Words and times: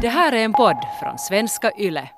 Det 0.00 0.08
här 0.08 0.32
är 0.32 0.44
en 0.44 0.52
podd 0.52 0.76
från 1.00 1.18
svenska 1.18 1.72
YLE. 1.78 2.08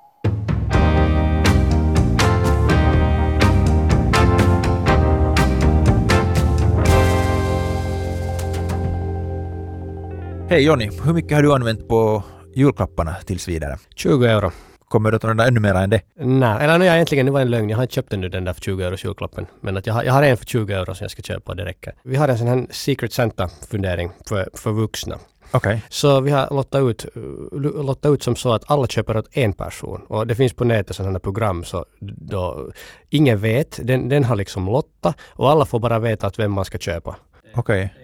Hej 10.50 10.64
Jonny, 10.64 10.90
hur 11.04 11.12
mycket 11.12 11.32
har 11.32 11.42
du 11.42 11.52
använt 11.54 11.88
på 11.88 12.22
julklapparna 12.54 13.14
tills 13.14 13.48
vidare? 13.48 13.78
20 13.96 14.24
euro. 14.24 14.52
Kommer 14.88 15.10
du 15.10 15.16
att 15.16 15.24
använda 15.24 15.46
ännu 15.46 15.60
mer 15.60 15.74
än 15.74 15.90
det? 15.90 16.00
Nej, 16.16 16.64
eller 16.64 16.78
nej, 16.78 16.88
egentligen 16.88 17.26
det 17.26 17.32
var 17.32 17.40
en 17.40 17.50
lögn. 17.50 17.70
Jag 17.70 17.76
har 17.76 17.82
inte 17.82 17.94
köpt 17.94 18.12
ännu 18.12 18.28
den 18.28 18.44
där 18.44 18.52
för 18.52 18.60
20 18.60 18.84
euro 18.84 18.96
julklappen. 19.04 19.46
Men 19.60 19.76
att 19.76 19.86
jag, 19.86 19.94
har, 19.94 20.04
jag 20.04 20.12
har 20.12 20.22
en 20.22 20.36
för 20.36 20.44
20 20.44 20.74
euro 20.74 20.94
som 20.94 21.04
jag 21.04 21.10
ska 21.10 21.22
köpa 21.22 21.52
och 21.52 21.56
det 21.56 21.64
räcker. 21.64 21.94
Vi 22.02 22.16
har 22.16 22.28
en 22.28 22.38
sån 22.38 22.48
här 22.48 22.66
Secret 22.70 23.12
Santa-fundering 23.12 24.10
för, 24.28 24.48
för 24.54 24.72
vuxna. 24.72 25.18
Okej. 25.50 25.82
Så 25.88 26.20
vi 26.20 26.30
har 26.30 26.48
lottat 26.50 26.82
ut, 26.82 27.06
uh, 27.16 27.82
lottat 27.82 28.12
ut 28.12 28.22
som 28.22 28.36
så 28.36 28.52
att 28.52 28.70
alla 28.70 28.86
köper 28.86 29.16
åt 29.16 29.28
en 29.36 29.52
person. 29.52 30.00
Och 30.08 30.26
det 30.26 30.34
finns 30.34 30.52
på 30.52 30.64
nätet 30.64 30.96
sådana 30.96 31.18
program 31.18 31.64
så 31.64 31.84
då 32.00 32.70
ingen 33.10 33.38
vet. 33.38 33.80
Den, 33.82 34.08
den 34.08 34.24
har 34.24 34.36
liksom 34.36 34.66
lotta 34.66 35.14
och 35.28 35.50
alla 35.50 35.66
får 35.66 35.80
bara 35.80 35.98
veta 35.98 36.26
att 36.26 36.38
vem 36.38 36.52
man 36.52 36.64
ska 36.64 36.78
köpa. 36.78 37.16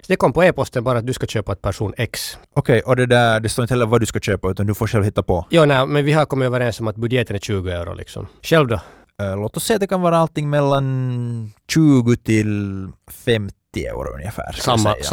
Så 0.02 0.06
det 0.08 0.16
kom 0.16 0.32
på 0.32 0.44
e-posten 0.44 0.84
bara 0.84 0.98
att 0.98 1.06
du 1.06 1.12
ska 1.12 1.26
köpa 1.26 1.52
ett 1.52 1.62
person 1.62 1.94
X. 1.96 2.38
Okej, 2.54 2.80
och 2.80 2.96
det 2.96 3.06
där, 3.06 3.40
det 3.40 3.48
står 3.48 3.62
inte 3.62 3.74
heller 3.74 3.86
vad 3.86 4.00
du 4.00 4.06
ska 4.06 4.20
köpa 4.20 4.50
utan 4.50 4.66
du 4.66 4.74
får 4.74 4.86
själv 4.86 5.04
hitta 5.04 5.22
på. 5.22 5.46
Jo, 5.50 5.64
nej, 5.64 5.86
men 5.86 6.04
vi 6.04 6.12
har 6.12 6.26
kommit 6.26 6.46
överens 6.46 6.80
om 6.80 6.88
att 6.88 6.96
budgeten 6.96 7.36
är 7.36 7.40
20 7.40 7.70
euro 7.70 7.94
liksom. 7.94 8.26
Själv 8.42 8.68
då? 8.68 8.80
Eh, 9.22 9.36
låt 9.36 9.56
oss 9.56 9.64
säga 9.64 9.74
att 9.74 9.80
det 9.80 9.86
kan 9.86 10.00
vara 10.00 10.18
allting 10.18 10.50
mellan 10.50 11.52
20 11.68 12.16
till 12.16 12.88
50 13.10 13.54
euro 13.76 14.14
ungefär. 14.14 14.52
Samma, 14.52 14.92
säga. 14.92 15.04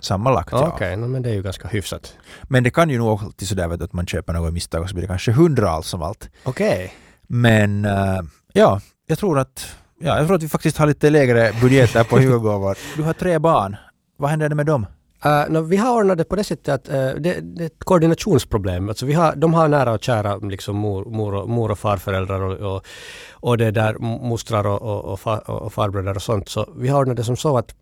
Sammanlagt? 0.00 0.50
Sammanlagt 0.50 0.72
ja. 0.80 0.86
Okej, 0.86 0.96
no, 0.96 1.06
men 1.06 1.22
det 1.22 1.30
är 1.30 1.34
ju 1.34 1.42
ganska 1.42 1.68
hyfsat. 1.68 2.16
Men 2.42 2.62
det 2.62 2.70
kan 2.70 2.90
ju 2.90 2.98
nog 2.98 3.22
alltid 3.22 3.48
sådär 3.48 3.68
vet 3.68 3.82
att 3.82 3.92
man 3.92 4.06
köper 4.06 4.32
något 4.32 4.48
i 4.48 4.52
misstag 4.52 4.82
och 4.82 4.88
så 4.88 4.94
blir 4.94 5.02
det 5.02 5.08
kanske 5.08 5.30
100 5.30 5.70
allt 5.70 5.86
som 5.86 6.02
allt. 6.02 6.30
Okej. 6.44 6.94
Men 7.26 7.84
eh, 7.84 8.20
ja, 8.52 8.80
jag 9.06 9.18
tror 9.18 9.38
att 9.38 9.76
Ja, 9.98 10.18
jag 10.18 10.26
tror 10.26 10.36
att 10.36 10.42
vi 10.42 10.48
faktiskt 10.48 10.78
har 10.78 10.86
lite 10.86 11.10
lägre 11.10 11.52
budgeter 11.60 12.04
på 12.04 12.20
julgåvor. 12.20 12.78
Du 12.96 13.02
har 13.02 13.12
tre 13.12 13.38
barn. 13.38 13.76
Vad 14.16 14.30
händer 14.30 14.54
med 14.54 14.66
dem? 14.66 14.86
Uh, 15.26 15.52
no, 15.52 15.60
vi 15.60 15.76
har 15.76 15.96
ordnat 15.96 16.18
det 16.18 16.24
på 16.24 16.36
det 16.36 16.44
sättet 16.44 16.68
att 16.68 16.88
uh, 16.88 16.94
det, 16.94 17.40
det 17.40 17.62
är 17.62 17.66
ett 17.66 17.84
koordinationsproblem. 17.84 18.88
Alltså 18.88 19.06
vi 19.06 19.12
har, 19.12 19.36
de 19.36 19.54
har 19.54 19.68
nära 19.68 19.92
och 19.92 20.02
kära 20.02 20.36
liksom 20.36 20.76
mor, 20.76 21.04
mor, 21.04 21.34
och, 21.34 21.48
mor 21.48 21.70
och 21.70 21.78
farföräldrar 21.78 22.40
och, 22.40 22.74
och, 22.74 22.86
och 23.32 23.58
det 23.58 23.70
där 23.70 23.94
mostrar 23.98 24.66
och, 24.66 24.82
och, 24.82 25.04
och, 25.04 25.20
far, 25.20 25.50
och 25.50 25.72
farbröder 25.72 26.14
och 26.14 26.22
sånt. 26.22 26.48
Så 26.48 26.68
vi 26.76 26.88
har 26.88 27.00
ordnat 27.00 27.16
det 27.16 27.24
som 27.24 27.36
så 27.36 27.58
att, 27.58 27.74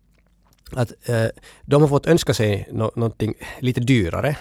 att 0.71 1.09
eh, 1.09 1.25
de 1.61 1.81
har 1.81 1.89
fått 1.89 2.07
önska 2.07 2.33
sig 2.33 2.67
no, 2.71 2.91
någonting 2.95 3.33
lite 3.59 3.81
dyrare 3.81 4.37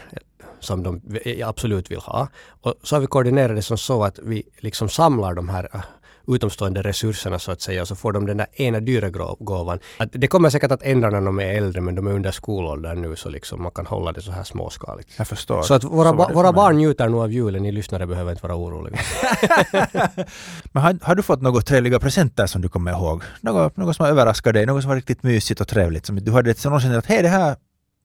som 0.61 0.83
de 0.83 1.01
absolut 1.45 1.91
vill 1.91 1.99
ha. 1.99 2.29
Och 2.47 2.75
så 2.83 2.97
har 2.97 3.01
vi 3.01 3.07
koordinerat 3.07 3.57
det 3.57 3.63
som 3.63 3.79
så 3.79 4.05
att 4.05 4.19
vi 4.19 4.43
liksom 4.59 4.89
samlar 4.89 5.35
de 5.35 5.49
här 5.49 5.69
eh, 5.75 5.81
utomstående 6.27 6.83
resurserna 6.83 7.39
så 7.39 7.53
att 7.53 7.61
säga 7.61 7.83
och 7.83 7.89
så 7.89 7.97
får 7.97 8.13
de 8.13 8.27
den 8.27 8.37
där 8.37 8.47
ena 8.53 8.81
dyra 8.81 9.11
gåvan. 9.39 9.79
Att 9.99 10.09
det 10.13 10.27
kommer 10.27 10.51
säkert 10.51 10.71
att 10.71 10.83
ändra 10.83 11.11
när 11.11 11.21
de 11.21 11.41
är 11.41 11.55
äldre 11.57 11.81
men 11.81 11.95
de 11.95 12.07
är 12.07 12.11
under 12.13 12.31
skolåldern 12.31 13.03
nu 13.03 13.17
så 13.17 13.29
liksom 13.29 13.63
man 13.63 13.73
kan 13.73 13.87
hålla 13.87 14.13
det 14.13 14.23
så 14.23 14.31
här 14.33 14.45
småskaligt. 14.45 15.09
Jag 15.19 15.29
förstår. 15.29 15.63
Så 15.63 15.75
att 15.75 15.85
våra, 15.85 16.09
Så 16.11 16.17
ba- 16.17 16.33
våra 16.35 16.53
barn 16.53 16.77
njuter 16.77 17.09
nog 17.09 17.21
av 17.21 17.33
julen, 17.33 17.63
ni 17.63 17.73
lyssnare 17.73 18.07
behöver 18.07 18.31
inte 18.31 18.47
vara 18.47 18.57
oroliga. 18.57 18.99
Men 20.73 20.83
har, 20.83 20.99
har 21.03 21.15
du 21.15 21.23
fått 21.23 21.43
något 21.43 21.67
trevliga 21.67 21.99
presenter 21.99 22.47
som 22.47 22.61
du 22.63 22.69
kommer 22.69 22.91
ihåg? 22.93 23.23
Något, 23.41 23.77
något 23.77 23.97
som 23.97 24.05
har 24.05 24.11
överraskat 24.11 24.55
dig? 24.55 24.67
Något 24.67 24.83
som 24.83 24.89
var 24.89 24.97
riktigt 24.97 25.23
mysigt 25.23 25.61
och 25.61 25.69
trevligt? 25.69 26.07
Som 26.07 26.17
du 26.17 26.33
hade 26.33 26.55
någonsin 26.65 26.95
att 26.95 27.07
hej 27.07 27.23
det 27.23 27.29
här 27.29 27.57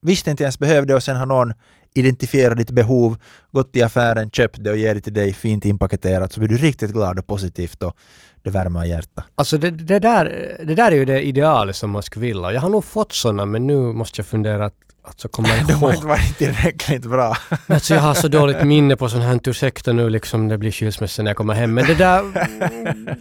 visste 0.02 0.32
inte 0.32 0.44
ens 0.44 0.60
behövde 0.60 0.96
och 0.96 1.04
sen 1.04 1.16
har 1.16 1.26
någon 1.26 1.54
identifierat 1.94 2.58
ditt 2.58 2.72
behov, 2.72 3.18
gått 3.52 3.74
till 3.74 3.84
affären, 3.84 4.32
köpt 4.32 4.64
det 4.64 4.72
och 4.72 4.78
ger 4.78 4.96
det 4.96 5.02
till 5.02 5.14
dig 5.14 5.34
fint 5.34 5.66
inpaketerat 5.66 6.34
så 6.34 6.40
blir 6.40 6.50
du 6.50 6.58
riktigt 6.58 6.92
glad 6.92 7.20
och 7.20 7.28
positivt 7.28 7.84
och 7.84 7.96
det 8.44 8.50
värmer 8.50 8.86
hjärtat. 8.86 9.26
Alltså 9.36 9.58
det, 9.58 9.72
det, 9.72 10.00
där, 10.00 10.56
det 10.64 10.76
där 10.76 10.92
är 10.92 10.96
ju 10.96 11.06
det 11.06 11.22
idealet 11.22 11.76
som 11.76 11.90
man 11.90 12.04
skulle 12.04 12.26
vilja. 12.26 12.52
Jag 12.52 12.62
har 12.62 12.70
nog 12.70 12.86
fått 12.86 13.12
sådana 13.12 13.46
men 13.46 13.68
nu 13.68 13.78
måste 13.78 14.20
jag 14.20 14.26
fundera 14.26 14.66
att 14.66 14.74
Alltså 15.04 15.28
kommer 15.28 15.50
jag 15.50 15.58
De 15.68 15.74
har 15.74 15.88
ihåg. 15.88 15.96
inte 15.96 16.08
varit 16.08 16.38
tillräckligt 16.38 17.06
bra. 17.06 17.38
Alltså 17.68 17.94
jag 17.94 18.02
har 18.02 18.14
så 18.14 18.28
dåligt 18.28 18.64
minne 18.64 18.96
på 18.96 19.10
sånt 19.10 19.24
här. 19.24 19.50
Ursäkta 19.50 19.94
nu 19.94 20.10
liksom 20.10 20.48
det 20.48 20.58
blir 20.58 20.72
skilsmässa 20.72 21.24
när 21.24 21.30
jag 21.30 21.38
kommer 21.38 21.54
hem. 21.54 21.74
Men 21.74 21.86
det 21.86 21.96
där... 21.96 22.24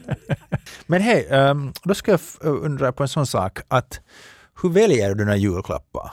Men 0.87 1.03
hej, 1.03 1.27
ehm, 1.31 1.73
då 1.85 1.95
ska 1.95 2.11
jag 2.11 2.21
undra 2.43 2.93
på 2.93 3.03
en 3.03 3.09
sån 3.09 3.27
sak 3.27 3.59
att 3.69 4.01
hur 4.63 4.69
väljer 4.69 5.09
du 5.09 5.15
dina 5.15 5.37
julklappar? 5.37 6.13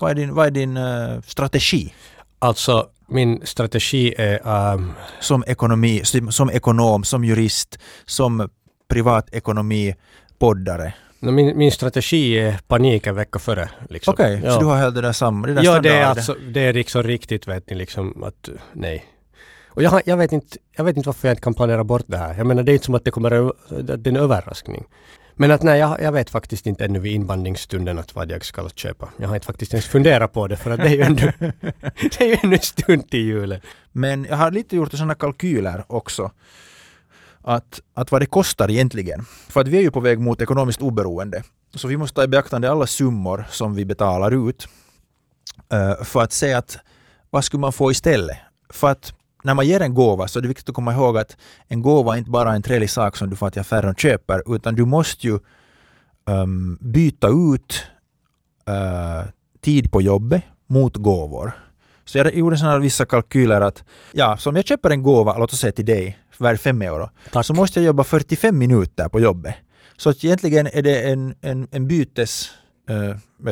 Vad 0.00 0.10
är 0.10 0.14
din, 0.14 0.34
vad 0.34 0.46
är 0.46 0.50
din 0.50 0.76
eh, 0.76 1.20
strategi 1.26 1.94
Alltså 2.38 2.88
min 3.06 3.40
strategi 3.44 4.14
är... 4.18 4.72
ehm, 4.74 4.92
som, 5.20 5.44
ekonomi, 5.46 6.00
som, 6.04 6.32
som 6.32 6.50
ekonom, 6.50 7.04
som 7.04 7.24
jurist, 7.24 7.78
som 8.06 8.48
privatekonomi-poddare? 8.88 10.92
no, 11.20 11.30
min, 11.30 11.58
min 11.58 11.72
strategi 11.72 12.38
är 12.38 12.58
panik 12.68 13.06
en 13.06 13.14
vecka 13.14 13.38
före. 13.38 13.70
Liksom. 13.88 14.14
Okej, 14.14 14.40
ja. 14.44 14.52
så 14.52 14.60
du 14.60 14.66
har 14.66 14.76
helt 14.76 14.94
det 14.94 15.00
där 15.00 15.12
samma, 15.12 15.46
det 15.46 15.54
där 15.54 15.62
Ja, 15.62 15.80
det 15.80 15.88
är, 15.88 16.04
alltså, 16.04 16.36
det 16.54 16.60
är 16.60 16.72
liksom 16.72 17.02
riktigt 17.02 17.48
vet 17.48 17.70
ni 17.70 17.76
liksom 17.76 18.22
att 18.22 18.48
nej. 18.72 19.04
Och 19.68 19.82
jag, 19.82 20.02
jag, 20.04 20.16
vet 20.16 20.32
inte, 20.32 20.58
jag 20.76 20.84
vet 20.84 20.96
inte 20.96 21.08
varför 21.08 21.28
jag 21.28 21.32
inte 21.32 21.42
kan 21.42 21.54
planera 21.54 21.84
bort 21.84 22.04
det 22.06 22.16
här. 22.16 22.34
Jag 22.34 22.46
menar 22.46 22.62
det 22.62 22.72
är 22.72 22.74
inte 22.74 22.84
som 22.84 22.94
att 22.94 23.04
det 23.04 23.10
kommer 23.10 23.48
att 23.48 23.56
det 23.68 23.92
är 23.92 24.08
en 24.08 24.16
överraskning. 24.16 24.84
Men 25.40 25.50
att 25.50 25.62
nej, 25.62 25.78
jag, 25.78 26.02
jag 26.02 26.12
vet 26.12 26.30
faktiskt 26.30 26.66
inte 26.66 26.84
ännu 26.84 26.98
vid 26.98 27.12
invandringsstunden 27.12 27.98
att 27.98 28.14
vad 28.14 28.30
jag 28.30 28.44
ska 28.44 28.68
köpa. 28.68 29.08
Jag 29.16 29.28
har 29.28 29.34
inte 29.34 29.46
faktiskt 29.46 29.74
ens 29.74 29.86
funderat 29.86 30.32
på 30.32 30.46
det 30.46 30.56
för 30.56 30.70
att 30.70 30.80
det 30.80 30.86
är 30.86 30.94
ju 30.94 31.02
ännu, 31.02 31.32
det 31.94 32.20
är 32.20 32.26
ju 32.26 32.36
ännu 32.42 32.54
en 32.54 32.62
stund 32.62 33.10
till 33.10 33.20
julen. 33.20 33.60
Men 33.92 34.24
jag 34.24 34.36
har 34.36 34.50
lite 34.50 34.76
gjort 34.76 34.92
sådana 34.92 35.14
kalkyler 35.14 35.84
också. 35.86 36.30
Att, 37.42 37.80
att 37.94 38.12
vad 38.12 38.22
det 38.22 38.26
kostar 38.26 38.70
egentligen. 38.70 39.24
För 39.48 39.60
att 39.60 39.68
vi 39.68 39.76
är 39.78 39.82
ju 39.82 39.90
på 39.90 40.00
väg 40.00 40.20
mot 40.20 40.42
ekonomiskt 40.42 40.82
oberoende. 40.82 41.42
Så 41.74 41.88
vi 41.88 41.96
måste 41.96 42.14
ta 42.14 42.24
i 42.24 42.28
beaktande 42.28 42.70
alla 42.70 42.86
summor 42.86 43.44
som 43.50 43.74
vi 43.74 43.84
betalar 43.84 44.48
ut. 44.48 44.68
eh, 45.72 46.04
för 46.04 46.22
att 46.22 46.32
se 46.32 46.52
att 46.52 46.78
vad 47.30 47.44
skulle 47.44 47.60
man 47.60 47.72
få 47.72 47.90
istället? 47.90 48.36
För 48.70 48.88
att 48.88 49.14
när 49.42 49.54
man 49.54 49.66
ger 49.66 49.80
en 49.80 49.94
gåva 49.94 50.28
så 50.28 50.38
är 50.38 50.42
det 50.42 50.48
viktigt 50.48 50.68
att 50.68 50.74
komma 50.74 50.92
ihåg 50.92 51.18
att 51.18 51.36
en 51.68 51.82
gåva 51.82 52.14
är 52.14 52.18
inte 52.18 52.30
bara 52.30 52.54
en 52.54 52.62
trevlig 52.62 52.90
sak 52.90 53.16
som 53.16 53.30
du 53.30 53.36
får 53.36 53.50
till 53.50 53.60
affären 53.60 53.90
och 53.90 54.00
köper 54.00 54.54
utan 54.56 54.74
du 54.74 54.84
måste 54.84 55.26
ju 55.26 55.38
ehm, 56.28 56.78
byta 56.80 57.28
ut 57.28 57.84
eh, 58.68 59.28
tid 59.60 59.92
på 59.92 60.02
jobbet 60.02 60.42
mot 60.66 60.96
gåvor. 60.96 61.52
Så 62.04 62.18
jag 62.18 62.34
gjorde 62.34 62.56
sådana 62.58 62.78
vissa 62.78 63.06
kalkyler 63.06 63.60
att 63.60 63.84
ja, 64.12 64.36
så 64.36 64.50
om 64.50 64.56
jag 64.56 64.66
köper 64.66 64.90
en 64.90 65.02
gåva, 65.02 65.38
låt 65.38 65.52
oss 65.52 65.60
säga 65.60 65.72
till 65.72 65.86
dig, 65.86 66.18
värd 66.38 66.60
5 66.60 66.82
euro, 66.82 67.10
Tack. 67.32 67.46
så 67.46 67.54
måste 67.54 67.80
jag 67.80 67.86
jobba 67.86 68.04
45 68.04 68.58
minuter 68.58 69.08
på 69.08 69.20
jobbet. 69.20 69.54
Så 69.96 70.10
att 70.10 70.24
egentligen 70.24 70.66
är 70.66 70.82
det 70.82 71.10
en, 71.10 71.34
en, 71.40 71.68
en 71.70 71.86
bytes, 71.86 72.50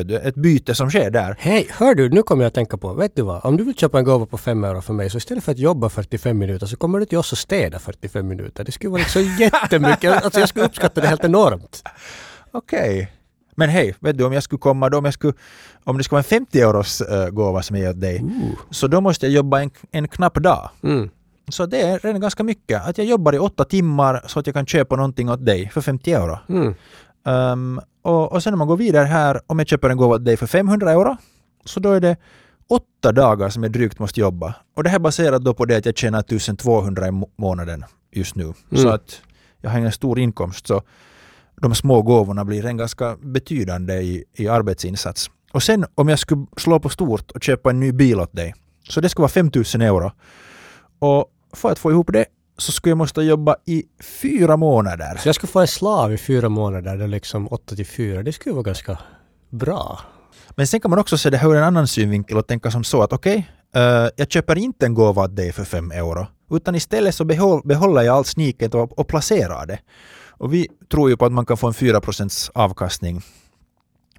du, 0.05 0.17
ett 0.17 0.35
byte 0.35 0.75
som 0.75 0.91
sker 0.91 1.11
där. 1.11 1.37
Hej, 1.39 1.69
hör 1.71 1.95
du, 1.95 2.09
nu 2.09 2.23
kommer 2.23 2.43
jag 2.43 2.49
att 2.49 2.55
tänka 2.55 2.77
på, 2.77 2.95
vet 2.95 3.17
du 3.17 3.23
vad? 3.23 3.45
Om 3.45 3.57
du 3.57 3.65
vill 3.65 3.75
köpa 3.75 3.99
en 3.99 4.05
gåva 4.05 4.27
på 4.27 4.39
5 4.39 4.65
euro 4.65 4.81
för 4.81 4.93
mig 4.93 5.11
så 5.11 5.19
istället 5.19 5.45
för 5.45 5.53
att 5.53 5.59
jobba 5.59 5.89
45 5.89 6.39
minuter 6.39 6.67
så 6.67 6.77
kommer 6.77 6.99
du 6.99 7.05
till 7.05 7.19
oss 7.19 7.33
och 7.33 7.39
städa 7.39 7.79
45 7.79 8.29
minuter. 8.29 8.65
Det 8.65 8.73
skulle 8.73 8.91
vara 8.91 9.01
liksom 9.03 9.23
jättemycket, 9.39 10.25
alltså 10.25 10.41
jag 10.41 10.49
skulle 10.49 10.65
uppskatta 10.65 11.01
det 11.01 11.07
helt 11.07 11.25
enormt. 11.25 11.83
Okej. 12.53 13.13
Men 13.55 13.69
hej, 13.69 13.95
vet 14.01 14.19
du 14.19 14.25
om 14.25 14.33
jag 14.33 14.43
skulle 14.43 14.59
komma 14.59 14.89
då, 14.89 14.99
om, 14.99 15.05
jag 15.05 15.15
skulle, 15.15 15.33
om 15.85 15.99
det 15.99 16.05
skulle 16.05 16.15
vara 16.15 16.21
en 16.21 16.47
50 16.47 16.61
euros 16.61 17.01
eh, 17.01 17.29
gåva 17.29 17.63
som 17.63 17.77
jag 17.77 17.85
ger 17.85 17.93
dig, 17.93 18.25
så 18.71 18.87
då 18.87 19.01
måste 19.01 19.27
jag 19.27 19.33
jobba 19.33 19.63
en, 19.63 19.71
en 19.91 20.09
knapp 20.09 20.35
dag. 20.35 20.71
Mm. 20.83 21.11
Så 21.49 21.67
det 21.67 21.81
är 21.81 21.99
redan 21.99 22.21
ganska 22.21 22.43
mycket. 22.43 22.89
Att 22.89 22.99
jag 22.99 23.07
jobbar 23.07 23.35
i 23.35 23.39
åtta 23.39 23.65
timmar 23.65 24.23
så 24.27 24.39
att 24.39 24.47
jag 24.47 24.55
kan 24.55 24.67
köpa 24.67 24.97
någonting 24.97 25.31
åt 25.31 25.47
dig 25.47 25.71
för 25.71 25.81
50 25.81 26.13
euro. 26.13 26.39
Mm. 26.49 26.75
Um, 27.25 27.81
och, 28.09 28.33
och 28.33 28.43
sen 28.43 28.53
om 28.53 28.59
man 28.59 28.69
går 28.69 28.77
vidare 28.77 29.05
här, 29.07 29.41
om 29.47 29.59
jag 29.59 29.69
köper 29.69 29.91
en 29.91 29.97
gåva 29.97 30.15
åt 30.15 30.25
dig 30.25 30.37
för 30.37 30.47
500 30.47 30.91
euro, 30.93 31.17
så 31.65 31.81
då 31.81 31.93
är 31.93 32.01
det 32.01 32.17
åtta 32.69 33.13
dagar 33.13 33.49
som 33.49 33.63
jag 33.63 33.73
drygt 33.73 33.99
måste 33.99 34.21
jobba. 34.21 34.55
Och 34.77 34.83
det 34.85 34.89
här 34.91 34.97
är 34.97 35.01
baserat 35.01 35.45
då 35.45 35.55
på 35.55 35.65
det 35.65 35.77
att 35.77 35.87
jag 35.87 35.97
tjänar 35.99 36.21
1200 36.21 37.09
i 37.09 37.11
må- 37.11 37.31
månaden 37.37 37.85
just 38.13 38.35
nu. 38.37 38.53
Så 38.73 38.77
Mm. 38.81 38.95
att 38.95 39.21
jag 39.61 39.71
har 39.71 39.79
ingen 39.79 39.93
stor 39.93 40.19
inkomst, 40.19 40.67
så 40.67 40.83
de 41.61 41.75
små 41.75 42.03
gåvorna 42.03 42.45
blir 42.45 42.67
en 42.67 42.77
ganska 42.77 43.17
betydande 43.23 43.95
i, 43.95 44.25
i 44.35 44.49
arbetsinsats. 44.49 45.31
Och 45.53 45.63
sen 45.63 45.85
om 45.95 46.09
jag 46.09 46.19
skulle 46.19 46.47
slå 46.57 46.81
på 46.81 46.89
stort 46.89 47.31
och 47.31 47.43
köpa 47.43 47.71
en 47.71 47.81
ny 47.81 47.93
bil 47.93 48.21
åt 48.21 48.33
dig, 48.37 48.55
så 48.89 49.01
det 49.01 49.09
skulle 49.09 49.23
vara 49.23 49.29
5000 49.33 49.81
euro. 49.83 50.11
Och 50.99 51.27
för 51.53 51.73
att 51.73 51.79
få 51.79 51.91
ihop 51.91 52.13
det 52.13 52.27
så 52.59 52.73
skulle 52.73 52.91
jag 52.91 52.99
måste 52.99 53.23
jobba 53.23 53.57
i 53.65 53.85
fyra 54.01 54.57
månader. 54.57 55.17
Så 55.17 55.29
jag 55.29 55.35
skulle 55.35 55.51
få 55.51 55.61
en 55.61 55.69
slav 55.69 56.13
i 56.13 56.19
fyra 56.19 56.49
månader, 56.49 56.97
det 56.97 57.05
är 57.05 57.09
liksom 57.09 57.49
8 57.51 57.77
till 57.77 57.87
4. 57.87 58.23
Det 58.23 58.33
skulle 58.33 58.55
vara 58.55 58.63
ganska 58.63 58.99
bra. 59.51 60.01
Men 60.51 60.67
sen 60.67 60.81
kan 60.81 60.91
man 60.91 60.99
också 60.99 61.19
se 61.19 61.31
det 61.31 61.37
här 61.37 61.49
ur 61.49 61.57
en 61.57 61.65
annan 61.65 61.89
synvinkel 61.89 62.37
och 62.37 62.47
tänka 62.47 62.71
som 62.71 62.85
så 62.85 63.03
att 63.03 63.13
okej, 63.13 63.51
eh, 63.75 64.09
jag 64.17 64.31
köper 64.31 64.59
inte 64.59 64.87
en 64.87 64.95
gåva 64.95 65.23
åt 65.23 65.37
dig 65.37 65.53
för 65.53 65.65
fem 65.65 65.91
euro, 65.91 66.27
utan 66.51 66.75
istället 66.75 67.15
så 67.15 67.25
behåll, 67.25 67.61
behåller 67.65 68.03
jag 68.03 68.17
allt 68.17 68.27
sniket 68.27 68.75
och, 68.75 68.99
och 68.99 69.09
placerar 69.09 69.67
det. 69.67 69.79
Och 70.29 70.55
vi 70.55 70.69
tror 70.91 71.11
ju 71.11 71.17
på 71.17 71.25
att 71.25 71.33
man 71.33 71.47
kan 71.47 71.57
få 71.57 71.67
en 71.67 71.75
4 71.75 72.01
avkastning 72.55 73.23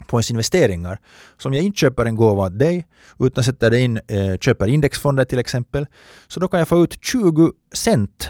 på 0.09 0.17
ens 0.17 0.31
investeringar. 0.31 0.99
Så 1.37 1.49
om 1.49 1.53
jag 1.53 1.63
inte 1.63 1.79
köper 1.79 2.05
en 2.05 2.15
gåva 2.15 2.45
åt 2.45 2.59
dig 2.59 2.87
utan 3.19 3.43
sätter 3.43 3.73
in, 3.73 3.99
eh, 4.07 4.37
köper 4.37 4.67
indexfonder 4.67 5.25
till 5.25 5.39
exempel, 5.39 5.87
så 6.27 6.39
då 6.39 6.47
kan 6.47 6.59
jag 6.59 6.67
få 6.67 6.83
ut 6.83 6.97
20 7.03 7.51
cent 7.73 8.29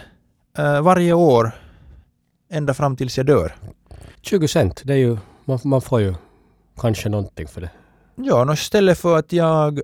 eh, 0.58 0.82
varje 0.82 1.14
år 1.14 1.52
ända 2.52 2.74
fram 2.74 2.96
tills 2.96 3.18
jag 3.18 3.26
dör. 3.26 3.56
20 4.22 4.48
cent, 4.48 4.82
det 4.86 4.94
är 4.94 4.98
ju, 4.98 5.18
man, 5.46 5.60
man 5.64 5.82
får 5.82 6.02
ju 6.02 6.14
kanske 6.78 7.10
någonting 7.10 7.48
för 7.48 7.62
det. 7.62 7.70
Ja, 8.16 8.54
istället 8.54 8.98
för 8.98 9.18
att 9.18 9.34
jag 9.34 9.82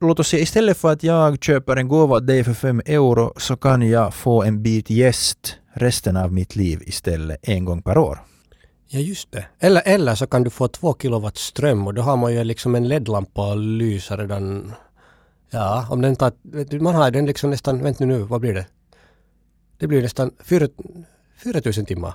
Låt 0.00 0.20
oss 0.20 0.28
säga 0.28 0.42
istället 0.42 0.76
för 0.76 0.92
att 0.92 1.02
jag 1.02 1.44
köper 1.44 1.76
en 1.76 1.88
gåva 1.88 2.16
åt 2.16 2.26
dig 2.26 2.44
för 2.44 2.54
5 2.54 2.82
euro 2.86 3.32
så 3.36 3.56
kan 3.56 3.82
jag 3.82 4.14
få 4.14 4.42
en 4.42 4.62
bit 4.62 4.90
gäst 4.90 5.56
resten 5.72 6.16
av 6.16 6.32
mitt 6.32 6.56
liv 6.56 6.82
istället 6.86 7.38
en 7.42 7.64
gång 7.64 7.82
per 7.82 7.98
år. 7.98 8.18
Ja, 8.88 9.00
just 9.00 9.32
det. 9.32 9.44
Eller, 9.58 9.82
eller 9.84 10.14
så 10.14 10.26
kan 10.26 10.42
du 10.42 10.50
få 10.50 10.68
två 10.68 10.94
kilowatt 10.94 11.36
ström 11.36 11.86
och 11.86 11.94
då 11.94 12.02
har 12.02 12.16
man 12.16 12.34
ju 12.34 12.44
liksom 12.44 12.74
en 12.74 12.88
LED-lampa 12.88 13.50
och 13.50 13.56
lysa 13.56 14.16
redan. 14.16 14.72
Ja, 15.50 15.86
om 15.90 16.00
den 16.00 16.16
tar... 16.16 16.32
Man 16.80 16.94
har 16.94 17.10
den 17.10 17.26
liksom 17.26 17.50
nästan... 17.50 17.82
Vänta 17.82 18.04
nu, 18.04 18.18
vad 18.18 18.40
blir 18.40 18.54
det? 18.54 18.66
Det 19.78 19.86
blir 19.86 20.02
nästan 20.02 20.30
4 20.44 20.68
4000 21.36 21.86
timmar. 21.86 22.14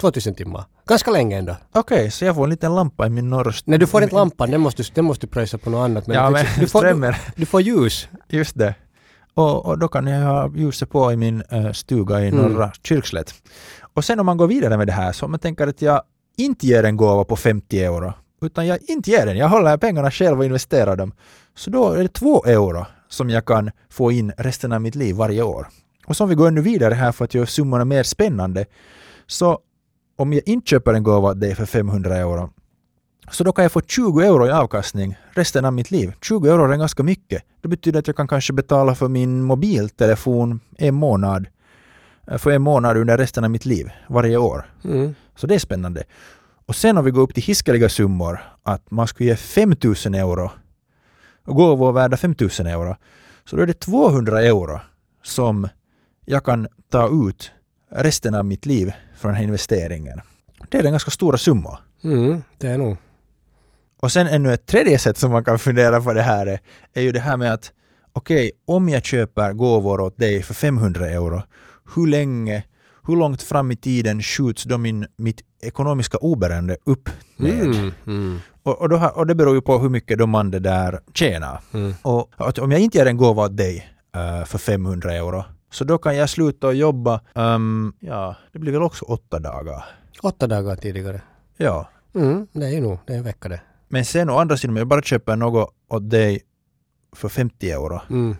2000 0.00 0.34
timmar. 0.34 0.64
Ganska 0.86 1.10
länge 1.10 1.38
ändå. 1.38 1.56
Okej, 1.72 2.10
så 2.10 2.24
jag 2.24 2.34
får 2.34 2.44
en 2.44 2.50
liten 2.50 2.74
lampa 2.74 3.06
i 3.06 3.10
min 3.10 3.30
norr... 3.30 3.56
Nej, 3.64 3.78
du 3.78 3.86
får 3.86 4.02
inte 4.02 4.14
lampan, 4.14 4.50
den 4.50 4.60
måste, 4.60 4.82
den 4.94 5.04
måste 5.04 5.26
du 5.26 5.30
pröjsa 5.30 5.58
på 5.58 5.70
något 5.70 5.84
annat. 5.84 6.04
Ja, 6.06 6.26
du, 6.26 6.32
men 6.32 6.46
du, 6.60 6.68
får, 6.68 6.84
du, 6.84 7.14
du 7.36 7.46
får 7.46 7.60
ljus. 7.60 8.08
Just 8.28 8.58
det. 8.58 8.74
Och, 9.34 9.66
och 9.66 9.78
då 9.78 9.88
kan 9.88 10.06
jag 10.06 10.26
ha 10.26 10.50
ljuset 10.56 10.90
på 10.90 11.12
i 11.12 11.16
min 11.16 11.42
eh, 11.50 11.72
stuga 11.72 12.20
i 12.20 12.30
norra 12.30 12.64
Mm. 12.64 12.72
Kyrkslätt. 12.82 13.34
Och 13.94 14.04
sen 14.04 14.20
om 14.20 14.26
man 14.26 14.36
går 14.36 14.46
vidare 14.46 14.76
med 14.76 14.86
det 14.86 14.92
här, 14.92 15.12
så 15.12 15.24
om 15.24 15.30
man 15.30 15.40
tänker 15.40 15.66
att 15.66 15.82
jag 15.82 16.02
inte 16.36 16.66
ger 16.66 16.84
en 16.84 16.96
gåva 16.96 17.24
på 17.24 17.36
50 17.36 17.80
euro, 17.80 18.12
utan 18.42 18.66
jag 18.66 18.78
inte 18.88 19.10
ger 19.10 19.26
den, 19.26 19.36
jag 19.36 19.48
håller 19.48 19.76
pengarna 19.76 20.10
själv 20.10 20.38
och 20.38 20.44
investerar 20.44 20.96
dem, 20.96 21.12
så 21.54 21.70
då 21.70 21.90
är 21.92 22.02
det 22.02 22.08
2 22.08 22.44
euro 22.44 22.86
som 23.08 23.30
jag 23.30 23.44
kan 23.44 23.70
få 23.90 24.12
in 24.12 24.32
resten 24.38 24.72
av 24.72 24.80
mitt 24.80 24.94
liv 24.94 25.16
varje 25.16 25.42
år. 25.42 25.68
Och 26.06 26.16
så 26.16 26.24
om 26.24 26.30
vi 26.30 26.36
går 26.36 26.48
ännu 26.48 26.60
vidare 26.60 26.94
här 26.94 27.12
för 27.12 27.24
att 27.24 27.34
göra 27.34 27.46
summorna 27.46 27.84
mer 27.84 28.02
spännande, 28.02 28.66
så 29.26 29.58
om 30.16 30.32
jag 30.32 30.42
inte 30.46 30.68
köper 30.70 30.94
en 30.94 31.02
gåva 31.02 31.34
det 31.34 31.40
dig 31.46 31.54
för 31.54 31.66
500 31.66 32.16
euro, 32.16 32.50
så 33.30 33.44
då 33.44 33.52
kan 33.52 33.62
jag 33.62 33.72
få 33.72 33.80
20 33.80 34.20
euro 34.20 34.46
i 34.46 34.50
avkastning 34.50 35.16
resten 35.30 35.64
av 35.64 35.72
mitt 35.72 35.90
liv. 35.90 36.12
20 36.22 36.48
euro 36.48 36.72
är 36.72 36.76
ganska 36.76 37.02
mycket. 37.02 37.42
Det 37.60 37.68
betyder 37.68 37.98
att 37.98 38.06
jag 38.06 38.16
kan 38.16 38.28
kanske 38.28 38.52
betala 38.52 38.94
för 38.94 39.08
min 39.08 39.42
mobiltelefon 39.42 40.60
en 40.78 40.94
månad, 40.94 41.46
för 42.38 42.50
en 42.50 42.62
månad 42.62 42.96
under 42.96 43.18
resten 43.18 43.44
av 43.44 43.50
mitt 43.50 43.64
liv, 43.64 43.90
varje 44.08 44.36
år. 44.36 44.66
Mm. 44.84 45.14
Så 45.36 45.46
det 45.46 45.54
är 45.54 45.58
spännande. 45.58 46.04
Och 46.66 46.76
sen 46.76 46.98
om 46.98 47.04
vi 47.04 47.10
går 47.10 47.22
upp 47.22 47.34
till 47.34 47.42
hiskeliga 47.42 47.88
summor, 47.88 48.40
att 48.62 48.90
man 48.90 49.06
skulle 49.06 49.28
ge 49.28 49.36
5000 49.36 50.14
euro 50.14 50.50
och 51.44 51.56
gåvor 51.56 51.92
värda 51.92 52.16
5000 52.16 52.66
euro, 52.66 52.96
så 53.44 53.56
då 53.56 53.62
är 53.62 53.66
det 53.66 53.80
200 53.80 54.42
euro 54.42 54.80
som 55.22 55.68
jag 56.24 56.44
kan 56.44 56.68
ta 56.90 57.28
ut 57.28 57.52
resten 57.90 58.34
av 58.34 58.44
mitt 58.44 58.66
liv 58.66 58.92
från 59.16 59.28
den 59.28 59.36
här 59.36 59.44
investeringen. 59.44 60.20
Det 60.68 60.78
är 60.78 60.84
en 60.84 60.90
ganska 60.90 61.10
stora 61.10 61.38
summa. 61.38 61.78
Mm, 62.04 62.42
det 62.58 62.68
är 62.68 62.78
nog. 62.78 62.96
Och 64.00 64.12
sen 64.12 64.26
ännu 64.26 64.52
ett 64.52 64.66
tredje 64.66 64.98
sätt 64.98 65.18
som 65.18 65.30
man 65.30 65.44
kan 65.44 65.58
fundera 65.58 66.00
på 66.00 66.12
det 66.12 66.22
här 66.22 66.46
är, 66.46 66.60
är 66.92 67.02
ju 67.02 67.12
det 67.12 67.20
här 67.20 67.36
med 67.36 67.52
att 67.52 67.72
okej, 68.12 68.52
om 68.64 68.88
jag 68.88 69.04
köper 69.04 69.52
gåvor 69.52 70.00
åt 70.00 70.18
dig 70.18 70.42
för 70.42 70.54
500 70.54 71.08
euro, 71.08 71.42
hur 71.94 72.06
länge, 72.06 72.64
hur 73.06 73.16
långt 73.16 73.42
fram 73.42 73.70
i 73.72 73.76
tiden 73.76 74.22
skjuts 74.22 74.64
då 74.64 74.78
min, 74.78 75.06
mitt 75.16 75.40
ekonomiska 75.62 76.18
oberoende 76.18 76.76
upp 76.84 77.08
med? 77.36 77.60
Mm, 77.64 77.92
mm, 78.06 78.38
Och, 78.62 78.82
och, 78.82 78.98
har- 78.98 79.18
och 79.18 79.26
det 79.26 79.34
beror 79.34 79.54
ju 79.54 79.60
på 79.60 79.78
hur 79.78 79.88
mycket 79.88 80.18
då 80.18 80.26
man 80.26 80.50
det 80.50 80.58
där 80.58 81.00
tjänar. 81.14 81.60
mm. 81.74 81.94
Och 82.02 82.30
att 82.36 82.58
om 82.58 82.70
jag 82.72 82.80
inte 82.80 82.98
ger 82.98 83.06
en 83.06 83.16
gåva 83.16 83.44
åt 83.44 83.56
dig 83.56 83.88
eh, 84.14 84.44
för 84.44 84.58
500 84.58 85.12
euro, 85.14 85.44
så 85.70 85.84
då 85.84 85.98
kan 85.98 86.16
jag 86.16 86.30
sluta 86.30 86.72
jobba, 86.72 87.20
ehm, 87.34 87.92
ja, 88.00 88.36
det 88.52 88.58
blir 88.58 88.72
väl 88.72 88.82
också 88.82 89.04
åtta 89.04 89.38
dagar. 89.38 89.84
Åtta 90.22 90.46
dagar 90.46 90.76
tidigare. 90.76 91.20
Ja, 91.56 91.88
Mm, 92.14 92.46
det 92.52 92.66
är 92.66 92.70
ju 92.70 92.80
nog, 92.80 92.98
det 93.06 93.12
är 93.12 93.16
en 93.18 93.24
vecka 93.24 93.48
det. 93.48 93.60
men 93.88 94.04
sen 94.04 94.30
å 94.30 94.38
andra 94.38 94.56
sidan 94.56 94.70
om 94.74 94.76
jag 94.76 94.86
bara 94.86 95.02
köper 95.02 95.36
något 95.36 95.70
åt 95.88 96.10
dig 96.10 96.40
för 97.16 97.28
50 97.28 97.70
euro, 97.70 98.00
Mm, 98.10 98.36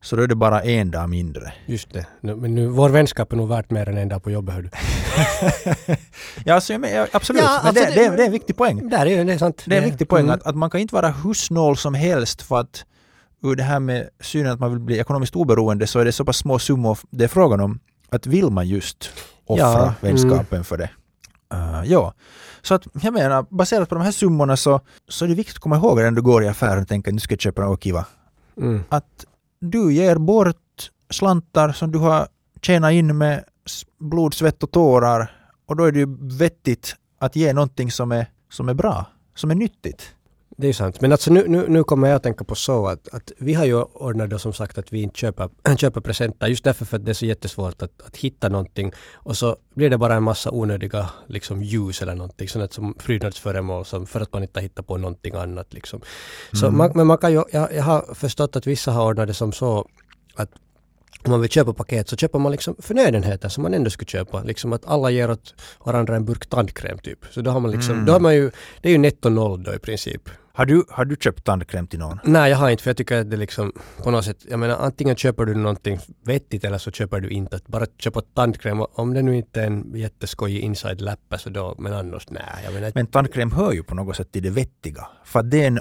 så 0.00 0.16
då 0.16 0.22
är 0.22 0.26
det 0.26 0.34
bara 0.34 0.62
en 0.62 0.90
dag 0.90 1.10
mindre. 1.10 1.52
just 1.66 1.92
det. 1.92 2.06
Men 2.20 2.54
nu, 2.54 2.66
vår 2.66 2.88
vänskap 2.88 3.32
är 3.32 3.36
nog 3.36 3.48
värt 3.48 3.70
mer 3.70 3.88
än 3.88 3.98
en 3.98 4.08
dag 4.08 4.22
på 4.22 4.30
jobbet 4.30 4.54
hör 4.54 4.62
du. 4.62 4.70
Ja, 6.44 6.54
alltså, 6.54 6.78
men, 6.78 7.06
absolut, 7.12 7.42
Ja, 7.42 7.48
men 7.48 7.66
alltså 7.66 7.84
det, 7.84 7.94
det- 7.94 8.16
det, 8.16 8.22
är 8.22 8.26
en 8.26 8.32
viktig 8.32 8.56
poäng. 8.56 8.88
Där 8.88 9.06
är 9.06 9.24
det 9.24 9.32
är 9.32 9.38
sant. 9.38 9.62
Det 9.66 9.76
är 9.76 9.82
en 9.82 9.88
viktig 9.90 10.08
poäng 10.08 10.24
mm. 10.24 10.34
att, 10.34 10.46
att 10.46 10.56
man 10.56 10.70
kan 10.70 10.80
inte 10.80 10.94
vara 10.94 11.08
hur 11.08 11.34
snål 11.34 11.76
som 11.76 11.94
helst 11.94 12.42
för 12.42 12.60
att 12.60 12.84
ur 13.42 13.56
det 13.56 13.62
här 13.62 13.80
med 13.80 14.08
synen 14.20 14.52
att 14.52 14.60
man 14.60 14.70
vill 14.70 14.80
bli 14.80 14.98
ekonomiskt 14.98 15.36
oberoende 15.36 15.86
så 15.86 15.98
är 15.98 16.04
det 16.04 16.12
så 16.12 16.24
pass 16.24 16.36
små 16.36 16.58
summor 16.58 16.98
det 17.10 17.24
är 17.24 17.28
frågan 17.28 17.60
om 17.60 17.78
att 18.10 18.26
vill 18.26 18.50
man 18.50 18.68
just 18.68 19.10
offra 19.46 19.64
Ja, 19.64 19.82
mm. 19.82 19.94
vänskapen 20.00 20.64
för 20.64 20.76
det. 20.76 20.90
Uh, 21.54 21.82
ja, 21.84 22.14
så 22.62 22.74
att 22.74 22.86
jag 23.02 23.12
menar 23.12 23.46
baserat 23.50 23.88
på 23.88 23.94
de 23.94 24.04
här 24.04 24.12
summorna 24.12 24.56
så, 24.56 24.80
så 25.08 25.24
är 25.24 25.28
det 25.28 25.34
viktigt 25.34 25.56
att 25.56 25.60
komma 25.62 25.76
ihåg 25.76 25.96
när 25.98 26.10
du 26.10 26.22
går 26.22 26.44
i 26.44 26.48
affären 26.48 26.82
och 26.82 26.88
tänker 26.88 27.10
att 27.10 27.14
nu 27.14 27.20
ska 27.20 27.32
jag 27.32 27.40
köpa 27.40 27.62
något 27.62 27.82
kiva. 27.82 28.06
Mm. 28.56 28.84
Att 28.88 29.24
du 29.60 29.92
ger 29.92 30.16
bort 30.16 30.90
slantar 31.10 31.72
som 31.72 31.92
du 31.92 31.98
har 31.98 32.28
tjänat 32.62 32.92
in 32.92 33.18
med 33.18 33.44
blod, 33.98 34.34
svett 34.34 34.62
och 34.62 34.70
tårar 34.70 35.36
och 35.66 35.76
då 35.76 35.84
är 35.84 35.92
det 35.92 35.98
ju 35.98 36.36
vettigt 36.38 36.96
att 37.18 37.36
ge 37.36 37.52
någonting 37.52 37.90
som 37.90 38.12
är, 38.12 38.26
som 38.50 38.68
är 38.68 38.74
bra, 38.74 39.06
som 39.34 39.50
är 39.50 39.54
nyttigt. 39.54 40.15
Det 40.58 40.68
är 40.68 40.72
sant. 40.72 41.00
Men 41.00 41.12
alltså 41.12 41.32
nu, 41.32 41.44
nu, 41.48 41.64
nu 41.68 41.84
kommer 41.84 42.08
jag 42.08 42.16
att 42.16 42.22
tänka 42.22 42.44
på 42.44 42.54
så 42.54 42.86
att, 42.86 43.08
att 43.08 43.32
vi 43.38 43.54
har 43.54 43.64
ju 43.64 43.82
ordnat 43.82 44.30
då 44.30 44.38
som 44.38 44.52
sagt 44.52 44.78
att 44.78 44.92
vi 44.92 45.02
inte 45.02 45.18
köper, 45.18 45.48
köper 45.76 46.00
presenter 46.00 46.46
just 46.46 46.64
därför 46.64 46.84
för 46.84 46.96
att 46.96 47.04
det 47.04 47.12
är 47.12 47.14
så 47.14 47.26
jättesvårt 47.26 47.82
att, 47.82 48.02
att 48.06 48.16
hitta 48.16 48.48
någonting 48.48 48.92
och 49.14 49.36
så 49.36 49.56
blir 49.74 49.90
det 49.90 49.98
bara 49.98 50.14
en 50.14 50.22
massa 50.22 50.50
onödiga 50.50 51.10
liksom 51.26 51.62
ljus 51.62 52.02
eller 52.02 52.14
någonting 52.14 52.48
sånt 52.48 52.72
som 52.72 52.94
prydnadsföremål 52.94 53.84
som 53.84 54.06
för 54.06 54.20
att 54.20 54.32
man 54.32 54.42
inte 54.42 54.58
har 54.58 54.62
hittat 54.62 54.86
på 54.86 54.96
någonting 54.96 55.34
annat 55.34 55.74
liksom. 55.74 56.00
Så 56.52 56.66
Mm. 56.66 56.78
man, 56.78 56.92
men 56.94 57.06
man 57.06 57.18
kan 57.18 57.32
ju, 57.32 57.42
jag, 57.52 57.74
jag 57.74 57.82
har 57.82 58.14
förstått 58.14 58.56
att 58.56 58.66
vissa 58.66 58.92
har 58.92 59.04
ordnat 59.06 59.26
det 59.28 59.34
som 59.34 59.52
så 59.52 59.88
att 60.34 60.50
om 61.26 61.30
man 61.30 61.40
vill 61.40 61.50
köpa 61.50 61.72
paket 61.72 62.08
så 62.08 62.16
köper 62.16 62.38
man 62.38 62.52
liksom 62.52 62.76
förnödenheter 62.78 63.48
som 63.48 63.62
man 63.62 63.74
ändå 63.74 63.90
skulle 63.90 64.08
köpa. 64.08 64.42
Liksom 64.42 64.72
att 64.72 64.86
alla 64.86 65.10
ger 65.10 65.30
åt 65.30 65.54
varandra 65.84 66.16
en 66.16 66.24
burk 66.24 66.46
tandkräm 66.46 66.98
typ. 66.98 67.18
Så 67.30 67.40
då 67.40 67.50
har 67.50 67.60
man 67.60 67.70
liksom, 67.70 67.92
Mm. 67.94 68.06
då 68.06 68.12
har 68.12 68.20
man 68.20 68.34
ju, 68.34 68.50
det 68.80 68.88
är 68.88 68.92
ju 68.92 68.98
netto 68.98 69.28
noll 69.28 69.62
då 69.62 69.74
i 69.74 69.78
princip. 69.78 70.22
Har 70.52 70.66
du, 70.66 70.84
har 70.90 71.04
du 71.04 71.16
köpt 71.20 71.44
tandkräm 71.44 71.86
till 71.86 71.98
någon? 71.98 72.18
Nej, 72.24 72.50
jag 72.50 72.58
har 72.58 72.70
inte 72.70 72.82
för 72.82 72.90
jag 72.90 72.96
tycker 72.96 73.20
att 73.20 73.30
det 73.30 73.36
liksom 73.36 73.72
på 74.02 74.10
något 74.10 74.24
sätt, 74.24 74.36
jag 74.50 74.58
menar 74.58 74.76
antingen 74.76 75.16
köper 75.16 75.44
du 75.44 75.54
någonting 75.54 75.98
vettigt 76.24 76.64
eller 76.64 76.78
så 76.78 76.90
köper 76.90 77.20
du 77.20 77.28
inte. 77.28 77.56
Att 77.56 77.66
bara 77.66 77.86
köpa 77.98 78.20
tandkräm, 78.20 78.80
om 78.80 79.14
det 79.14 79.22
nu 79.22 79.36
inte 79.36 79.62
är 79.62 79.66
en 79.66 79.92
jätteskojig 79.94 80.60
inside 80.60 81.00
läppa 81.00 81.38
så 81.38 81.50
då, 81.50 81.74
men 81.78 81.92
annars 81.92 82.30
nej. 82.30 82.42
Menar, 82.74 82.92
Men 82.94 83.06
tandkräm 83.06 83.52
hör 83.52 83.72
ju 83.72 83.82
på 83.82 83.94
något 83.94 84.16
sätt 84.16 84.32
till 84.32 84.42
det 84.42 84.50
vettiga. 84.50 85.06
För 85.24 85.40
att 85.40 85.50
det 85.50 85.62
är 85.62 85.66
en 85.66 85.80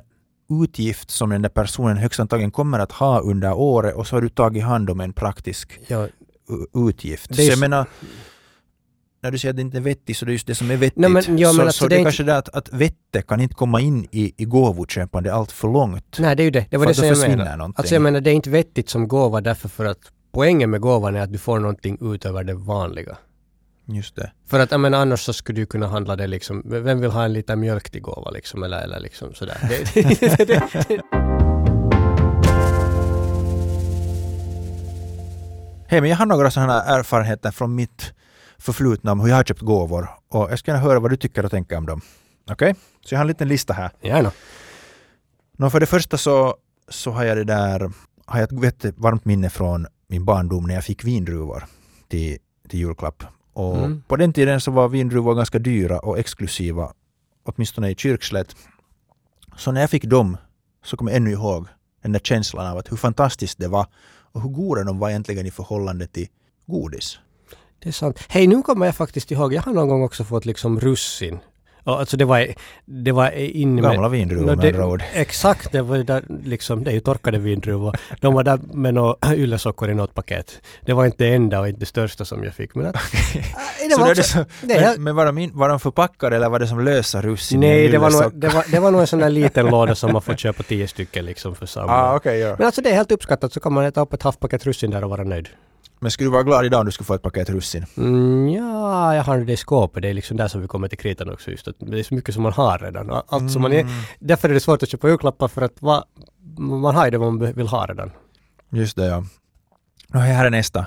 utgift 0.49 1.11
som 1.11 1.29
den 1.29 1.41
där 1.41 1.49
personen 1.49 1.97
högst 1.97 2.19
antagligen 2.19 2.51
kommer 2.51 2.79
att 2.79 2.91
ha 2.91 3.19
under 3.19 3.53
året 3.53 3.95
och 3.95 4.07
så 4.07 4.15
har 4.15 4.21
du 4.21 4.29
tagit 4.29 4.63
hand 4.63 4.89
om 4.89 4.99
en 4.99 5.13
praktisk 5.13 5.79
ja, 5.87 6.07
utgift. 6.87 7.29
Det 7.29 7.35
så 7.35 7.41
jag 7.41 7.59
menar, 7.59 7.85
när 9.23 9.31
du 9.31 9.37
säger 9.37 9.49
att 9.53 9.55
det 9.55 9.61
inte 9.61 9.77
är 9.77 9.81
vettigt 9.81 10.17
så 10.17 10.25
det 10.25 10.31
är 10.31 10.33
just 10.33 10.47
det 10.47 10.55
som 10.55 10.71
är 10.71 10.77
vettigt. 10.77 10.97
Nej, 10.99 11.09
men- 11.09 11.37
ja, 11.37 11.49
så 11.49 11.57
men 11.57 11.65
alltså 11.67 11.83
så 11.83 11.87
det 11.87 11.95
är 11.95 11.97
är 11.97 11.99
inte- 11.99 12.05
kanske 12.07 12.23
det 12.23 12.37
att, 12.37 12.49
att 12.49 12.73
vettet 12.73 13.27
kan 13.27 13.41
inte 13.41 13.55
komma 13.55 13.81
in 13.81 14.07
i, 14.11 14.33
i 14.37 14.45
gåvoköpande 14.45 15.33
allt 15.33 15.51
för 15.51 15.67
långt. 15.67 16.17
nej 16.19 16.35
det 16.35 16.43
är 16.43 16.45
ju 16.45 16.51
det. 16.51 16.65
Det 16.69 16.77
var 16.77 16.85
det 16.85 16.93
som 16.93 17.07
jag 17.07 17.17
menade. 17.19 17.55
någonting. 17.55 17.79
Alltså 17.81 17.95
jag 17.95 18.01
menar 18.01 18.21
det 18.21 18.29
är 18.29 18.33
inte 18.33 18.49
vettigt 18.49 18.89
som 18.89 19.07
gåva 19.07 19.41
därför 19.41 19.69
för 19.69 19.85
att 19.85 19.99
poängen 20.31 20.69
med 20.69 20.81
gåvan 20.81 21.15
är 21.15 21.19
att 21.21 21.31
du 21.31 21.37
får 21.37 21.59
någonting 21.59 21.97
utöver 22.01 22.43
det 22.43 22.53
vanliga. 22.53 23.17
Just 23.87 24.15
det. 24.15 24.31
För 24.47 24.59
att 24.59 24.81
menar 24.81 25.01
annars 25.01 25.19
så 25.19 25.33
skulle 25.33 25.61
du 25.61 25.65
kunna 25.65 25.87
handla 25.87 26.15
det 26.15 26.27
liksom, 26.27 26.61
vem 26.65 27.01
vill 27.01 27.11
ha 27.11 27.23
en 27.25 27.33
liten 27.33 27.59
mjölk 27.59 27.89
till 27.89 28.01
gåva 28.01 28.31
liksom 28.31 28.63
eller, 28.63 28.81
eller 28.81 28.99
liksom 28.99 29.33
sådär. 29.33 29.57
Hej, 35.87 36.01
men 36.01 36.09
jag 36.09 36.17
har 36.17 36.25
några 36.25 36.51
sådana 36.51 36.83
erfarenheter 36.83 37.51
från 37.51 37.75
mitt 37.75 38.13
förflutna 38.57 39.11
om 39.11 39.19
hur 39.19 39.27
jag 39.27 39.35
har 39.35 39.43
köpt 39.43 39.61
gåvor 39.61 40.09
och 40.29 40.51
jag 40.51 40.59
ska 40.59 40.71
gärna 40.71 40.83
höra 40.83 40.99
vad 40.99 41.11
du 41.11 41.17
tycker 41.17 41.45
och 41.45 41.51
tänker 41.51 41.77
om 41.77 41.85
dem. 41.85 42.01
Okej? 42.51 42.75
Så 43.05 43.13
jag 43.13 43.19
har 43.19 43.23
en 43.23 43.27
liten 43.27 43.47
lista 43.47 43.73
här. 43.73 43.91
gärna. 44.01 44.31
Nå, 45.57 45.69
för 45.69 45.79
det 45.79 45.85
första 45.85 46.17
så, 46.17 46.55
så 46.89 47.11
har 47.11 47.23
jag 47.23 47.37
det 47.37 47.43
där, 47.43 47.91
har 48.25 48.39
jag 48.39 48.65
ett 48.65 48.97
varmt 48.97 49.25
minne 49.25 49.49
från 49.49 49.87
min 50.07 50.25
barndom 50.25 50.67
när 50.67 50.75
jag 50.75 50.83
fick 50.83 51.03
vindruvor 51.03 51.65
till, 52.07 52.37
till 52.69 52.79
julklapp. 52.79 53.23
Och 53.55 53.77
Mm. 53.77 54.03
på 54.07 54.15
den 54.15 54.33
tiden 54.33 54.61
så 54.61 54.71
var 54.71 54.87
vindruvor 54.89 55.35
ganska 55.35 55.59
dyra 55.59 55.99
och 55.99 56.19
exklusiva, 56.19 56.93
åtminstone 57.43 57.89
i 57.89 57.95
Kyrkslätt. 57.95 58.55
Så 59.57 59.71
när 59.71 59.81
jag 59.81 59.89
fick 59.89 60.03
dem 60.03 60.37
så 60.83 60.97
kommer 60.97 61.11
jag 61.11 61.17
ännu 61.17 61.31
ihåg 61.31 61.67
den 62.01 62.11
där 62.11 62.19
känslan 62.19 62.67
av 62.71 62.77
att 62.77 62.91
hur 62.91 62.97
fantastiskt 62.97 63.57
det 63.57 63.67
var 63.67 63.85
och 64.33 64.41
hur 64.41 64.49
goda 64.49 64.83
de 64.83 64.99
var 64.99 65.09
egentligen 65.09 65.45
i 65.45 65.51
förhållande 65.51 66.07
till 66.07 66.27
godis. 66.65 67.19
Det 67.79 67.89
är 67.89 67.93
sant. 67.93 68.19
Hej, 68.29 68.47
nu 68.47 68.61
kommer 68.61 68.85
jag 68.85 68.95
faktiskt 68.95 69.31
ihåg, 69.31 69.53
jag 69.53 69.61
har 69.61 69.73
någon 69.73 69.87
gång 69.87 70.03
också 70.03 70.23
fått 70.23 70.45
liksom 70.45 70.79
russin. 70.79 71.39
Och 71.85 71.99
alltså 71.99 72.17
det 72.17 72.25
var, 72.25 72.47
det 72.85 73.11
var 73.11 73.31
inne 73.31 73.81
med... 73.81 73.91
Gamla 73.91 74.09
vindruvor 74.09 74.45
med 74.45 74.65
andra 74.65 74.87
ord. 74.87 75.03
Exakt, 75.13 75.71
det 75.71 75.81
var 75.81 75.97
där, 75.97 76.23
liksom, 76.43 76.83
det 76.83 76.91
är 76.91 76.93
ju 76.93 76.99
torkade 76.99 77.37
vindruvor. 77.37 77.95
De 78.21 78.33
var 78.33 78.43
där 78.43 78.59
med 78.73 78.93
några 78.93 79.15
yllesockor 79.35 79.89
i 79.89 79.93
något 79.93 80.13
paket. 80.13 80.61
Det 80.85 80.93
var 80.93 81.05
inte 81.05 81.23
det 81.23 81.33
enda 81.33 81.59
och 81.59 81.67
inte 81.67 81.79
det 81.79 81.85
största 81.85 82.25
som 82.25 82.43
jag 82.43 82.53
fick. 82.53 82.75
Men 82.75 82.85
att, 82.85 82.93
det 83.89 83.93
Så 83.93 84.01
var 84.01 84.09
också, 84.09 84.23
så, 84.23 84.45
men, 84.61 85.03
men 85.03 85.25
de 85.25 85.37
in, 85.37 85.51
var 85.53 85.69
de 85.69 85.79
förpackade 85.79 86.35
eller 86.35 86.49
var 86.49 86.59
det 86.59 86.67
som 86.67 86.79
lösa 86.79 87.21
russin? 87.21 87.59
nej, 87.59 87.87
det 87.87 87.97
var, 87.97 88.11
nog, 88.11 88.33
det, 88.33 88.47
var, 88.47 88.63
det 88.71 88.79
var 88.79 88.91
nog 88.91 89.01
en 89.01 89.07
sån 89.07 89.19
där 89.19 89.29
liten 89.41 89.65
låda 89.65 89.95
som 89.95 90.13
man 90.13 90.21
får 90.21 90.33
köpa 90.33 90.63
tio 90.63 90.87
stycken 90.87 91.25
liksom 91.25 91.55
för 91.55 91.65
samma. 91.65 91.91
Ah, 91.91 92.15
okej, 92.15 92.39
ja. 92.39 92.55
Men 92.57 92.65
alltså 92.65 92.81
det 92.81 92.89
är 92.89 92.95
helt 92.95 93.11
uppskattat 93.11 93.53
så 93.53 93.59
kan 93.59 93.73
man 93.73 93.85
äta 93.85 94.01
upp 94.01 94.13
ett 94.13 94.23
halvt 94.23 94.39
paket 94.39 94.65
russin 94.65 94.91
där 94.91 95.03
och 95.03 95.09
vara 95.09 95.23
nöjd. 95.23 95.49
Men 95.99 96.11
skulle 96.11 96.27
du 96.27 96.31
vara 96.31 96.43
glad 96.43 96.65
idag 96.65 96.79
om 96.79 96.85
du 96.85 96.91
skulle 96.91 97.05
få 97.05 97.13
ett 97.13 97.21
paket 97.21 97.49
russin? 97.49 97.85
Mm, 97.97 98.49
ja, 98.49 99.15
jag 99.15 99.23
har 99.23 99.37
det 99.37 99.53
i 99.53 99.57
skåpet. 99.57 100.01
Det 100.01 100.09
är 100.09 100.13
liksom 100.13 100.37
där 100.37 100.47
som 100.47 100.61
vi 100.61 100.67
kommer 100.67 100.87
till 100.87 100.97
kritan 100.97 101.29
också 101.29 101.51
just 101.51 101.67
att 101.67 101.75
det 101.79 101.99
är 101.99 102.03
så 102.03 102.15
mycket 102.15 102.33
som 102.33 102.43
man 102.43 102.53
har 102.53 102.77
redan. 102.79 103.21
Allt 103.27 103.51
som 103.51 103.61
man 103.61 103.73
är, 103.73 103.79
Mm. 103.81 103.93
därför 104.19 104.49
är 104.49 104.53
det 104.53 104.59
svårt 104.59 104.83
att 104.83 104.89
köpa 104.89 105.07
julklappar 105.09 105.47
för 105.47 105.61
att 105.61 105.81
va, 105.81 106.03
man 106.57 106.95
har 106.95 107.05
ju 107.05 107.11
det 107.11 107.19
man 107.19 107.53
vill 107.53 107.67
ha 107.67 107.85
redan. 107.85 108.11
Just 108.69 108.95
det, 108.97 109.05
ja. 109.05 109.23
Nå, 110.07 110.19
här 110.19 110.45
är 110.45 110.49
nästa. 110.49 110.85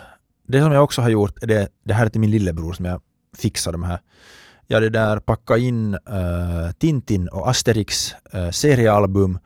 Det 0.49 0.61
som 0.62 0.73
jag 0.73 0.85
också 0.85 1.03
har 1.03 1.09
gjort, 1.09 1.43
är 1.43 1.47
det, 1.47 1.69
det 1.85 1.95
här 1.95 2.07
är 2.07 2.11
till 2.11 2.21
min 2.21 2.31
lillebror 2.31 2.73
som 2.73 2.85
jag 2.85 3.00
fixade 3.38 3.75
de 3.75 3.83
här. 3.83 4.00
Jag 4.67 4.83
det 4.83 4.88
där 4.91 5.21
packa 5.21 5.57
in 5.57 5.95
eh, 5.95 6.73
Tintin 6.79 7.29
och 7.29 7.49
Asterix 7.50 8.15
eh, 8.33 8.50
seriealbum 8.50 9.38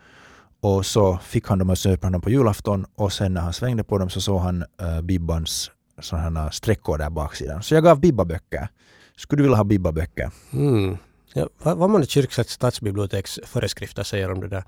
och 0.62 0.86
så 0.86 1.18
fick 1.18 1.48
han 1.48 1.58
dem 1.58 1.70
öppnade 1.70 1.98
han 2.02 2.12
dem 2.12 2.20
på 2.20 2.30
julafton 2.30 2.86
och 2.94 3.12
sen 3.12 3.34
när 3.34 3.40
han 3.40 3.52
svängde 3.52 3.84
på 3.84 3.98
dem 3.98 4.10
så 4.10 4.20
såg 4.20 4.40
han 4.40 4.64
uh, 4.82 5.00
Bibbans 5.00 5.70
sådana 6.00 6.50
streckor 6.50 6.98
där 6.98 7.10
baksidan. 7.10 7.62
Så 7.62 7.74
jag 7.74 7.84
gav 7.84 8.00
Bibba 8.00 8.24
böcker. 8.24 8.68
Skulle 9.16 9.38
du 9.38 9.42
vilja 9.42 9.56
ha 9.56 9.64
Bibba 9.64 9.92
böcker? 9.92 10.30
Mm. 10.52 10.96
Ja, 11.34 11.48
vad, 11.62 11.76
vad 11.78 11.90
man 11.90 12.06
Kyrkslätts 12.06 12.52
stadsbiblioteks 12.52 13.40
föreskrifter 13.44 14.02
säger 14.02 14.30
om 14.32 14.40
det 14.40 14.48
där? 14.48 14.64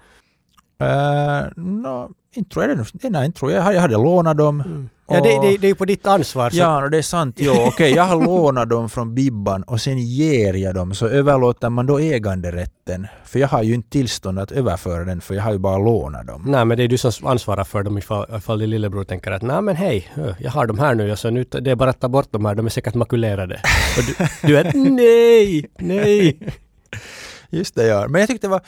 Uh, 0.82 1.52
no, 1.56 2.10
inte 2.34 2.50
tror 2.50 2.64
jag 2.64 2.78
det. 2.78 3.08
Nej, 3.10 3.26
inte 3.26 3.38
tror 3.38 3.52
jag. 3.52 3.74
Jag 3.74 3.80
hade- 3.80 3.94
lånat 3.94 4.36
dem. 4.38 4.88
Ja, 5.08 5.20
det, 5.20 5.40
det, 5.40 5.56
det 5.56 5.66
är 5.66 5.68
ju 5.68 5.74
på 5.74 5.84
ditt 5.84 6.06
ansvar. 6.06 6.50
Så, 6.50 6.56
Ja, 6.56 6.84
och 6.84 6.90
det 6.90 6.98
är 6.98 7.02
sant. 7.02 7.36
Jo, 7.38 7.52
okej, 7.66 7.92
jag 7.94 8.04
har 8.04 8.24
lånat 8.24 8.68
dem 8.70 8.90
från 8.90 9.14
Bibban 9.14 9.62
och 9.62 9.80
sen 9.80 9.98
ger 9.98 10.54
jag 10.54 10.74
dem 10.74 10.94
så 10.94 11.06
överlåter 11.06 11.70
man 11.70 11.86
då 11.86 11.98
äganderätten. 11.98 13.06
För 13.24 13.38
jag 13.38 13.48
har 13.48 13.62
ju 13.62 13.74
inte 13.74 13.90
tillstånd 13.90 14.38
att 14.38 14.52
överföra 14.52 15.04
den 15.04 15.20
för 15.20 15.34
jag 15.34 15.42
har 15.42 15.52
ju 15.52 15.58
bara 15.58 15.78
lånat 15.78 16.26
dem. 16.26 16.44
Nej, 16.46 16.64
men 16.64 16.76
det 16.78 16.84
är 16.84 16.88
du 16.88 16.98
som 16.98 17.26
ansvarar 17.26 17.64
för 17.64 17.82
dem 17.82 17.98
ifall, 17.98 18.26
ifall 18.36 18.58
din 18.58 18.70
lillebror 18.70 19.04
tänker 19.04 19.32
att 19.32 19.42
nej 19.42 19.62
men 19.62 19.76
hej, 19.76 20.12
jag 20.38 20.50
har 20.50 20.66
de 20.66 20.78
här 20.78 20.94
nu, 20.94 21.16
så 21.16 21.30
nu 21.30 21.44
det 21.50 21.70
är 21.70 21.76
bara 21.76 21.90
att 21.90 22.00
ta 22.00 22.08
bort 22.08 22.28
de 22.30 22.44
här, 22.44 22.54
de 22.54 22.66
är 22.66 22.70
säkert 22.70 22.94
makulerade. 22.94 23.60
Och 23.98 24.04
du, 24.04 24.26
du 24.48 24.58
är 24.58 24.72
nej, 24.74 25.66
nej. 25.78 26.38
Just 27.50 27.74
det, 27.74 27.86
ja. 27.86 28.08
Men 28.08 28.20
jag 28.20 28.28
tyckte 28.28 28.46
det 28.46 28.50
var 28.50 28.60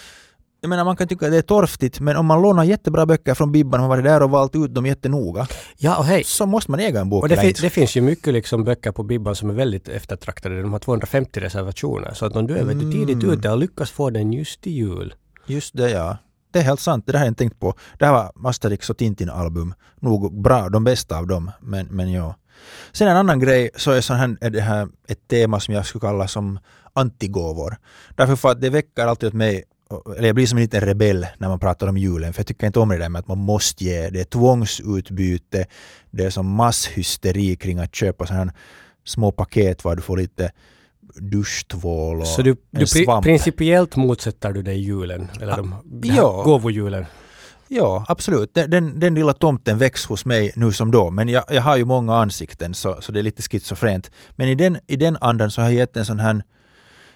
jag 0.67 0.71
menar 0.71 0.85
man 0.85 0.97
kan 0.97 1.09
tycka 1.09 1.27
att 1.27 1.33
det 1.33 1.39
är 1.39 1.43
torftigt 1.43 2.01
men 2.01 2.17
om 2.17 2.27
man 2.27 2.43
lånar 2.43 2.65
jättebra 2.65 3.07
böcker 3.07 3.35
från 3.35 3.53
Bibban 3.53 3.81
och 3.81 3.85
har 3.87 3.89
varit 3.89 4.05
där 4.05 4.23
och 4.23 4.31
valt 4.31 4.55
ut 4.57 4.75
dem 4.75 4.87
jättenoga 4.87 5.47
Ja, 5.79 5.97
och 5.97 6.05
hej. 6.05 6.25
så 6.25 6.47
måste 6.47 6.71
man 6.71 6.81
äga 6.81 7.01
en 7.01 7.09
bok. 7.09 7.23
Och 7.23 7.29
det, 7.29 7.37
fin- 7.37 7.55
det 7.61 7.71
finns 7.71 7.97
ju 7.97 8.01
mycket 8.01 8.33
liksom 8.35 8.65
böcker 8.65 8.93
på 8.93 9.03
Bibban 9.03 9.37
som 9.37 9.51
är 9.51 9.55
väldigt 9.55 9.89
eftertraktade. 9.89 10.63
De 10.63 10.73
har 10.73 10.79
250 10.79 11.41
reservationer. 11.41 12.15
Så 12.15 12.27
att 12.27 12.37
om 12.37 12.47
du 12.47 12.57
är 12.57 12.65
du, 12.65 12.93
tidigt 12.93 13.23
Mm. 13.23 13.31
ute 13.31 13.51
och 13.51 13.59
lyckas 13.59 13.91
få 13.91 14.11
den 14.11 14.33
just 14.33 14.61
till 14.61 14.73
jul. 14.73 15.15
Just 15.47 15.77
det, 15.77 15.91
ja. 15.91 16.17
Det 16.53 16.59
är 16.59 16.63
helt 16.63 16.81
sant, 16.81 17.07
det 17.07 17.13
där 17.13 17.19
har 17.19 17.27
jag 17.27 17.31
inte 17.31 17.39
tänkt 17.39 17.61
på. 17.61 17.75
Det 17.99 18.07
här 18.07 18.13
var 18.13 18.51
Asterix 18.51 18.91
och 18.91 18.97
Tintin-album. 18.99 19.75
Nog 20.01 20.43
bra, 20.43 20.69
de 20.69 20.85
bästa 20.85 21.19
av 21.19 21.27
dem, 21.27 21.51
men, 21.61 21.87
men 21.91 22.13
ja. 22.13 22.35
Sen 22.93 23.09
en 23.09 23.17
annan 23.17 23.41
grej 23.41 23.71
så 23.77 23.91
är, 23.91 24.01
sån 24.01 24.17
här, 24.17 24.37
är 24.41 24.51
det 24.51 24.61
här 24.61 24.89
ett 25.09 25.29
tema 25.29 25.61
som 25.61 25.75
jag 25.75 25.87
skulle 25.87 26.01
kalla 26.01 26.29
som 26.29 26.59
antigåvor. 26.93 27.77
Därför 28.15 28.37
för 28.37 28.49
att 28.51 28.61
det 28.61 28.71
väcker 28.71 29.07
alltid 29.07 29.27
åt 29.27 29.33
mig, 29.35 29.63
eller 30.17 30.27
jag 30.29 30.35
blir 30.35 30.47
som 30.47 30.59
en 30.59 30.63
liten 30.63 30.81
rebell 30.81 31.27
när 31.39 31.49
man 31.49 31.59
pratar 31.59 31.87
om 31.87 31.97
julen, 31.97 32.33
för 32.33 32.41
jag 32.41 32.47
tycker 32.47 32.67
inte 32.67 32.79
om 32.81 32.89
det 32.89 32.99
där 32.99 33.09
med 33.09 33.21
att 33.21 33.29
man 33.29 33.39
måste 33.39 33.85
ge. 33.85 34.11
Det 34.11 34.21
är 34.21 34.25
tvångsutbyte, 34.25 35.67
det 36.11 36.25
är 36.25 36.31
som 36.31 36.47
masshysteri 36.51 37.57
kring 37.57 37.79
att 37.79 37.95
köpa 37.95 38.27
sådana 38.27 38.45
här 38.45 38.53
små 39.05 39.33
paket 39.33 39.85
var 39.85 39.97
du 39.97 40.03
får 40.03 40.17
lite 40.17 40.53
duschtvål 41.21 42.21
och 42.21 42.27
Så 42.27 42.43
du, 42.43 42.51
en 42.51 42.57
du 42.71 42.85
pri- 42.85 43.23
principiellt 43.23 43.97
motsätter 43.97 44.53
du 44.53 44.63
dig 44.63 44.79
julen? 44.81 45.29
Eller 45.41 45.53
Ah, 45.53 45.57
de, 45.57 45.75
ja. 46.03 46.43
gåvojulen? 46.45 47.05
Ja, 47.69 48.05
absolut. 48.09 48.55
Den, 48.55 48.71
den, 48.71 49.01
den 49.01 49.15
lilla 49.15 49.33
tomten 49.33 49.79
väcks 49.79 50.07
hos 50.07 50.25
mig 50.25 50.53
nu 50.57 50.73
som 50.73 50.91
då, 50.91 51.11
men 51.11 51.29
jag, 51.29 51.45
jag 51.51 51.63
har 51.63 51.77
ju 51.77 51.85
många 51.85 52.15
ansikten 52.17 52.75
så, 52.75 52.97
så 53.01 53.13
det 53.13 53.19
är 53.19 53.23
lite 53.23 53.43
schizofrent. 53.43 54.11
Men 54.37 54.49
i 54.49 54.55
den, 54.55 54.79
i 54.87 54.97
den 54.97 55.17
andan 55.21 55.51
så 55.51 55.61
har 55.63 55.69
jag 55.69 55.75
gett 55.79 55.97
en 55.97 56.05
sån 56.07 56.19
här 56.21 56.43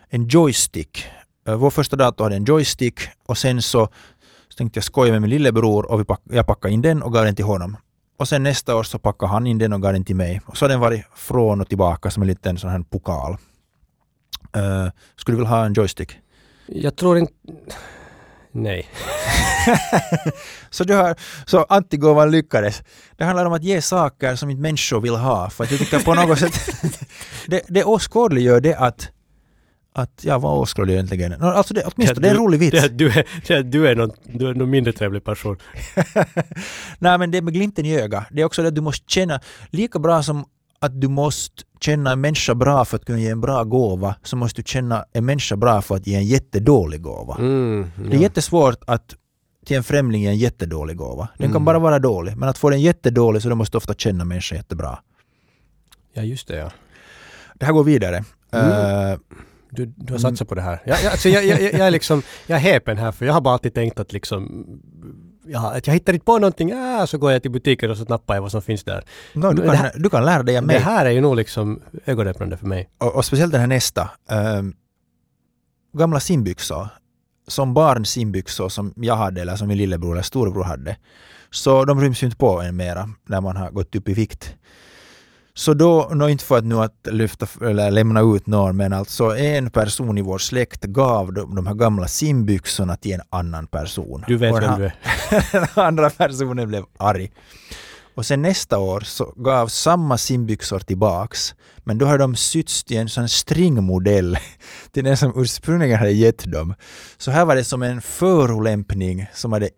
en 0.08 0.28
joystick. 0.28 1.04
Eh, 1.46 1.54
Vår 1.54 1.70
första 1.70 1.96
dator 1.96 2.24
hade 2.24 2.36
en 2.36 2.44
joystick 2.44 3.00
och 3.26 3.38
sen 3.38 3.62
så, 3.62 3.88
så 4.48 4.56
tänkte 4.56 4.78
jag 4.78 4.84
skoja 4.84 5.12
med 5.12 5.20
min 5.20 5.30
lillebror 5.30 5.90
och 5.90 6.00
vi 6.00 6.04
pack, 6.04 6.20
jag 6.30 6.46
packade 6.46 6.74
in 6.74 6.82
den 6.82 7.02
och 7.02 7.12
gav 7.12 7.24
den 7.24 7.36
till 7.36 7.44
honom. 7.44 7.76
Och 8.18 8.28
sen 8.28 8.42
nästa 8.42 8.76
år 8.76 8.82
så 8.82 8.98
packade 8.98 9.32
han 9.32 9.46
in 9.46 9.58
den 9.58 9.72
och 9.72 9.82
gav 9.82 9.92
den 9.92 10.04
till 10.04 10.16
mig. 10.16 10.40
Och 10.46 10.56
så 10.56 10.64
har 10.64 10.68
den 10.68 10.80
varit 10.80 11.04
från 11.14 11.60
och 11.60 11.68
tillbaka 11.68 12.10
som 12.10 12.22
en 12.22 12.26
liten 12.28 12.58
sån 12.58 12.70
här 12.70 12.80
pokal. 12.80 13.36
Uh, 14.56 14.90
skulle 15.16 15.36
du 15.36 15.36
vilja 15.36 15.50
ha 15.50 15.64
en 15.64 15.72
joystick? 15.72 16.18
Jag 16.66 16.96
tror 16.96 17.18
inte... 17.18 17.32
Nej. 18.52 18.88
Så, 20.70 20.84
du 20.84 20.94
har, 20.94 21.16
så 21.46 21.66
antigåvan 21.68 22.30
lyckades. 22.30 22.82
Det 23.16 23.24
handlar 23.24 23.46
om 23.46 23.52
att 23.52 23.62
ge 23.62 23.82
saker 23.82 24.36
som 24.36 24.50
inte 24.50 24.62
människor 24.62 25.00
vill 25.00 25.14
ha. 25.14 25.50
För 25.50 25.64
att 25.64 25.70
jag 25.70 25.80
tycker 25.80 25.98
på 25.98 26.14
något 26.14 26.38
sätt 26.38 26.70
det, 27.46 27.62
det 27.68 27.84
åskådliggör 27.84 28.60
det 28.60 28.74
att 28.74 29.08
att, 29.92 30.20
ja 30.24 30.38
vad 30.38 30.58
åskådliggör 30.58 30.98
egentligen? 30.98 31.34
Nå, 31.40 31.46
Alltså 31.46 31.74
det, 31.74 31.82
åtminstone 31.94 32.20
det 32.20 32.28
är 32.28 32.34
en 32.34 32.40
rolig 32.40 32.60
Det 32.60 32.64
vits. 32.70 32.84
att 32.84 32.98
du 32.98 33.08
är, 33.10 33.26
det 33.48 33.62
du 33.62 33.88
är 33.88 33.96
någon, 33.96 34.10
du 34.24 34.48
är 34.48 34.54
någon 34.54 34.70
mindre 34.70 34.92
trevlig 34.92 35.24
person. 35.24 35.56
Nej 36.98 37.18
men 37.18 37.30
det 37.30 37.38
är 37.38 37.42
med 37.42 37.54
glimten 37.54 37.86
i 37.86 37.96
ögat. 38.00 38.24
Det 38.30 38.40
är 38.40 38.44
också 38.44 38.62
det 38.62 38.68
att 38.68 38.74
du 38.74 38.80
måste 38.80 39.04
känna, 39.08 39.40
lika 39.70 39.98
bra 39.98 40.22
som 40.22 40.44
att 40.78 41.00
du 41.00 41.08
måste 41.08 41.62
känna 41.80 42.12
en 42.12 42.20
människa 42.20 42.54
bra 42.54 42.84
för 42.84 42.96
att 42.96 43.04
kunna 43.04 43.18
ge 43.18 43.28
en 43.28 43.40
bra 43.40 43.64
gåva, 43.64 44.14
så 44.22 44.36
måste 44.36 44.62
du 44.62 44.66
känna 44.66 45.04
en 45.12 45.24
människa 45.24 45.56
bra 45.56 45.82
för 45.82 45.96
att 45.96 46.06
ge 46.06 46.14
en 46.14 46.26
jättedålig 46.26 47.02
gåva. 47.02 47.36
Mm, 47.38 47.90
Det 48.10 48.16
är 48.16 48.20
jättesvårt 48.20 48.78
att 48.86 49.14
till 49.66 49.76
en 49.76 49.82
främling 49.84 50.22
ge 50.22 50.28
en 50.28 50.36
jättedålig 50.38 50.96
gåva. 50.96 51.28
Den 51.38 51.46
kan 51.48 51.50
Mm. 51.56 51.64
bara 51.64 51.78
vara 51.78 51.98
dålig. 51.98 52.36
Men 52.36 52.48
att 52.48 52.58
få 52.58 52.70
den 52.70 52.80
jättedålig 52.80 53.42
så 53.42 53.48
då 53.48 53.54
måste 53.54 53.74
du 53.74 53.78
ofta 53.78 53.94
känna 53.94 54.24
människan 54.24 54.56
jättebra. 54.58 54.98
ja, 56.12 56.22
just 56.22 56.48
det 56.48 56.56
ja. 56.56 56.70
Det 57.54 57.66
här 57.66 57.72
går 57.72 57.84
vidare. 57.84 58.24
Mm. 58.52 58.70
Eh, 59.12 59.18
Du, 59.70 59.86
du 59.96 60.12
har 60.12 60.18
satsat 60.18 60.48
på 60.48 60.54
det 60.54 60.60
här. 60.62 60.82
Jag, 60.84 60.98
jag, 61.02 61.12
alltså 61.12 61.28
jag, 61.28 61.44
jag, 61.46 61.62
jag, 61.62 61.74
är 61.74 61.90
liksom, 61.90 62.22
jag 62.46 62.56
är 62.56 62.60
häpen 62.60 62.98
här 62.98 63.12
för 63.12 63.26
jag 63.26 63.32
har 63.32 63.40
bara 63.40 63.54
alltid 63.54 63.74
tänkt 63.74 64.00
att 64.00 64.12
liksom 64.12 64.66
Ja, 65.46 65.72
att 65.76 65.86
jag 65.86 65.94
hittar 65.94 66.12
inte 66.12 66.24
på 66.24 66.38
någonting, 66.38 66.72
ah, 66.74 67.06
så 67.06 67.18
går 67.18 67.32
jag 67.32 67.42
till 67.42 67.50
butiken 67.50 67.90
och 67.90 67.96
så 67.96 68.04
nappar 68.04 68.34
jag 68.34 68.42
vad 68.42 68.50
som 68.50 68.62
finns 68.62 68.84
där. 68.84 69.04
no, 69.34 69.52
du, 69.52 69.62
det 69.62 69.68
kan, 69.68 69.76
här- 69.76 69.92
du 69.96 70.10
kan 70.10 70.24
lära 70.24 70.42
dig 70.42 70.56
av 70.56 70.62
Det 70.62 70.66
mig. 70.66 70.78
här 70.78 71.06
är 71.06 71.10
ju 71.10 71.20
nog 71.20 71.36
liksom 71.36 71.80
ögonöppnande 72.06 72.56
för 72.56 72.66
mig. 72.66 72.90
Och, 72.98 73.14
och 73.16 73.24
speciellt 73.24 73.52
den 73.52 73.60
här 73.60 73.68
nästa. 73.68 74.10
ehm, 74.30 74.74
gamla 75.92 76.20
simbyxor. 76.20 76.88
Som 77.48 77.74
barn 77.74 78.04
simbyxor 78.06 78.68
som 78.68 78.92
jag 78.96 79.16
hade 79.16 79.40
eller 79.40 79.56
som 79.56 79.68
min 79.68 79.78
lillebror 79.78 80.12
eller 80.12 80.22
storebror 80.22 80.64
hade. 80.64 80.96
Så 81.50 81.84
de 81.84 82.00
ryms 82.00 82.22
ju 82.22 82.24
inte 82.26 82.36
på 82.36 82.60
en 82.62 82.76
mera 82.76 83.08
när 83.26 83.40
man 83.40 83.56
har 83.56 83.70
gått 83.70 83.94
upp 83.96 84.08
i 84.08 84.14
vikt. 84.14 84.54
Så 85.54 85.74
då, 85.74 86.10
nå 86.14 86.28
inte 86.28 86.44
för 86.44 86.58
att 86.58 86.64
nu 86.64 86.74
att 86.74 87.06
lyfta 87.10 87.46
eller 87.60 87.90
lämna 87.90 88.20
ut 88.20 88.46
någon, 88.46 88.76
men 88.76 88.92
alltså 88.92 89.36
en 89.36 89.70
person 89.70 90.18
i 90.18 90.22
vår 90.22 90.38
släkt 90.38 90.84
gav 90.84 91.32
de, 91.32 91.54
de 91.54 91.66
här 91.66 91.74
gamla 91.74 92.08
simbyxorna 92.08 92.96
till 92.96 93.12
en 93.12 93.20
annan 93.30 93.66
person. 93.66 94.24
Du 94.26 94.36
vet 94.36 94.54
vem 94.54 94.78
du 94.78 94.84
är. 94.84 94.94
den 95.52 95.84
andra 95.84 96.10
personen 96.10 96.68
blev 96.68 96.84
arg. 96.98 97.30
Och 98.14 98.26
sen 98.26 98.42
nästa 98.42 98.78
år 98.78 99.00
så 99.00 99.24
gav 99.36 99.66
samma 99.66 100.18
simbyxor 100.18 100.78
tillbaks. 100.78 101.54
Men 101.84 101.98
då 101.98 102.06
har 102.06 102.18
de 102.18 102.36
sytts 102.36 102.84
till 102.84 102.96
en 102.96 103.08
sån 103.08 103.28
stringmodell 103.28 104.38
till 104.92 105.04
den 105.04 105.16
som 105.16 105.32
ursprungligen 105.36 105.98
hade 105.98 106.12
gett 106.12 106.52
dem. 106.52 106.74
Så 107.18 107.30
här 107.30 107.44
var 107.44 107.56
det 107.56 107.64
som 107.64 107.82
en 107.82 108.00
förolämpning 108.00 109.26
som 109.34 109.52
hade 109.52 109.70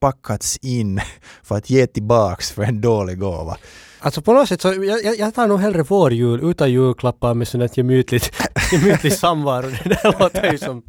packats 0.00 0.56
in 0.56 1.00
för 1.42 1.56
att 1.56 1.70
ge 1.70 1.86
tillbaks 1.86 2.50
för 2.50 2.62
en 2.62 2.80
dålig 2.80 3.18
gåva. 3.18 3.56
Alltså 4.00 4.22
på 4.22 4.32
något 4.32 4.48
sätt 4.48 4.60
så, 4.62 4.68
jag, 4.84 5.18
jag- 5.18 5.34
tar 5.34 5.46
nog 5.46 5.60
hellre 5.60 5.82
vår 5.82 6.12
jul 6.12 6.40
utan 6.50 6.70
julklappar 6.72 7.34
med 7.34 7.48
sånt 7.48 7.76
gemytligt, 7.76 8.32
gemytlig 8.72 9.12
samvaro. 9.18 9.66
Det 9.84 9.88
där 10.02 10.18
låter 10.20 10.52
ju 10.52 10.58
som, 10.58 10.82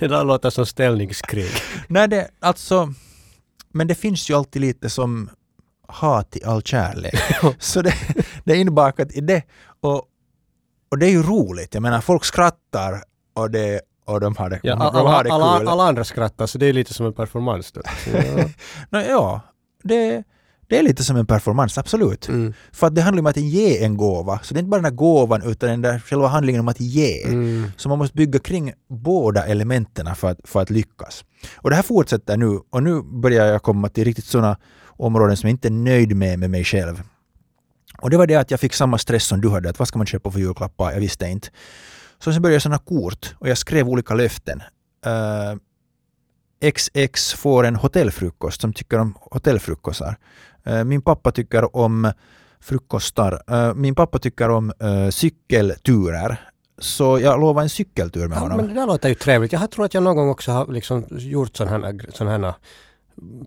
det 0.00 0.08
där 0.08 0.24
låter 0.24 0.50
som 0.50 0.66
ställningskrig. 0.66 1.50
Nej, 1.88 2.08
det, 2.08 2.28
alltså, 2.40 2.92
men 3.72 3.86
det 3.86 3.94
finns 3.94 4.30
ju 4.30 4.34
alltid 4.34 4.62
lite 4.62 4.90
som 4.90 5.30
hat 5.88 6.36
i 6.36 6.44
all 6.44 6.62
kärlek. 6.62 7.14
Så 7.58 7.82
det, 7.82 7.94
det 8.44 8.52
är 8.52 8.56
inbakat 8.56 9.12
i 9.12 9.20
det. 9.20 9.42
Och, 9.80 10.02
och 10.90 10.98
det 10.98 11.06
är 11.06 11.10
ju 11.10 11.22
roligt. 11.22 11.74
Jag 11.74 11.82
menar, 11.82 12.00
folk 12.00 12.24
skrattar 12.24 13.02
och, 13.34 13.50
det, 13.50 13.80
och 14.06 14.20
de 14.20 14.36
har 14.36 14.50
det, 14.50 14.60
Ja, 14.62 14.74
de 14.76 14.82
alla, 14.82 15.10
har 15.10 15.24
det 15.24 15.32
alla, 15.32 15.58
kul. 15.58 15.68
alla 15.68 15.82
andra 15.82 16.04
skrattar 16.04 16.46
så 16.46 16.58
det 16.58 16.66
är 16.66 16.72
lite 16.72 16.94
som 16.94 17.06
en 17.06 17.12
performance 17.12 17.70
då. 17.74 17.80
Ja. 18.12 18.44
Nå, 18.90 19.00
ja, 19.00 19.40
det, 19.82 20.24
Det 20.72 20.78
är 20.78 20.82
lite 20.82 21.04
som 21.04 21.16
en 21.16 21.26
performance, 21.26 21.80
absolut. 21.80 22.28
Mm. 22.28 22.54
För 22.72 22.86
att 22.86 22.94
det 22.94 23.02
handlar 23.02 23.20
om 23.20 23.26
att 23.26 23.36
ge 23.36 23.84
en 23.84 23.96
gåva. 23.96 24.40
Så 24.42 24.54
det 24.54 24.58
är 24.58 24.60
inte 24.60 24.70
bara 24.70 24.76
den 24.76 24.84
här 24.84 24.92
gåvan 24.92 25.42
utan 25.42 25.68
den 25.68 25.82
där 25.82 25.98
själva 25.98 26.28
handlingen 26.28 26.60
om 26.60 26.68
att 26.68 26.80
ge. 26.80 27.22
Mm. 27.24 27.72
Så 27.76 27.88
man 27.88 27.98
måste 27.98 28.16
bygga 28.16 28.38
kring 28.38 28.72
båda 28.88 29.46
elementen 29.46 30.14
för 30.14 30.30
att, 30.30 30.40
för 30.44 30.62
att 30.62 30.70
lyckas. 30.70 31.24
Och 31.56 31.70
det 31.70 31.76
här 31.76 31.82
fortsätter 31.82 32.36
nu 32.36 32.60
och 32.70 32.82
nu 32.82 33.02
börjar 33.02 33.46
jag 33.46 33.62
komma 33.62 33.88
till 33.88 34.04
riktigt 34.04 34.24
sådana 34.24 34.56
områden 34.86 35.36
som 35.36 35.48
jag 35.48 35.54
inte 35.54 35.68
är 35.68 35.72
nöjd 35.72 36.16
med 36.16 36.38
med 36.38 36.50
mig 36.50 36.64
själv. 36.64 37.02
Och 38.02 38.10
det 38.10 38.16
var 38.16 38.26
det 38.26 38.36
att 38.36 38.50
jag 38.50 38.60
fick 38.60 38.74
samma 38.74 38.98
stress 38.98 39.24
som 39.24 39.40
du 39.40 39.50
hade, 39.50 39.70
att 39.70 39.78
vad 39.78 39.88
ska 39.88 39.98
man 39.98 40.06
köpa 40.06 40.30
för 40.30 40.38
julklappar? 40.38 40.92
Jag 40.92 41.00
visste 41.00 41.26
inte. 41.26 41.48
Så 42.18 42.32
sen 42.32 42.42
började 42.42 42.54
jag 42.54 42.62
sådana 42.62 42.78
kort 42.78 43.34
och 43.38 43.48
jag 43.48 43.58
skrev 43.58 43.88
olika 43.88 44.14
löften. 44.14 44.62
Uh, 45.06 45.58
XX 46.70 47.34
får 47.34 47.64
en 47.64 47.76
hotellfrukost 47.76 48.60
som 48.60 48.72
tycker 48.72 48.98
om 48.98 49.14
hotellfrukostar. 49.20 50.16
Uh, 50.68 50.84
min 50.84 51.02
pappa 51.02 51.32
tycker 51.32 51.76
om 51.76 52.12
frukostar. 52.60 53.42
Uh, 53.50 53.74
min 53.74 53.94
pappa 53.94 54.18
tycker 54.18 54.48
om 54.50 54.72
uh, 54.82 55.10
cykelturer. 55.10 56.36
Så 56.78 57.18
jag 57.20 57.40
lovar 57.40 57.62
en 57.62 57.68
cykeltur 57.68 58.28
med 58.28 58.36
Ja, 58.36 58.40
honom. 58.40 58.56
men 58.56 58.66
det 58.68 58.74
där 58.74 58.86
låter 58.86 59.08
ju 59.08 59.14
trevligt. 59.14 59.52
Jag 59.52 59.70
tror 59.70 59.84
att 59.84 59.94
jag 59.94 60.02
någon 60.02 60.16
gång 60.16 60.28
också 60.30 60.52
har 60.52 60.66
liksom 60.72 61.04
gjort 61.10 61.56
sådana 61.56 61.86
här, 61.86 62.00
sån 62.12 62.26
här 62.28 62.54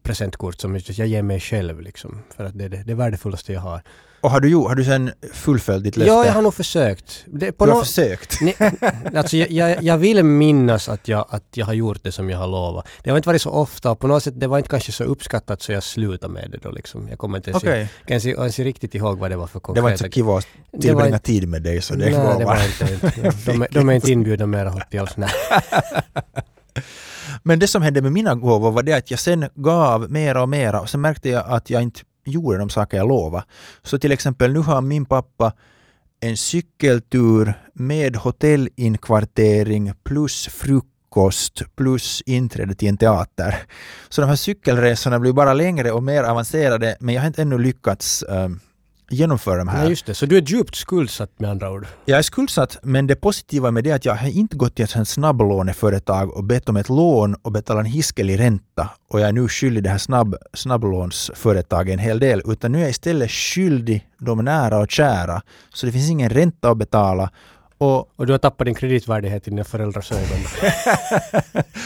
presentkort 0.04 0.60
som 0.62 0.80
jag 0.88 1.08
ger 1.08 1.22
mig 1.22 1.40
själv 1.40 1.82
liksom. 1.82 2.20
För 2.38 2.46
att 2.46 2.58
det 2.58 2.66
är 2.66 2.70
det, 2.70 2.84
det 2.86 2.94
värdefullaste 2.94 3.54
jag 3.54 3.62
har. 3.62 3.82
Och 4.22 4.32
har 4.32 4.40
du, 4.40 4.50
gjort- 4.50 4.68
har 4.68 4.76
du 4.76 4.84
sen 4.86 5.12
fullföljt 5.34 5.84
ditt 5.84 5.98
löfte? 5.98 6.12
Ja, 6.14 6.26
jag 6.26 6.34
har 6.34 6.42
nog 6.42 6.54
försökt. 6.54 7.24
Det, 7.28 7.46
du 7.46 7.54
har 7.60 7.68
nå- 7.68 7.80
försökt? 7.84 8.42
Nej, 8.42 8.56
alltså 9.16 9.38
jag, 9.38 9.52
jag, 9.52 9.84
jag 9.84 9.98
vill 9.98 10.24
minnas 10.24 10.90
att 10.90 11.08
jag, 11.08 11.26
att 11.30 11.44
jag 11.54 11.66
har 11.66 11.74
gjort 11.74 12.04
det 12.04 12.12
som 12.12 12.30
jag 12.30 12.38
har 12.38 12.48
lovat. 12.48 12.88
Det 13.04 13.10
har 13.10 13.18
inte 13.18 13.30
varit 13.30 13.42
så 13.42 13.50
ofta 13.50 13.92
och 13.92 14.00
på 14.00 14.08
något 14.08 14.24
sätt 14.24 14.40
det 14.40 14.48
var 14.48 14.58
inte 14.58 14.70
kanske 14.70 14.92
så 14.92 15.04
uppskattat 15.04 15.62
så 15.62 15.72
jag 15.72 15.84
slutade 15.84 16.34
med 16.34 16.52
det 16.52 16.58
då 16.58 16.72
liksom. 16.72 17.08
Jag 17.10 17.18
kommer 17.20 17.38
inte 17.38 17.50
ens, 17.50 17.64
kan 17.64 17.88
ens, 18.08 18.26
ens 18.26 18.60
riktigt 18.60 18.96
ihåg 18.96 19.18
vad 19.20 19.32
det 19.32 19.38
var 19.38 19.48
för 19.48 19.60
Det 19.60 19.64
konkreta... 19.64 19.84
var 19.84 19.90
inte 19.92 20.04
så 20.04 20.10
kiva 20.10 20.38
att 20.38 20.48
Det 20.72 20.82
tillbringa 20.82 21.12
var- 21.12 21.18
tid 21.18 21.48
med 21.48 21.62
dig 21.62 21.82
så 21.82 21.94
det 21.96 22.00
Nej, 22.00 22.38
det 22.40 22.46
var 22.46 22.60
inte, 22.66 22.94
inte. 22.94 23.32
De, 23.52 23.62
är- 23.62 23.68
de 23.72 23.90
är 23.90 23.94
inte 23.94 24.12
inbjudna 24.12 24.46
mera 24.46 24.72
till 24.72 25.00
oss. 25.00 25.16
Men 27.48 27.60
det 27.60 27.68
som 27.68 27.82
hände 27.82 28.02
med 28.02 28.12
mina 28.12 28.36
gåvor 28.36 28.72
var 28.72 28.84
det 28.84 28.94
att 28.94 29.12
jag 29.12 29.20
sen 29.20 29.50
gav 29.56 30.12
mera 30.12 30.42
och 30.42 30.50
mera 30.50 30.82
och 30.82 30.90
sen 30.90 31.02
märkte 31.02 31.30
jag 31.30 31.46
att 31.48 31.70
jag 31.70 31.82
inte 31.82 32.02
gjorde 32.26 32.58
de 32.58 32.70
saker 32.70 32.98
jag 32.98 33.08
lovade. 33.08 33.46
Så 33.84 34.00
till 34.00 34.12
exempel 34.12 34.54
nu 34.54 34.60
har 34.60 34.82
min 34.82 35.06
pappa 35.06 35.54
en 36.20 36.38
cykeltur 36.38 37.54
med 37.74 38.16
hotellinkvartering 38.16 39.94
plus 40.04 40.48
frukost 40.48 41.64
plus 41.76 42.22
inträde 42.26 42.76
till 42.76 42.88
en 42.88 42.98
teater. 42.98 43.56
Så 44.10 44.22
de 44.22 44.28
här 44.28 44.36
cykelresorna 44.36 45.20
blir 45.20 45.34
bara 45.34 45.54
längre 45.54 45.92
och 45.92 46.04
mer 46.04 46.24
avancerade 46.24 46.98
men 47.00 47.16
jag 47.16 47.22
har 47.22 47.28
inte 47.28 47.42
ännu 47.42 47.58
lyckats 47.58 48.24
um, 48.28 48.60
genomföra 49.10 49.58
de 49.58 49.68
här. 49.68 49.80
Nej, 49.80 49.90
just 49.90 50.06
det. 50.06 50.14
Så 50.14 50.26
du 50.26 50.38
är 50.38 50.42
djupt 50.42 50.76
skuldsatt 50.76 51.40
med 51.40 51.50
andra 51.50 51.72
ord. 51.72 51.88
Jag 52.06 52.18
är 52.20 52.22
skuldsatt, 52.22 52.78
men 52.84 53.08
det 53.08 53.16
positiva 53.16 53.72
med 53.72 53.84
det 53.84 53.90
är 53.90 53.96
att 53.96 54.06
jag 54.06 54.16
har 54.16 54.28
inte 54.28 54.56
gått 54.56 54.76
till 54.76 54.86
ett 54.86 55.08
snabblåneföretag 55.08 56.38
och 56.38 56.44
bett 56.44 56.70
om 56.70 56.78
ett 56.78 56.90
lån 56.90 57.36
och 57.42 57.52
betalat 57.52 57.86
en 57.86 57.92
hiskelig 57.92 58.40
ränta 58.40 58.90
och 59.10 59.20
jag 59.20 59.30
är 59.30 59.34
nu 59.34 59.48
skyldig 59.48 59.84
det 59.84 59.90
här 59.90 59.98
snabb, 59.98 60.36
snabblånsföretaget 60.54 61.94
en 61.94 62.00
hel 62.00 62.20
del, 62.20 62.42
utan 62.46 62.72
nu 62.72 62.78
är 62.78 62.82
jag 62.82 62.90
istället 62.90 63.32
skyldig 63.32 64.08
de 64.18 64.46
nära 64.46 64.80
och 64.80 64.92
kära. 64.92 65.42
Så 65.74 65.86
det 65.86 65.92
finns 65.92 66.10
ingen 66.10 66.30
ränta 66.30 66.70
att 66.70 66.78
betala 66.78 67.32
och, 67.78 68.10
Och 68.16 68.26
du 68.26 68.34
har 68.34 68.38
tappat 68.38 68.66
din 68.66 68.76
kreditvärdighet 68.76 69.48
i 69.48 69.50
dina 69.50 69.64
föräldrars 69.64 70.12
ögon. 70.12 70.40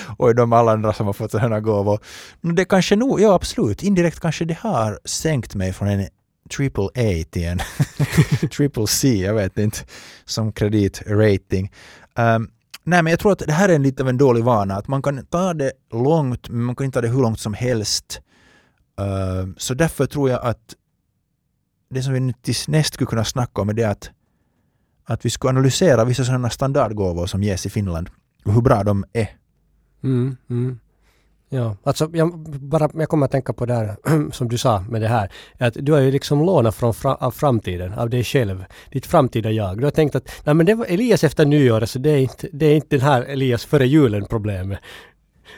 och 0.18 0.36
de 0.36 0.54
alla 0.54 0.72
andra 0.72 0.94
som 0.94 1.06
har 1.06 1.14
fått 1.14 1.32
sådana 1.32 1.60
gåvor. 1.60 2.00
Det 2.42 2.66
kanske 2.66 2.96
nog, 2.96 3.22
ja 3.22 3.34
absolut, 3.34 3.84
indirekt 3.84 4.20
kanske 4.20 4.46
det 4.46 4.58
har 4.60 5.00
sänkt 5.06 5.56
mig 5.56 5.74
från 5.74 5.88
en 5.88 6.08
triple 6.50 6.86
A 6.86 7.26
till 7.30 7.44
en 7.44 7.60
triple 8.50 8.88
C, 8.88 9.22
jag 9.26 9.34
vet 9.34 9.58
inte, 9.58 9.78
som 10.26 10.52
kreditrating. 10.52 11.72
Um, 12.16 12.52
nej, 12.84 13.04
men 13.04 13.12
jag 13.12 13.20
tror 13.20 13.32
att 13.32 13.40
det 13.40 13.54
här 13.54 13.70
är 13.70 13.76
en 13.76 13.84
lite 13.84 14.04
av 14.04 14.10
en 14.10 14.18
dålig 14.18 14.44
vana, 14.44 14.76
att 14.76 14.88
man 14.88 15.02
kan 15.02 15.26
ta 15.26 15.54
det 15.54 15.72
långt, 15.92 16.50
men 16.50 16.64
man 16.64 16.76
kan 16.76 16.86
inte 16.86 16.96
ta 16.96 17.02
det 17.02 17.08
hur 17.08 17.22
långt 17.22 17.40
som 17.40 17.54
helst. 17.54 18.22
Uh, 19.02 19.54
så 19.58 19.74
därför 19.74 20.06
tror 20.06 20.30
jag 20.30 20.42
att 20.44 20.76
det 21.90 22.04
som 22.04 22.14
vi 22.14 22.20
nu 22.20 22.34
tills 22.42 22.68
näst 22.68 22.94
skulle 22.94 23.08
kunna 23.08 23.26
snacka 23.26 23.62
om 23.62 23.70
är 23.70 23.74
det 23.74 23.84
att, 23.84 24.10
att 25.06 25.26
vi 25.26 25.30
skulle 25.30 25.50
analysera 25.50 26.06
vissa 26.06 26.24
sådana 26.24 26.50
standardgåvor 26.50 27.26
som 27.26 27.44
ges 27.44 27.66
i 27.66 27.70
Finland 27.70 28.10
och 28.46 28.54
hur 28.54 28.62
bra 28.62 28.84
de 28.84 29.06
är. 29.14 29.30
Mm, 30.04 30.38
mm. 30.50 30.80
Ja, 31.52 31.76
alltså 31.84 32.10
jag, 32.14 32.40
bara, 32.50 32.90
jag 32.94 33.10
kommer 33.10 33.26
att 33.26 33.32
tänka 33.32 33.54
på 33.54 33.66
det 33.66 33.74
här 33.74 33.96
som 34.32 34.50
du 34.50 34.58
sa 34.58 34.80
med 34.90 35.02
det 35.02 35.08
här. 35.08 35.32
Att 35.58 35.74
du 35.80 35.92
har 35.92 36.00
ju 36.00 36.12
liksom 36.12 36.44
lånat 36.46 36.76
från 36.76 36.94
fra, 36.94 37.16
av 37.16 37.32
framtiden, 37.32 37.94
av 37.94 38.10
dig 38.10 38.24
själv, 38.24 38.66
ditt 38.92 39.06
framtida 39.06 39.52
jag. 39.52 39.78
Du 39.78 39.84
har 39.84 39.92
tänkt 39.92 40.16
att 40.16 40.32
nej 40.44 40.56
men 40.56 40.66
det 40.66 40.76
var 40.76 40.86
Elias 40.86 41.24
efter 41.24 41.46
nyåret 41.46 41.90
så 41.90 42.00
det 42.00 42.10
är 42.10 42.18
inte, 42.18 42.48
det 42.54 42.66
är 42.66 42.76
inte 42.76 42.96
den 42.98 43.06
här 43.06 43.22
Elias 43.22 43.66
före 43.66 43.88
julen 43.88 44.26
problemet. 44.26 44.80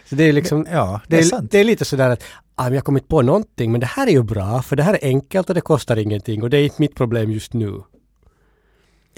Så 0.09 0.15
det 0.15 0.23
är 0.23 0.33
liksom, 0.33 0.67
Ja, 0.71 1.01
det 1.07 1.15
det 1.15 1.17
är 1.17 1.25
är, 1.25 1.25
sant. 1.25 1.51
det 1.51 1.59
är 1.59 1.63
lite 1.63 1.85
sådär 1.85 2.09
att 2.09 2.23
ah, 2.55 2.67
jag 2.69 2.75
har 2.75 2.81
kommit 2.81 3.07
på 3.07 3.21
någonting 3.21 3.71
men 3.71 3.79
det 3.81 3.87
här 3.87 4.07
är 4.07 4.11
ju 4.11 4.23
bra 4.23 4.61
för 4.61 4.75
det 4.75 4.83
här 4.83 4.93
är 4.93 5.07
enkelt 5.07 5.49
och 5.49 5.55
det 5.55 5.61
kostar 5.61 5.97
ingenting 5.97 6.43
och 6.43 6.49
det 6.49 6.57
är 6.57 6.63
inte 6.63 6.75
mitt 6.81 6.95
problem 6.95 7.31
just 7.31 7.53
nu. 7.53 7.81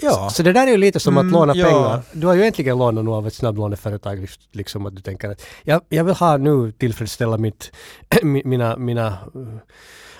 Ja. 0.02 0.30
Så 0.30 0.42
det 0.42 0.52
där 0.52 0.66
är 0.66 0.70
ju 0.70 0.76
lite 0.76 1.00
som 1.00 1.18
Mm, 1.18 1.26
att 1.26 1.32
låna 1.32 1.54
ja. 1.56 1.66
pengar. 1.66 2.02
Du 2.12 2.26
har 2.26 2.34
ju 2.34 2.40
egentligen 2.40 2.78
lånat 2.78 3.04
nog 3.04 3.14
av 3.14 3.26
ett 3.26 3.34
snabblåneföretag 3.34 4.28
liksom 4.52 4.86
att 4.86 4.96
du 4.96 5.02
tänker 5.02 5.30
att 5.30 5.42
jag, 5.62 5.80
jag 5.88 6.04
vill 6.04 6.14
ha 6.14 6.36
nu 6.36 6.72
tillfredsställa 6.72 7.38
mitt, 7.38 7.72
mi- 8.22 8.42
mina, 8.44 8.76
mina 8.76 9.18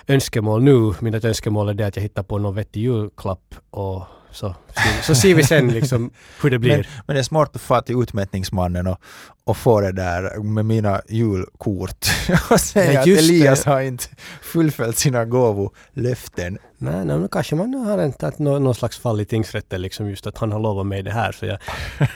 önskemål 0.07 0.63
nu. 0.63 0.93
Mina 0.99 1.19
önskemål 1.23 1.69
är 1.69 1.73
det 1.73 1.87
att 1.87 1.95
jag 1.95 2.03
hittar 2.03 2.23
på 2.23 2.37
någon 2.37 2.55
vettig 2.55 2.81
julklapp 2.81 3.55
och 3.69 4.03
så, 4.31 4.55
så 5.03 5.15
ser 5.15 5.35
vi 5.35 5.43
sen 5.43 5.67
liksom 5.67 6.09
hur 6.41 6.49
det 6.49 6.59
blir. 6.59 6.71
Men, 6.77 6.85
men 7.07 7.13
det 7.15 7.19
är 7.19 7.23
smart 7.23 7.55
att 7.55 7.61
få 7.61 7.81
till 7.81 8.01
utmätningsmannen 8.03 8.87
och, 8.87 8.97
och 9.43 9.57
få 9.57 9.81
det 9.81 9.91
där 9.91 10.43
med 10.43 10.65
mina 10.65 11.01
julkort 11.09 12.05
och 12.51 12.59
säga 12.59 12.99
att 12.99 13.07
just 13.07 13.29
det. 13.29 13.35
Elias 13.35 13.65
har 13.65 13.81
inte 13.81 14.05
fullföljt 14.41 14.97
sina 14.97 15.25
gåvolöften. 15.25 16.57
Nej, 16.77 17.05
nej, 17.05 17.17
men 17.17 17.27
kanske 17.29 17.55
man 17.55 17.73
har 17.73 17.97
en, 17.97 18.13
tagit 18.13 18.39
nå- 18.39 18.59
någon 18.59 18.75
slags 18.75 18.97
fall 18.99 19.21
i 19.21 19.25
tingsrätten 19.25 19.81
liksom 19.81 20.09
just 20.09 20.27
att 20.27 20.37
han 20.37 20.51
har 20.51 20.59
lovat 20.59 20.85
mig 20.87 21.03
det 21.03 21.11
här 21.11 21.31
så 21.31 21.45
jag, 21.45 21.57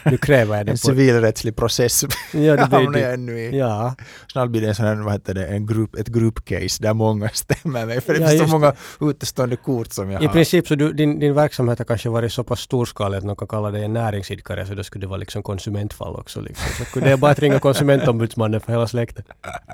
nu 0.06 0.18
kräver 0.18 0.54
jag 0.56 0.60
En 0.62 0.66
det 0.66 0.72
på... 0.72 0.78
civilrättslig 0.78 1.56
process 1.56 2.04
Ja, 2.34 2.56
det 2.56 2.62
hamnar 2.66 3.00
jag 3.00 3.14
ännu 3.14 3.40
i. 3.40 3.58
Ja, 3.58 3.96
Snart 4.32 4.50
blir 4.50 4.62
det 4.62 4.68
en 4.68 4.76
sån 4.76 4.86
här, 4.86 4.96
vad 4.96 5.14
heter 5.14 5.34
det, 5.34 5.48
en 5.48 5.66
grupp, 5.66 5.96
ett 5.96 6.08
gruppcase 6.08 6.84
där 6.84 6.94
många 6.94 7.30
stämmer 7.30 7.86
mig 7.86 8.02
för 8.02 8.14
det 8.14 8.20
Ja, 8.20 8.28
finns 8.28 8.42
så 8.42 8.48
många 8.48 8.74
utestående 9.02 9.56
kort 9.56 9.94
som 9.94 10.12
jag 10.12 10.24
i 10.24 10.26
har. 10.26 10.34
princip 10.34 10.68
så 10.68 10.76
du, 10.76 10.94
din, 10.94 11.20
din 11.20 11.34
verksamhet 11.34 11.78
har 11.78 11.86
kanske 11.86 12.10
varit 12.10 12.34
så 12.34 12.44
pass 12.50 12.60
storskalig 12.60 13.18
att 13.18 13.24
någon 13.24 13.36
kan 13.36 13.48
kalla 13.48 13.72
dig 13.72 13.84
en 13.84 13.94
näringsidkare 13.94 14.66
så 14.66 14.74
då 14.74 14.84
skulle 14.84 15.04
det 15.04 15.08
vara 15.08 15.18
liksom 15.18 15.44
konsumentfall 15.44 16.16
också. 16.16 16.42
Liksom. 16.42 16.86
Så 16.94 17.00
det 17.00 17.12
är 17.12 17.18
bara 17.18 17.32
att 17.32 17.40
ringa 17.40 17.60
konsumentombudsmannen 17.60 18.62
för 18.62 18.72
hela 18.72 18.88
släkten. 18.88 19.24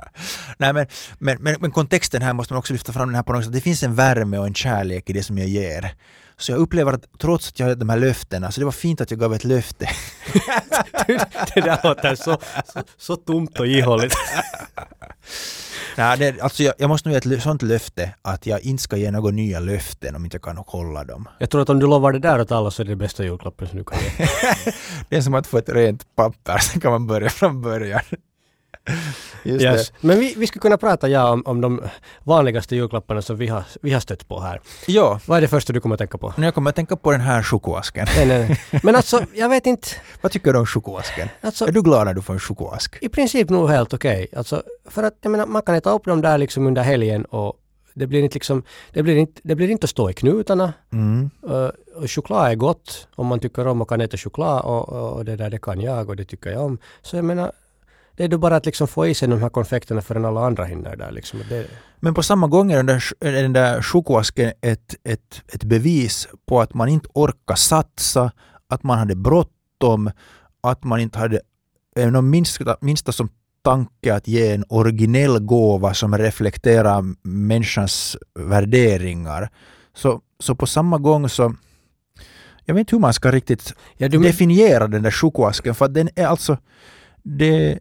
Nej, 0.58 0.74
men, 0.74 0.88
men, 1.20 1.38
men, 1.40 1.56
men 1.60 1.72
kontexten 1.72 2.22
här 2.22 2.34
måste 2.34 2.54
man 2.54 2.60
också 2.60 2.74
lyfta 2.74 2.94
fram 2.94 3.08
den 3.08 3.16
här 3.16 3.24
på 3.24 3.34
något 3.34 3.44
sätt. 3.44 3.54
Det 3.54 3.62
finns 3.62 3.84
en 3.84 3.96
värme 3.96 4.38
och 4.38 4.48
en 4.48 4.54
kärlek 4.54 5.10
i 5.10 5.14
det 5.14 5.24
som 5.24 5.38
jag 5.38 5.48
ger. 5.48 5.96
Så 6.38 6.52
jag 6.52 6.60
upplever 6.60 6.94
att 6.94 7.06
trots 7.20 7.50
att 7.50 7.60
jag 7.60 7.68
hade 7.68 7.80
de 7.80 7.90
här 7.90 7.98
löftena, 7.98 8.52
så 8.52 8.62
det 8.62 8.66
var 8.66 8.72
fint 8.72 9.02
att 9.02 9.12
jag 9.12 9.20
gav 9.20 9.34
ett 9.34 9.44
löfte. 9.44 9.90
det 11.56 11.62
där 11.62 11.80
låter 11.84 12.16
så, 12.16 12.38
så, 12.74 12.84
så 12.98 13.16
tomt 13.16 13.60
och 13.60 13.68
ihåligt. 13.68 14.16
Nej, 15.98 16.18
det, 16.18 16.42
alltså 16.42 16.64
jag, 16.64 16.74
jag 16.78 16.88
måste 16.88 17.10
nog 17.10 17.26
ge 17.26 17.36
ett 17.36 17.44
sånt 17.44 17.62
löfte 17.62 18.16
att 18.22 18.46
jag 18.46 18.62
inte 18.62 18.84
ska 18.84 18.98
ge 18.98 19.12
några 19.12 19.32
nya 19.32 19.60
löften 19.60 20.16
om 20.16 20.26
inte 20.26 20.36
jag 20.36 20.42
kan 20.42 20.58
hålla 20.58 21.04
dem. 21.04 21.30
Jag 21.40 21.50
tror 21.50 21.62
att 21.62 21.70
om 21.70 21.80
du 21.80 21.88
lovar 21.88 22.12
det 22.12 22.20
där 22.20 22.42
åt 22.42 22.52
alla 22.52 22.72
så 22.72 22.82
är 22.82 22.86
det 22.86 22.92
det 22.92 22.96
bästa 22.96 23.24
julklappen 23.24 23.68
som 23.68 23.78
du 23.78 23.84
kan 23.84 24.00
ge. 24.00 24.28
Det 25.10 25.18
är 25.18 25.22
som 25.22 25.34
att 25.34 25.48
få 25.48 25.58
ett 25.58 25.70
rent 25.70 26.16
papper, 26.16 26.58
sen 26.58 26.82
kan 26.82 26.92
man 26.92 27.08
börja 27.08 27.30
från 27.30 27.62
början. 27.62 28.02
Just 29.44 29.62
Yes. 29.62 29.94
Men 30.02 30.20
vi, 30.20 30.34
vi 30.38 30.48
skulle 30.48 30.62
kunna 30.62 30.78
prata 30.78 31.10
ja, 31.10 31.32
om, 31.32 31.44
om 31.46 31.62
de 31.62 31.82
vanligaste 32.24 32.76
julklapparna 32.76 33.22
som 33.22 33.38
vi 33.38 33.48
har, 33.48 33.64
vi 33.82 33.92
har 33.94 34.00
stött 34.00 34.28
på 34.28 34.40
här. 34.40 34.62
det. 34.86 34.92
Ja, 34.94 35.20
Vad 35.26 35.38
är 35.38 35.42
det 35.42 35.48
första 35.48 35.74
du 35.74 35.80
kommer 35.80 35.96
att 35.96 36.00
tänka 36.00 36.18
på? 36.18 36.34
jag 36.38 36.54
kommer 36.54 36.70
att 36.70 36.76
tänka 36.76 36.96
på 36.96 37.12
den 37.12 37.22
här 37.22 37.44
chokoasken. 37.44 38.08
Nej, 38.16 38.26
nej, 38.26 38.60
nej. 38.72 38.80
Men 38.84 38.96
alltså, 38.96 39.26
jag 39.34 39.50
vet 39.50 39.66
inte. 39.66 39.88
Vad 40.22 40.32
tycker 40.32 40.54
du 40.54 40.60
om 40.60 40.66
chokoasken? 40.66 41.30
Alltså, 41.42 41.68
Är 41.68 41.72
du 41.72 41.82
glad 41.82 42.06
när 42.08 42.14
du 42.14 42.22
får 42.22 42.34
en 42.34 42.40
chokoask? 42.40 42.98
I 43.02 43.10
princip 43.10 43.50
nog 43.50 43.70
helt 43.70 43.94
okej. 43.94 44.28
Alltså, 44.36 44.64
för 44.90 45.04
att 45.04 45.18
jag 45.22 45.32
menar, 45.32 45.46
man 45.46 45.62
kan 45.62 45.76
äta 45.76 45.92
upp 45.92 46.06
dem 46.06 46.22
där 46.22 46.38
liksom 46.38 46.68
under 46.68 46.84
helgen 46.84 47.26
och 47.26 47.54
det 47.94 48.08
blir 48.08 48.24
inte 48.24 48.34
liksom, 48.34 48.64
det 48.94 49.04
blir 49.04 49.16
inte, 49.16 49.42
det 49.44 49.56
blir 49.56 49.70
inte 49.70 49.86
att 49.86 49.90
stå 49.90 50.10
i 50.10 50.14
knutarna. 50.14 50.74
Mm. 50.94 51.30
Uh, 51.50 51.70
och 51.96 52.12
choklad 52.12 52.52
är 52.52 52.56
gott 52.56 53.08
om 53.16 53.28
man 53.28 53.40
tycker 53.40 53.68
om 53.68 53.82
och 53.82 53.90
kan 53.90 54.02
äta 54.02 54.18
choklad 54.18 54.62
och, 54.62 54.90
och 54.90 55.26
det 55.26 55.36
där 55.36 55.50
det 55.50 55.58
kan 55.58 55.82
jag 55.82 56.10
och 56.10 56.16
det 56.16 56.26
tycker 56.26 56.50
jag 56.50 56.62
om. 56.62 56.78
Så 57.02 57.16
jag 57.16 57.26
menar, 57.26 57.52
det 58.18 58.24
är 58.24 58.28
då 58.28 58.38
bara 58.38 58.56
att 58.56 58.66
liksom 58.66 58.88
få 58.88 59.08
i 59.08 59.14
sig 59.14 59.28
de 59.28 59.42
här 59.42 59.50
konfekterna 59.50 60.02
förrän 60.02 60.26
alla 60.26 60.46
andra 60.46 60.66
hinner 60.66 60.96
där 60.96 61.12
liksom. 61.12 61.40
Det, 61.50 61.68
Men 62.00 62.14
på 62.14 62.24
samma 62.24 62.48
gång 62.48 62.72
är 62.72 62.78
den 62.78 62.86
där, 62.86 63.04
är 63.20 63.32
den 63.32 63.54
där 63.54 63.82
chokoasken 63.82 64.52
ett, 64.62 64.96
ett, 65.04 65.42
ett 65.54 65.64
bevis 65.64 66.28
på 66.46 66.62
att 66.62 66.74
man 66.74 66.90
inte 66.90 67.10
orkar 67.14 67.56
satsa, 67.56 68.32
att 68.70 68.84
man 68.84 69.00
hade 69.00 69.16
bråttom, 69.16 70.12
att 70.62 70.84
man 70.84 71.00
inte 71.00 71.20
hade 71.20 71.42
någon 71.96 72.30
minsta, 72.30 72.78
minsta 72.82 73.12
som 73.12 73.30
tanke 73.62 74.14
att 74.14 74.28
ge 74.28 74.52
en 74.52 74.64
originell 74.70 75.40
gåva 75.40 75.94
som 75.94 76.18
reflekterar 76.18 77.04
människans 77.28 78.18
värderingar. 78.40 79.50
Så, 79.94 80.22
så 80.40 80.56
på 80.56 80.66
samma 80.66 80.98
gång 80.98 81.30
så 81.30 81.54
jag 82.66 82.76
vet 82.76 82.80
inte 82.80 82.96
hur 82.96 83.02
man 83.02 83.14
ska 83.14 83.32
riktigt 83.32 83.74
Ja, 83.98 84.10
men- 84.12 84.22
definiera 84.22 84.88
den 84.88 85.04
där 85.04 85.12
chokoasken 85.12 85.76
för 85.76 85.88
den 85.88 86.10
är 86.16 86.26
alltså 86.28 86.58
det, 87.24 87.80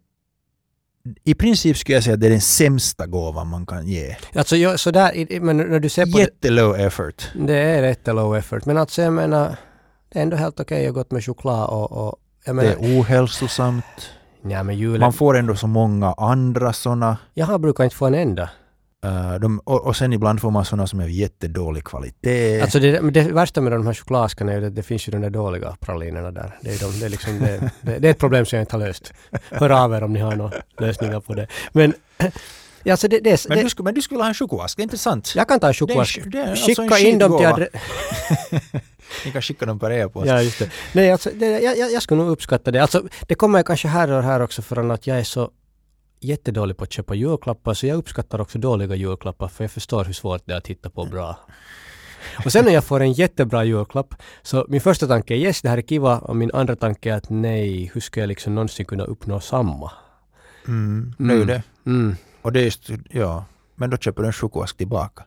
i 1.24 1.34
princip 1.34 1.76
skulle 1.76 1.96
jag 1.96 2.04
säga 2.04 2.14
att 2.14 2.20
det 2.20 2.26
är 2.26 2.30
den 2.30 2.40
sämsta 2.40 3.06
gåvan 3.06 3.46
man 3.46 3.66
kan 3.66 3.86
ge. 3.86 4.16
alltså, 4.34 4.56
jag, 4.56 4.80
så 4.80 4.90
där, 4.90 5.12
i- 5.16 5.34
i- 5.36 5.40
men 5.40 5.56
när 5.56 5.80
du 5.80 5.88
ser 5.88 6.06
på 6.06 6.10
det, 6.18 6.18
Jättelow 6.24 6.76
effort. 6.80 7.28
det 7.46 7.54
är 7.56 7.82
rätt 7.82 8.06
low 8.06 8.36
effort. 8.36 8.64
Men 8.66 8.78
alltså 8.78 9.02
jag 9.02 9.12
menar, 9.12 9.56
det 10.12 10.18
är 10.18 10.22
ändå 10.22 10.36
helt 10.36 10.60
okej 10.60 10.86
att 10.86 10.94
gå 10.94 11.04
med 11.08 11.24
choklad 11.24 11.68
och, 11.70 11.92
och 11.92 12.16
jag 12.44 12.56
Det 12.56 12.62
menar, 12.62 12.70
är 12.72 13.00
ohälsosamt. 13.00 13.84
ja 14.42 14.62
men 14.62 14.78
julen, 14.78 15.00
Man 15.00 15.12
får 15.12 15.36
ändå 15.36 15.56
så 15.56 15.66
många 15.66 16.12
andra 16.12 16.72
såna. 16.72 17.18
jag 17.34 17.60
brukar 17.60 17.84
inte 17.84 17.96
få 17.96 18.06
en 18.06 18.14
enda. 18.14 18.50
Uh, 19.04 19.34
de, 19.40 19.58
och, 19.64 19.86
och 19.86 19.96
sen 19.96 20.12
ibland 20.12 20.40
får 20.40 20.50
man 20.50 20.64
såna 20.64 20.86
som 20.86 21.00
är 21.00 21.06
jättedålig 21.08 21.84
kvalitet. 21.84 22.60
Alltså 22.60 22.78
det, 22.78 23.10
det 23.10 23.22
värsta 23.22 23.60
med 23.60 23.72
de 23.72 23.86
här 23.86 23.94
chokladaskarna 23.94 24.52
är 24.52 24.60
ju 24.60 24.66
att 24.66 24.74
det 24.74 24.82
finns 24.82 25.08
ju 25.08 25.12
de 25.12 25.20
där 25.20 25.30
dåliga 25.30 25.76
pralinerna 25.80 26.30
där. 26.30 26.58
Det 26.60 26.70
är, 26.70 26.78
de, 26.78 27.00
det 27.00 27.06
är, 27.06 27.10
liksom, 27.10 27.38
det, 27.38 27.70
det, 27.98 28.08
är 28.08 28.10
ett 28.10 28.18
problem 28.18 28.46
som 28.46 28.56
jag 28.56 28.62
inte 28.62 28.76
har 28.76 28.80
löst. 28.86 29.12
Hör 29.50 29.70
av 29.70 29.94
er 29.94 30.02
om 30.02 30.12
ni 30.12 30.20
har 30.20 30.36
några 30.36 30.52
lösningar 30.80 31.20
på 31.20 31.34
det. 31.34 31.46
Men, 31.72 31.94
alltså 32.90 33.08
det, 33.08 33.20
det, 33.20 33.48
men, 33.48 33.58
du, 33.58 33.70
skulle, 33.70 33.84
men 33.84 33.94
du 33.94 34.02
skulle 34.02 34.20
ha 34.20 34.28
en 34.28 34.34
chokoask, 34.34 34.78
intressant. 34.78 35.32
jag 35.36 35.48
kan 35.48 35.60
ta 35.60 35.66
en 35.66 35.74
Det 35.86 35.94
är 35.94 35.98
en 35.98 36.04
choklask. 36.04 36.18
sk- 36.18 36.30
det 36.30 36.38
är 36.38 36.50
alltså 36.50 36.82
en 36.82 36.88
Skicka 36.88 36.98
in 36.98 37.18
dem 37.18 37.38
till 37.38 37.46
adre- 37.46 37.68
Ni 39.24 39.30
kan 39.32 39.42
skicka 39.42 39.66
dem 39.66 39.78
per 39.78 39.90
e-post. 39.90 40.26
Ja, 40.26 40.42
just 40.42 40.58
det. 40.58 40.70
Nej, 40.92 41.12
alltså, 41.12 41.30
jag, 41.30 41.76
jag, 41.76 41.92
jag 41.92 42.02
skulle 42.02 42.22
nog 42.22 42.30
uppskatta 42.30 42.70
det. 42.70 42.82
Alltså, 42.82 43.02
det 43.28 43.34
kommer 43.34 43.62
kanske 43.62 43.88
här 43.88 44.10
och 44.10 44.22
här 44.22 44.42
också 44.42 44.62
från 44.62 44.90
att 44.90 45.06
jag 45.06 45.18
är 45.18 45.24
så 45.24 45.50
jättedålig 46.24 46.76
på 46.76 46.84
att 46.84 46.92
köpa 46.92 47.14
julklappar, 47.14 47.74
så 47.74 47.86
jag 47.86 47.96
uppskattar 47.96 48.40
också 48.40 48.58
dåliga 48.58 48.94
julklappar, 48.94 49.48
för 49.48 49.64
jag 49.64 49.70
förstår 49.70 50.04
hur 50.04 50.12
svårt 50.12 50.42
det 50.46 50.52
är 50.52 50.56
att 50.56 50.66
hitta 50.66 50.90
på 50.90 51.04
bra. 51.04 51.36
Och 52.44 52.52
sen 52.52 52.64
när 52.64 52.72
jag 52.72 52.84
får 52.84 53.00
en 53.00 53.12
jättebra 53.12 53.64
julklapp, 53.64 54.14
så 54.42 54.66
min 54.68 54.80
första 54.80 55.06
tanke 55.06 55.34
är 55.34 55.38
yes, 55.38 55.62
det 55.62 55.68
här 55.68 55.78
är 55.78 55.82
kiva, 55.82 56.18
och 56.18 56.36
min 56.36 56.50
andra 56.54 56.76
tanke 56.76 57.12
är 57.12 57.16
att 57.16 57.30
nej, 57.30 57.90
hur 57.94 58.00
ska 58.00 58.20
jag 58.20 58.28
liksom 58.28 58.54
någonsin 58.54 58.86
kunna 58.86 59.04
uppnå 59.04 59.40
samma? 59.40 59.90
Mm, 60.68 61.14
är 61.18 61.24
ju 61.24 61.32
Mm. 61.34 61.46
det. 61.46 61.62
Mm. 61.86 62.16
Och 62.42 62.52
det 62.52 62.60
är 62.60 62.64
just, 62.64 62.90
ja. 63.10 63.44
Men 63.74 63.90
då 63.90 63.96
köper 63.96 64.22
du 64.22 64.26
en 64.26 64.32
chokoask 64.32 64.76
tillbaka. 64.76 65.24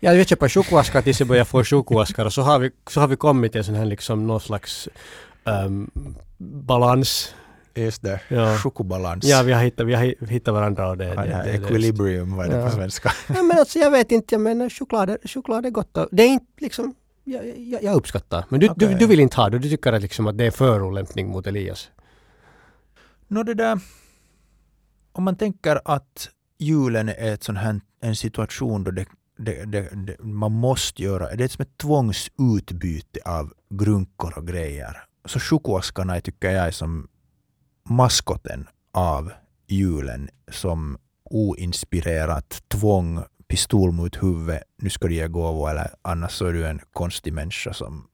Ja, 0.00 0.12
vi 0.12 0.24
köper 0.24 0.48
chokoaskar 0.48 1.02
tills 1.02 1.20
jag 1.20 1.28
börjar 1.28 1.44
få 1.44 1.64
chokoaskar 1.64 2.24
och 2.24 2.32
så 2.32 2.42
har 2.42 2.58
vi, 2.58 2.70
så 2.90 3.00
har 3.00 3.08
vi 3.08 3.16
kommit 3.16 3.52
till 3.52 3.58
en 3.58 3.64
sån 3.64 3.74
här 3.74 3.84
liksom 3.84 4.26
någon 4.26 4.40
slags 4.40 4.88
ehm, 5.44 5.90
balans. 6.38 7.34
Just 7.76 8.02
det. 8.02 8.20
Ja. 8.28 8.56
Chokobalans. 8.56 9.24
Ja, 9.24 9.42
vi 9.42 9.52
har 9.52 9.62
hittat, 9.62 9.86
vi 9.86 9.94
har 9.94 10.24
hittat 10.26 10.54
varandra 10.54 10.88
och 10.90 10.96
det, 10.96 11.04
Ja, 11.04 11.14
det, 11.22 11.28
det 11.28 11.42
det, 11.44 11.50
equilibrium, 11.64 12.36
vad 12.36 12.46
är 12.46 12.50
det 12.50 12.56
Ja. 12.56 12.66
på 12.66 12.70
svenska? 12.76 13.12
Ja, 13.34 13.42
men 13.42 13.58
alltså 13.58 13.78
jag 13.78 13.90
vet 13.90 14.12
inte, 14.12 14.34
jag 14.34 14.42
menar 14.42 14.68
choklad, 14.70 15.10
är- 15.10 15.18
choklad 15.28 15.66
är 15.66 15.70
gott 15.70 15.96
och 15.96 16.08
det 16.12 16.22
är 16.22 16.28
inte 16.28 16.46
liksom 16.58 16.94
jag, 17.24 17.58
jag, 17.58 17.82
jag 17.82 17.94
uppskattar. 17.96 18.44
Men 18.48 18.60
du, 18.60 18.66
du, 18.76 18.86
Okej. 18.86 18.96
du 18.98 19.06
vill 19.06 19.20
inte 19.20 19.36
ha 19.36 19.50
det, 19.50 19.58
du 19.58 19.70
tycker 19.70 19.92
att, 19.92 20.02
liksom 20.02 20.26
att 20.26 20.38
det 20.38 20.44
är 20.44 20.50
förolämpning 20.50 21.28
mot 21.28 21.46
Elias. 21.46 21.90
Nå 23.28 23.42
det 23.42 23.54
där, 23.54 23.78
om 25.12 25.24
man 25.24 25.36
tänker 25.36 25.80
att 25.84 26.28
julen 26.58 27.08
är 27.08 27.34
ett 27.34 27.44
sån 27.44 27.56
här, 27.56 27.80
en 28.02 28.16
situation 28.16 28.84
då 28.84 28.90
det, 28.90 29.06
det, 29.38 29.64
det, 29.64 30.16
man 30.24 30.52
måste 30.52 31.02
göra, 31.02 31.34
det 31.36 31.44
är 31.44 31.48
som 31.48 31.62
ett 31.62 31.78
tvångsutbyte 31.78 33.20
av 33.24 33.52
grunkor 33.70 34.38
och 34.38 34.46
grejer. 34.46 35.02
Så 35.24 35.40
chokoaskarna 35.40 36.20
tycker 36.20 36.50
jag 36.50 36.66
är 36.66 36.70
som 36.70 37.08
maskoten 37.88 38.68
av 38.94 39.32
julen 39.68 40.28
som 40.52 40.98
oinspirerat 41.24 42.62
tvång, 42.68 43.22
pistol 43.48 43.92
mot 43.92 44.22
huvudet, 44.22 44.62
nu 44.82 44.90
ska 44.90 45.08
du 45.08 45.14
ge 45.14 45.28
gåvor 45.28 45.70
eller 45.70 45.90
annars 46.02 46.32
så 46.32 46.46
är 46.46 46.52
du 46.52 46.66
en 46.66 46.80
konstig 46.92 47.32
människa 47.32 47.72
som 47.72 48.06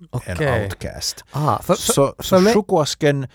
en 0.00 0.08
Okej. 0.36 0.64
outcast. 0.64 1.24
Ah, 1.30 1.58
för, 1.62 1.74
för, 1.74 1.92
Så, 1.92 2.14
så 2.18 2.40
mig- 2.40 2.54
chokoasken 2.54 3.26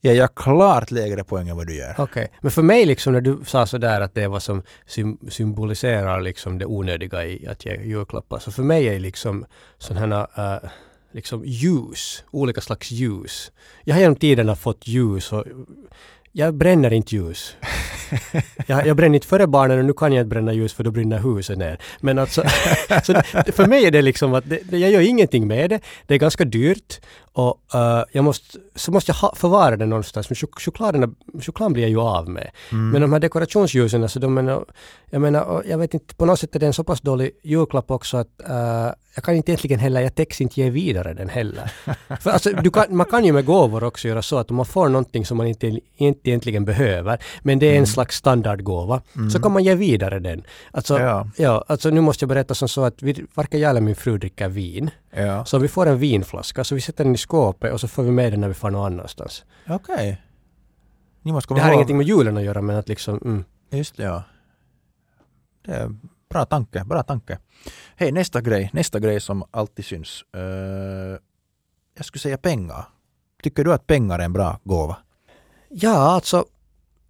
ger 0.00 0.14
jag 0.14 0.34
klart 0.34 0.90
lägre 0.90 1.24
poäng 1.24 1.48
än 1.48 1.56
vad 1.56 1.66
du 1.66 1.74
gör. 1.76 1.94
Okej, 1.98 2.32
men 2.40 2.50
för 2.50 2.62
mig 2.62 2.86
liksom 2.86 3.12
när 3.12 3.20
du 3.20 3.38
sa 3.44 3.66
sådär 3.66 4.00
att 4.00 4.14
det 4.14 4.22
är 4.22 4.28
vad 4.28 4.42
som 4.42 4.62
sym 4.86 5.18
symboliserar 5.30 6.20
liksom 6.20 6.58
det 6.58 6.66
onödiga 6.66 7.24
i 7.24 7.46
att 7.46 7.64
ge 7.66 7.76
julklappar, 7.82 8.38
så 8.38 8.52
för 8.52 8.62
mig 8.62 8.88
är 8.88 8.98
liksom 9.00 9.46
sådana 9.78 10.28
här 10.34 10.54
äh, 10.64 10.70
liksom 11.14 11.42
ljus, 11.44 12.24
olika 12.30 12.60
slags 12.60 12.90
ljus. 12.90 13.52
Jag 13.84 13.94
har 13.94 14.00
genom 14.00 14.16
tiderna 14.16 14.56
fått 14.56 14.86
ljus 14.86 15.32
och 15.32 15.44
jag 16.32 16.54
bränner 16.54 16.92
inte 16.92 17.14
ljus. 17.16 17.56
Jag, 18.66 18.86
jag 18.86 18.96
bränner 18.96 19.14
inte 19.14 19.26
före 19.26 19.46
barnen 19.46 19.78
och 19.78 19.84
nu 19.84 19.92
kan 19.92 20.12
jag 20.12 20.22
inte 20.22 20.28
bränna 20.28 20.52
ljus 20.52 20.72
för 20.72 20.84
då 20.84 20.90
brinner 20.90 21.18
huset 21.18 21.58
ner. 21.58 21.78
Men 22.00 22.18
alltså, 22.18 22.42
så 23.04 23.14
för 23.52 23.66
mig 23.66 23.86
är 23.86 23.90
det 23.90 24.02
liksom 24.02 24.34
att 24.34 24.44
det, 24.48 24.78
jag 24.78 24.90
gör 24.90 25.00
ingenting 25.00 25.46
med 25.46 25.70
det. 25.70 25.80
Det 26.06 26.14
är 26.14 26.18
ganska 26.18 26.44
dyrt 26.44 27.00
och 27.36 27.74
eh, 27.74 28.04
jag 28.12 28.24
måste, 28.24 28.58
så 28.74 28.92
måste 28.92 29.10
jag 29.10 29.16
ha, 29.16 29.34
förvara 29.36 29.76
det 29.76 29.86
någonstans. 29.86 30.30
Men 30.30 30.34
chok- 30.34 30.60
chokladen, 30.60 31.14
chokladen 31.40 31.72
blir 31.72 31.82
jag 31.82 31.90
ju 31.90 32.00
av 32.00 32.28
med. 32.28 32.50
Mm. 32.72 32.90
Men 32.90 33.00
de 33.02 33.12
här 33.12 33.20
dekorationsljusen, 33.20 34.02
alltså 34.02 34.20
de 34.20 34.38
är, 34.38 34.64
jag 35.10 35.20
menar, 35.20 35.62
jag 35.68 35.78
vet 35.78 35.94
inte, 35.94 36.14
på 36.14 36.26
något 36.26 36.40
sätt 36.40 36.54
är 36.56 36.60
det 36.60 36.66
en 36.66 36.72
så 36.72 36.84
pass 36.84 37.00
dålig 37.00 37.30
julklapp 37.42 37.90
också 37.90 38.16
att 38.16 38.40
eh, 38.48 38.90
jag 39.16 39.24
kan 39.24 39.34
inte 39.34 39.50
egentligen 39.50 39.78
heller, 39.78 40.00
jag 40.00 40.14
täcks 40.14 40.40
inte 40.40 40.60
ge 40.60 40.70
vidare 40.70 41.14
den 41.14 41.28
heller. 41.28 41.72
För 42.20 42.30
alltså, 42.30 42.50
kan, 42.70 42.96
man 42.96 43.06
kan 43.06 43.24
ju 43.24 43.32
med 43.32 43.44
gåvor 43.44 43.84
också 43.84 44.08
göra 44.08 44.22
så 44.22 44.38
att 44.38 44.50
om 44.50 44.56
man 44.56 44.66
får 44.66 44.88
någonting 44.88 45.26
som 45.26 45.36
man 45.36 45.46
inte, 45.46 45.80
inte 45.96 46.30
egentligen 46.30 46.64
behöver, 46.64 47.18
men 47.42 47.58
det 47.58 47.66
är 47.74 47.78
en 47.78 47.86
slags 47.86 48.16
standardgåva, 48.16 49.02
så 49.32 49.40
kan 49.42 49.52
man 49.52 49.64
ge 49.64 49.74
vidare 49.74 50.18
den. 50.18 50.42
Alltså, 50.70 50.98
Ja. 51.00 51.28
ja, 51.36 51.64
alltså 51.68 51.90
nu 51.90 52.00
måste 52.00 52.22
jag 52.24 52.28
berätta 52.28 52.54
som 52.54 52.68
så 52.68 52.84
att 52.84 53.02
vi, 53.02 53.24
varken 53.34 53.60
jag 53.60 53.70
eller 53.70 53.80
min 53.80 53.94
fru 53.96 54.18
dricker 54.18 54.48
vin. 54.48 54.90
Ja. 55.16 55.44
Så 55.44 55.58
vi 55.58 55.68
får 55.68 55.86
en 55.86 55.98
vinflaska, 55.98 56.64
så 56.64 56.74
vi 56.74 56.80
sätter 56.80 57.04
den 57.04 57.14
i 57.14 57.18
skåpet 57.18 57.72
och 57.72 57.80
så 57.80 57.88
får 57.88 58.02
vi 58.02 58.10
med 58.10 58.32
den 58.32 58.40
när 58.40 58.48
vi 58.48 58.54
far 58.54 58.70
någon 58.70 58.92
annanstans. 58.92 59.44
Okej. 59.68 60.22
Ni 61.22 61.32
måste 61.32 61.46
Det 61.46 61.48
komma 61.48 61.60
här 61.60 61.68
har 61.68 61.74
ingenting 61.74 61.96
med 61.96 62.06
julen 62.06 62.36
att 62.36 62.42
göra, 62.42 62.62
men 62.62 62.76
att 62.76 62.88
liksom... 62.88 63.20
Mm. 63.24 63.44
Just 63.70 63.96
det, 63.96 64.02
ja. 64.02 64.22
Det 65.64 65.72
är 65.72 65.96
bra 66.28 66.44
tanke, 66.44 66.84
bra 66.84 67.02
tanke. 67.02 67.38
Hej, 67.96 68.12
nästa 68.12 68.40
grej, 68.40 68.70
nästa 68.72 69.00
grej 69.00 69.20
som 69.20 69.44
alltid 69.50 69.84
syns. 69.84 70.24
Eh, 70.36 71.18
jag 71.96 72.06
skulle 72.06 72.20
säga 72.20 72.38
pengar. 72.38 72.84
Tycker 73.42 73.64
du 73.64 73.72
att 73.72 73.86
pengar 73.86 74.18
är 74.18 74.24
en 74.24 74.32
bra 74.32 74.60
gåva? 74.64 74.96
Ja, 75.68 75.96
alltså. 75.96 76.44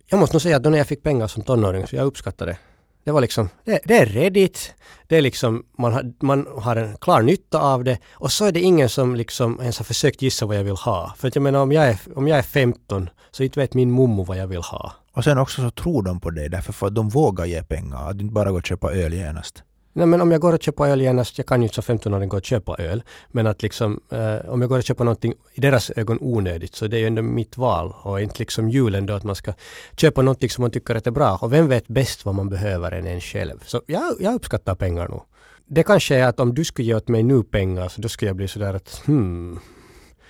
Jag 0.06 0.20
måste 0.20 0.34
nog 0.34 0.42
säga 0.42 0.56
att 0.56 0.62
då 0.62 0.70
när 0.70 0.78
jag 0.78 0.86
fick 0.86 1.02
pengar 1.02 1.26
som 1.26 1.42
tonåring 1.42 1.86
så 1.86 1.96
jag 1.96 2.06
uppskattade 2.06 2.52
det. 2.52 2.58
Det 3.04 3.12
var 3.12 3.20
liksom, 3.20 3.48
det, 3.64 3.80
det 3.84 3.98
är 3.98 4.06
redigt, 4.06 4.74
det 5.06 5.16
är 5.16 5.22
liksom, 5.22 5.64
man 5.78 5.92
har, 5.92 6.12
man 6.20 6.46
har 6.58 6.76
en 6.76 6.96
klar 6.96 7.22
nytta 7.22 7.60
av 7.60 7.84
det 7.84 7.98
och 8.12 8.32
så 8.32 8.44
är 8.44 8.52
det 8.52 8.60
ingen 8.60 8.88
som 8.88 9.14
liksom 9.14 9.60
ens 9.60 9.78
har 9.78 9.84
försökt 9.84 10.22
gissa 10.22 10.46
vad 10.46 10.56
jag 10.56 10.64
vill 10.64 10.76
ha. 10.76 11.14
För 11.18 11.28
att 11.28 11.34
jag 11.34 11.42
menar 11.42 11.60
om 11.60 11.72
jag 11.72 11.88
är, 11.88 11.98
om 12.14 12.28
jag 12.28 12.38
är 12.38 12.42
15 12.42 13.10
så 13.30 13.42
inte 13.42 13.60
vet 13.60 13.74
min 13.74 13.90
mommo 13.90 14.24
vad 14.24 14.36
jag 14.36 14.46
vill 14.46 14.62
ha. 14.62 14.92
Och 15.12 15.24
sen 15.24 15.38
också 15.38 15.62
så 15.62 15.70
tror 15.70 16.02
de 16.02 16.20
på 16.20 16.30
dig 16.30 16.48
därför 16.48 16.72
för 16.72 16.86
att 16.86 16.94
de 16.94 17.08
vågar 17.08 17.44
ge 17.44 17.62
pengar. 17.62 18.10
Att 18.10 18.18
du 18.18 18.22
inte 18.22 18.34
bara 18.34 18.50
går 18.50 18.58
och 18.58 18.66
köpa 18.66 18.92
öl 18.92 19.14
genast. 19.14 19.62
Nej 19.96 20.06
men 20.06 20.20
om 20.20 20.30
jag 20.32 20.40
går 20.40 20.52
och 20.52 20.62
köper 20.62 20.84
öl 20.84 21.00
genast, 21.00 21.38
jag 21.38 21.46
kan 21.46 21.62
ju 21.62 21.68
inte 21.68 21.82
som 21.82 21.98
15-åring 21.98 22.28
gå 22.28 22.36
och 22.36 22.44
köpa 22.44 22.76
öl. 22.78 23.02
Men 23.28 23.46
att 23.46 23.62
liksom, 23.62 24.00
eh, 24.10 24.50
om 24.50 24.60
jag 24.60 24.68
går 24.68 24.78
och 24.78 24.84
köper 24.84 25.04
någonting 25.04 25.34
i 25.54 25.60
deras 25.60 25.90
ögon 25.96 26.18
onödigt 26.20 26.74
så 26.74 26.86
det 26.86 26.96
är 26.96 27.00
ju 27.00 27.06
ändå 27.06 27.22
mitt 27.22 27.56
val. 27.56 27.94
Och 28.02 28.20
inte 28.20 28.38
liksom 28.38 28.70
julen 28.70 29.06
då 29.06 29.14
att 29.14 29.24
man 29.24 29.34
ska 29.34 29.52
köpa 29.96 30.22
någonting 30.22 30.50
som 30.50 30.62
man 30.62 30.70
tycker 30.70 30.94
att 30.94 31.06
är 31.06 31.10
bra. 31.10 31.38
Och 31.42 31.52
vem 31.52 31.68
vet 31.68 31.88
bäst 31.88 32.24
vad 32.24 32.34
man 32.34 32.48
behöver 32.48 32.92
än 32.92 33.06
en 33.06 33.20
själv. 33.20 33.58
Så 33.66 33.82
jag, 33.86 34.14
jag 34.20 34.34
uppskattar 34.34 34.74
pengar 34.74 35.08
nog. 35.08 35.22
Det 35.66 35.82
kanske 35.82 36.16
är 36.16 36.26
att 36.26 36.40
om 36.40 36.54
du 36.54 36.64
skulle 36.64 36.88
ge 36.88 36.94
åt 36.94 37.08
mig 37.08 37.22
nu 37.22 37.42
pengar 37.42 37.88
så 37.88 38.00
då 38.00 38.08
skulle 38.08 38.28
jag 38.28 38.36
bli 38.36 38.48
sådär 38.48 38.74
att 38.74 39.02
hmm. 39.06 39.58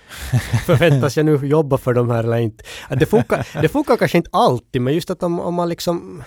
Förväntas 0.65 1.17
jag 1.17 1.25
nu 1.25 1.35
jobba 1.47 1.77
för 1.77 1.93
de 1.93 2.09
här 2.09 2.23
eller 2.23 2.37
inte? 2.37 2.63
Att 2.87 2.99
det, 2.99 3.05
funkar, 3.05 3.47
det 3.61 3.69
funkar 3.69 3.97
kanske 3.97 4.17
inte 4.17 4.29
alltid 4.33 4.81
men 4.81 4.93
just 4.93 5.09
att 5.09 5.23
om, 5.23 5.39
om 5.39 5.53
man 5.53 5.69
liksom 5.69 6.23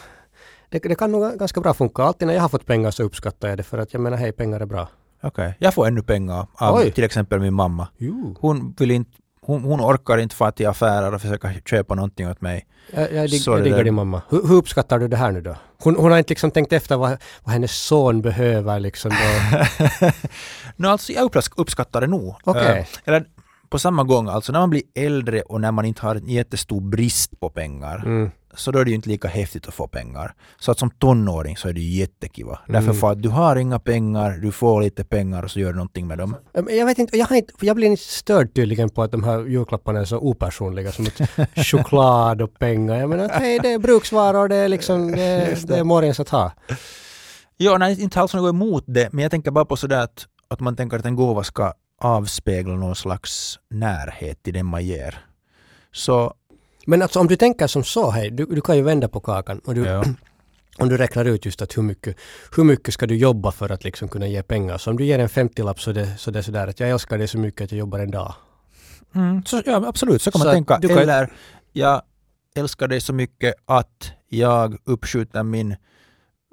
det, 0.69 0.79
det 0.79 0.95
kan 0.95 1.13
nog 1.13 1.39
ganska 1.39 1.61
bra 1.61 1.75
funka. 1.75 2.03
Alltid 2.03 2.29
när 2.29 2.35
jag 2.35 2.43
har 2.43 2.49
fått 2.49 2.67
pengar 2.67 2.91
så 2.91 3.03
uppskattar 3.03 3.49
jag 3.49 3.57
det 3.57 3.63
för 3.63 3.79
att 3.79 3.93
jag 3.93 4.01
menar 4.03 4.17
hej, 4.17 4.33
pengar 4.33 4.61
är 4.61 4.67
bra. 4.67 4.89
Okej, 5.23 5.57
jag 5.59 5.75
får 5.75 5.87
ännu 5.87 6.03
pengar 6.03 6.47
av 6.55 6.75
Oj. 6.77 6.91
till 6.93 7.05
exempel 7.05 7.41
min 7.41 7.55
mamma. 7.55 7.89
Jo. 7.97 8.37
Hon 8.41 8.75
vill 8.79 8.91
inte 8.91 9.11
hon, 9.49 9.63
hon 9.63 9.81
orkar 9.81 10.19
inte 10.19 10.35
fara 10.35 10.53
till 10.53 10.69
affärer 10.69 11.15
och 11.15 11.21
försöka 11.21 11.53
köpa 11.71 11.95
någonting 11.95 12.29
åt 12.31 12.41
mig. 12.41 12.67
Jag, 12.93 13.13
jag, 13.13 13.31
dig, 13.31 13.43
jag 13.47 13.65
diggar 13.65 13.85
din 13.85 13.95
mamma. 13.95 14.23
Hur, 14.29 14.49
hur 14.49 14.55
uppskattar 14.55 14.99
du 14.99 15.09
det 15.09 15.17
här 15.17 15.33
nu 15.33 15.41
då? 15.41 15.57
Hon, 15.83 15.97
hon 15.97 16.11
har 16.11 16.19
inte 16.19 16.31
liksom 16.31 16.51
tänkt 16.51 16.73
efter 16.73 16.97
vad, 16.97 17.19
vad 17.45 17.53
hennes 17.53 17.73
son 17.73 18.23
behöver 18.23 18.81
liksom. 18.81 19.11
Då. 19.11 20.07
no, 20.77 20.87
alltså 20.87 21.13
jag 21.13 21.31
uppskattar 21.57 22.01
det 22.01 22.07
nog. 22.07 22.37
Okej. 22.45 22.79
Eh, 22.79 22.87
eller 23.05 23.25
på 23.69 23.79
samma 23.79 24.05
gång, 24.05 24.29
alltså 24.29 24.53
när 24.53 24.61
man 24.61 24.71
blir 24.71 24.83
äldre 24.95 25.43
och 25.43 25.61
när 25.61 25.73
man 25.73 25.85
inte 25.85 26.03
har 26.03 26.15
en 26.15 26.29
jättestor 26.29 26.81
brist 26.81 27.41
på 27.41 27.51
pengar, 27.51 28.03
Mm. 28.07 28.31
Så 28.55 28.71
då 28.71 28.79
är 28.79 28.85
det 28.85 28.91
ju 28.91 28.95
inte 28.95 29.09
lika 29.09 29.29
häftigt 29.29 29.69
att 29.69 29.75
få 29.75 29.87
pengar. 29.87 30.35
Så 30.59 30.71
att 30.71 30.79
som 30.79 30.91
tonåring 30.91 31.57
så 31.57 31.69
är 31.69 31.73
det 31.73 31.81
ju 31.81 31.99
jättekiva. 31.99 32.59
Därför 32.67 32.93
för 32.93 33.13
att 33.13 33.23
du 33.23 33.29
har 33.29 33.57
inga 33.57 33.79
pengar, 33.79 34.31
du 34.31 34.53
får 34.53 34.83
lite 34.83 35.05
pengar 35.05 35.43
och 35.43 35.51
så 35.51 35.61
gör 35.61 35.69
du 35.69 35.75
någonting 35.75 36.07
med 36.07 36.19
dem. 36.19 36.37
Jag 36.53 36.87
vet 36.87 36.99
inte, 36.99 37.17
jag, 37.17 37.27
har 37.27 37.37
inte, 37.37 37.53
jag 37.61 37.77
blir 37.77 37.87
inte 37.87 38.03
störd 38.03 38.55
tydligen 38.55 38.91
på 38.91 39.03
att 39.03 39.13
de 39.13 39.25
här 39.25 39.47
julklapparna 39.47 40.01
är 40.01 40.05
så 40.05 40.19
opersonliga 40.19 40.93
som 40.93 41.07
choklad 41.57 42.43
och 42.43 42.59
pengar. 42.59 43.01
Jag 43.01 43.09
menar 43.09 43.25
att 43.25 43.33
hej, 43.33 43.59
det 43.63 43.73
är 43.73 43.79
bruksvaror, 43.79 44.49
det 44.49 44.57
är 44.57 44.69
liksom, 44.69 45.13
det 45.13 45.23
är, 45.23 45.59
det 45.67 45.79
är 45.79 45.85
morgens 45.85 46.21
att 46.21 46.29
ha. 46.29 46.53
Ja, 47.57 47.79
nej, 47.79 48.03
inte 48.03 48.21
alls 48.21 48.35
något 48.35 48.51
emot 48.51 48.85
det, 48.87 49.13
men 49.13 49.23
jag 49.23 49.31
tänker 49.31 49.51
bara 49.51 49.65
på 49.65 49.77
sådär 49.77 50.03
att, 50.03 50.27
att 50.49 50.61
man 50.61 50.77
tänker 50.77 50.99
att 50.99 51.07
en 51.07 51.17
gåva 51.17 51.45
ska 51.45 51.73
avspegla 52.01 52.75
någon 52.75 52.97
slags 52.97 53.59
närhet 53.71 54.43
till 54.43 54.55
den 54.55 54.67
man 54.67 54.87
ger. 54.87 55.25
Så 55.93 56.35
Men 56.89 57.03
alltså 57.03 57.21
om 57.21 57.27
du 57.27 57.37
tänker 57.37 57.67
som 57.67 57.85
så, 57.85 58.11
hej, 58.11 58.31
du, 58.31 58.45
du 58.47 58.61
kan 58.61 58.77
ju 58.77 58.83
vända 58.83 59.09
på 59.09 59.21
kakan 59.21 59.59
och 59.67 59.75
du, 59.75 59.85
Ja. 59.85 60.05
om 60.79 60.89
du 60.89 60.97
räknar 60.97 61.25
ut 61.25 61.45
just 61.47 61.63
att 61.63 61.77
hur 61.77 61.83
mycket, 61.83 62.17
hur 62.57 62.65
mycket 62.65 62.95
ska 62.95 63.07
du 63.07 63.17
jobba 63.17 63.53
för 63.53 63.71
att 63.73 63.85
liksom 63.85 64.09
kunna 64.09 64.27
ge 64.27 64.43
pengar. 64.43 64.79
Så 64.79 64.91
om 64.91 64.97
du 64.97 65.05
ger 65.05 65.19
en 65.19 65.29
50-lapp 65.29 65.81
så, 65.81 65.93
det, 65.93 66.17
så 66.19 66.31
det 66.31 66.39
är 66.39 66.43
sådär 66.43 66.67
att 66.67 66.81
jag 66.81 66.91
älskar 66.91 67.19
dig 67.19 67.29
så 67.29 67.39
mycket 67.39 67.65
att 67.65 67.73
jag 67.73 67.79
jobbar 67.79 67.99
en 67.99 68.11
dag. 68.11 68.35
Mm, 69.15 69.45
så, 69.45 69.63
ja, 69.67 69.85
absolut, 69.89 70.23
så 70.23 70.31
kan 70.31 70.41
Så 70.41 70.47
man 70.47 70.55
tänka. 70.55 70.79
du 70.79 70.89
kan- 70.89 70.99
Eller, 70.99 71.33
jag 71.73 72.03
älskar 72.57 72.89
dig 72.89 73.01
så 73.01 73.13
mycket 73.13 73.55
att 73.67 74.13
jag 74.29 74.77
uppskjuter 74.85 75.43
min 75.43 75.77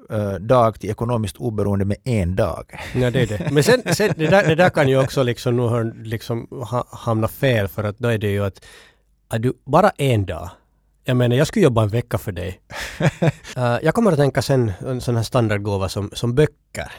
eh, 0.10 0.34
dag 0.34 0.80
till 0.80 0.90
ekonomiskt 0.90 1.38
oberoende 1.38 1.86
med 1.86 1.98
en 2.04 2.36
dag. 2.36 2.80
Ja, 2.96 3.12
det 3.12 3.22
är 3.22 3.28
det. 3.28 3.50
Men 3.52 3.64
sen, 3.64 3.82
sen 3.96 4.14
det, 4.18 4.28
där, 4.28 4.48
det 4.48 4.56
där 4.56 4.70
kan 4.70 4.90
ju 4.90 5.00
också 5.00 5.24
liksom, 5.24 5.94
liksom 6.04 6.48
ha, 6.52 6.88
hamna 6.92 7.28
fel 7.28 7.68
för 7.68 7.84
att 7.84 8.00
då 8.00 8.08
är 8.10 8.18
det 8.18 8.32
ju 8.32 8.46
att, 8.46 8.66
att 9.28 9.42
du, 9.42 9.54
bara 9.66 9.90
en 9.90 10.26
dag. 10.26 10.50
Jag 11.04 11.18
menar, 11.18 11.36
jag 11.36 11.48
skulle 11.48 11.64
jobba 11.64 11.84
en 11.84 11.90
vecka 11.90 12.18
för 12.18 12.32
dig. 12.32 12.60
Eh, 13.58 13.78
jag 13.84 13.94
kommer 13.96 14.12
att 14.12 14.18
tänka 14.18 14.42
sen 14.42 14.72
en 14.80 15.02
sån 15.02 15.16
här 15.16 15.24
standardgåva 15.24 15.90
som, 15.90 16.10
som 16.14 16.36
böcker. 16.36 16.92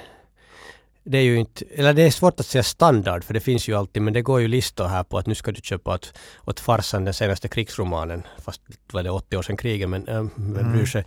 Det 1.05 1.19
är 1.19 1.23
ju 1.23 1.39
inte, 1.39 1.65
eller 1.75 1.93
det 1.93 2.03
är 2.03 2.11
svårt 2.11 2.41
att 2.41 2.47
säga 2.47 2.63
standard 2.63 3.25
för 3.25 3.35
det 3.35 3.41
finns 3.41 3.69
ju 3.69 3.75
alltid 3.75 4.03
men 4.03 4.13
det 4.13 4.23
går 4.23 4.41
ju 4.41 4.49
listor 4.49 4.87
här 4.87 5.05
på 5.05 5.19
att 5.19 5.27
nu 5.27 5.35
ska 5.35 5.53
du 5.53 5.61
köpa 5.61 5.95
åt, 5.95 6.19
åt 6.45 6.61
farsan 6.61 7.05
den 7.05 7.15
senaste 7.15 7.49
krigsromanen 7.49 8.23
fast 8.45 8.61
det 8.67 8.95
var 8.95 9.03
det 9.03 9.11
80 9.11 9.37
år 9.37 9.43
sedan 9.43 9.57
kriget 9.57 9.89
men 9.89 10.09
äh, 10.09 10.27
vem 10.37 10.73
bryr 10.73 10.87
sig. 10.87 11.05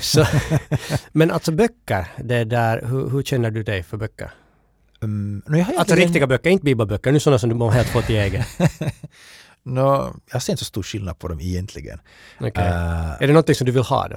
Så, 0.00 0.26
men 1.12 1.30
alltså 1.30 1.52
böcker, 1.52 2.06
det 2.24 2.36
är 2.36 2.44
där, 2.44 2.82
hur, 2.86 3.10
hur 3.10 3.22
känner 3.22 3.50
du 3.50 3.62
dig 3.62 3.82
för 3.82 3.96
böcker? 3.96 4.30
Um, 5.00 5.42
Alltså 5.78 5.94
riktiga 5.94 6.26
böcker, 6.26 6.50
inte 6.50 6.64
bibelböcker, 6.64 7.12
nu 7.12 7.20
sådana 7.20 7.38
som 7.38 7.48
du 7.48 7.54
må 7.54 7.70
helt 7.70 7.88
få 7.88 8.02
till 8.02 8.16
eget. 8.16 8.46
no, 9.62 10.16
jag 10.32 10.42
ser 10.42 10.52
inte 10.52 10.64
så 10.64 10.68
stor 10.68 10.82
skillnad 10.82 11.18
på 11.18 11.28
dem 11.28 11.40
egentligen. 11.40 12.00
Okej. 12.40 12.66
Eh, 12.66 13.10
Är 13.22 13.26
det 13.26 13.32
någonting 13.32 13.54
som 13.54 13.64
du 13.66 13.72
vill 13.72 13.82
ha 13.82 14.08
då? 14.08 14.16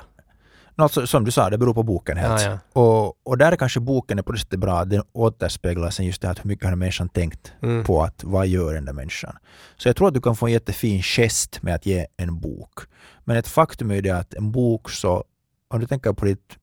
alltså, 0.75 1.07
som 1.07 1.25
du 1.25 1.31
sa, 1.31 1.49
det 1.49 1.57
beror 1.57 1.73
på 1.73 1.83
boken 1.83 2.17
helt. 2.17 2.41
Ja, 2.41 2.49
ja. 2.73 2.81
Och, 2.81 3.27
och 3.27 3.37
där 3.37 3.51
är 3.51 3.55
kanske 3.55 3.79
boken 3.79 4.19
är 4.19 4.23
på 4.23 4.31
det 4.31 4.39
sättet 4.39 4.59
bra, 4.59 4.79
att 4.79 4.89
den 4.89 5.03
återspeglar 5.11 5.89
sen 5.89 6.05
just 6.05 6.21
det 6.21 6.27
här 6.27 6.37
hur 6.43 6.47
mycket 6.47 6.69
har 6.69 6.75
människan 6.75 7.09
tänkt 7.09 7.53
Mm. 7.61 7.83
på 7.83 8.03
att 8.03 8.23
vad 8.23 8.47
gör 8.47 8.73
den 8.73 8.85
där 8.85 8.93
människan. 8.93 9.37
Så 9.77 9.87
jag 9.89 9.95
tror 9.95 10.07
att 10.07 10.13
du 10.13 10.21
kan 10.21 10.35
få 10.35 10.45
en 10.45 10.51
jättefin 10.51 11.01
gest 11.01 11.61
med 11.63 11.75
att 11.75 11.85
ge 11.85 12.05
en 12.17 12.39
bok. 12.39 12.79
Men 13.23 13.37
ett 13.37 13.47
faktum 13.47 13.91
är 13.91 13.95
ju 13.95 14.01
det 14.01 14.11
att 14.17 14.33
en 14.33 14.51
bok 14.51 14.89
så, 14.89 15.23
om 15.67 15.79
du 15.79 15.85
tänker 15.87 16.13
på 16.13 16.25
ditt 16.25 16.57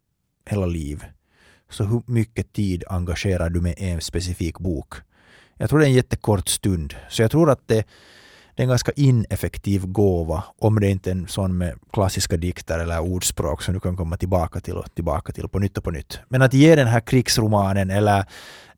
hela 0.50 0.66
liv, 0.66 1.04
så 1.70 1.84
hur 1.84 2.02
mycket 2.06 2.52
tid 2.52 2.84
engagerar 2.88 3.50
du 3.50 3.60
med 3.60 3.74
en 3.78 4.00
specifik 4.00 4.58
bok? 4.58 4.94
Jag 5.56 5.70
tror 5.70 5.78
det 5.78 5.84
är 5.84 5.88
en 5.88 5.94
jättekort 5.94 6.48
stund. 6.48 6.94
Så 7.08 7.22
jag 7.22 7.30
tror 7.30 7.50
att 7.50 7.68
det, 7.68 7.84
det 8.54 8.62
är 8.62 8.64
en 8.64 8.68
ganska 8.68 8.92
ineffektiv 8.96 9.86
gåva 9.86 10.44
om 10.58 10.80
det 10.80 10.90
inte 10.90 11.10
är 11.10 11.14
en 11.14 11.28
sån 11.28 11.58
med 11.58 11.74
klassiska 11.92 12.36
dikter 12.36 12.78
eller 12.78 13.00
ordspråk 13.00 13.62
som 13.62 13.74
du 13.74 13.80
kan 13.80 13.96
komma 13.96 14.16
tillbaka 14.16 14.60
till 14.60 14.76
och 14.76 14.94
tillbaka 14.94 15.32
till 15.32 15.48
på 15.48 15.58
nytt 15.58 15.78
och 15.78 15.84
på 15.84 15.90
nytt. 15.90 16.18
Men 16.28 16.42
att 16.42 16.54
ge 16.54 16.76
den 16.76 16.86
här 16.86 17.00
krigsromanen 17.00 17.90
eller 17.90 18.24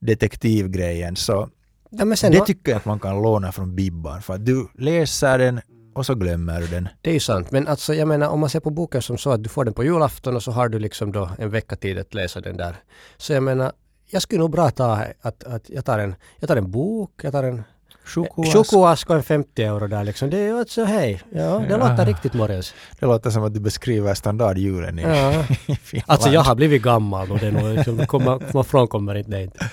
detektivgrejen 0.01 1.17
så 1.17 1.49
Ja, 1.95 2.05
det 2.05 2.47
tycker 2.47 2.73
jag 2.73 2.77
att 2.77 2.85
man 2.85 3.01
kan 3.01 3.23
låna 3.23 3.53
från 3.53 3.75
Bibban. 3.75 4.23
För 4.23 4.35
att 4.35 4.47
du 4.47 4.69
läser 4.79 5.39
den 5.39 5.61
och 5.95 6.07
så 6.07 6.15
glömmer 6.15 6.61
du 6.61 6.67
den. 6.67 6.89
det 7.01 7.11
är 7.11 7.15
ju 7.15 7.21
sant. 7.21 7.51
Men 7.51 7.69
alltså 7.69 7.95
jag 7.95 8.09
menar 8.09 8.29
om 8.29 8.41
man 8.41 8.51
ser 8.51 8.61
på 8.61 8.71
boken 8.71 9.03
som 9.03 9.19
så 9.19 9.31
att 9.31 9.43
du 9.43 9.49
får 9.49 9.65
den 9.65 9.75
på 9.75 9.85
julafton 9.85 10.37
och 10.37 10.43
så 10.43 10.53
har 10.53 10.69
du 10.69 10.79
liksom 10.79 11.13
då 11.13 11.31
en 11.39 11.51
vecka 11.51 11.77
tid 11.77 11.99
att 11.99 12.15
läsa 12.15 12.41
den 12.41 12.57
där. 12.57 12.77
Så 13.17 13.33
jag 13.33 13.43
menar, 13.43 13.73
jag 14.11 14.23
skulle 14.23 14.41
nog 14.41 14.51
bra 14.51 14.71
ta 14.71 15.05
att, 15.21 15.45
att 15.45 15.71
jag, 15.71 15.85
tar 15.85 15.99
en, 15.99 16.15
jag 16.41 16.49
tar 16.49 16.57
en 16.57 16.71
bok, 16.71 17.11
jag 17.23 17.33
tar 17.33 17.43
en 17.43 17.63
Chokoask. 18.05 19.11
och 19.11 19.17
en 19.17 19.23
50 19.23 19.63
euro 19.63 19.87
där 19.87 20.05
liksom. 20.05 20.31
Det 20.31 20.39
är 20.39 20.47
ju 20.47 20.59
alltså 20.59 20.85
hej, 20.85 21.23
ja 21.33 21.59
det 21.59 21.67
Ja. 21.71 21.77
låter 21.77 22.07
riktigt 22.07 22.35
morgens. 22.35 22.75
Det 23.01 23.07
låter 23.07 23.31
som 23.31 23.45
att 23.45 23.55
du 23.55 23.61
beskriver 23.61 24.15
standardjulen 24.15 24.99
i, 24.99 25.03
Ja. 25.03 25.45
i 25.67 25.77
Finland. 25.77 26.05
Alltså 26.07 26.29
jag 26.29 26.41
har 26.41 26.55
blivit 26.55 26.83
gammal 26.83 27.31
och 27.33 27.39
det 27.39 27.47
är 27.47 27.53
nog 27.53 27.69
liksom, 27.77 28.07
kommer, 28.07 28.53
man 28.55 28.65
frånkommer 28.65 29.15
inte 29.15 29.31
det 29.31 29.43
inte. 29.43 29.71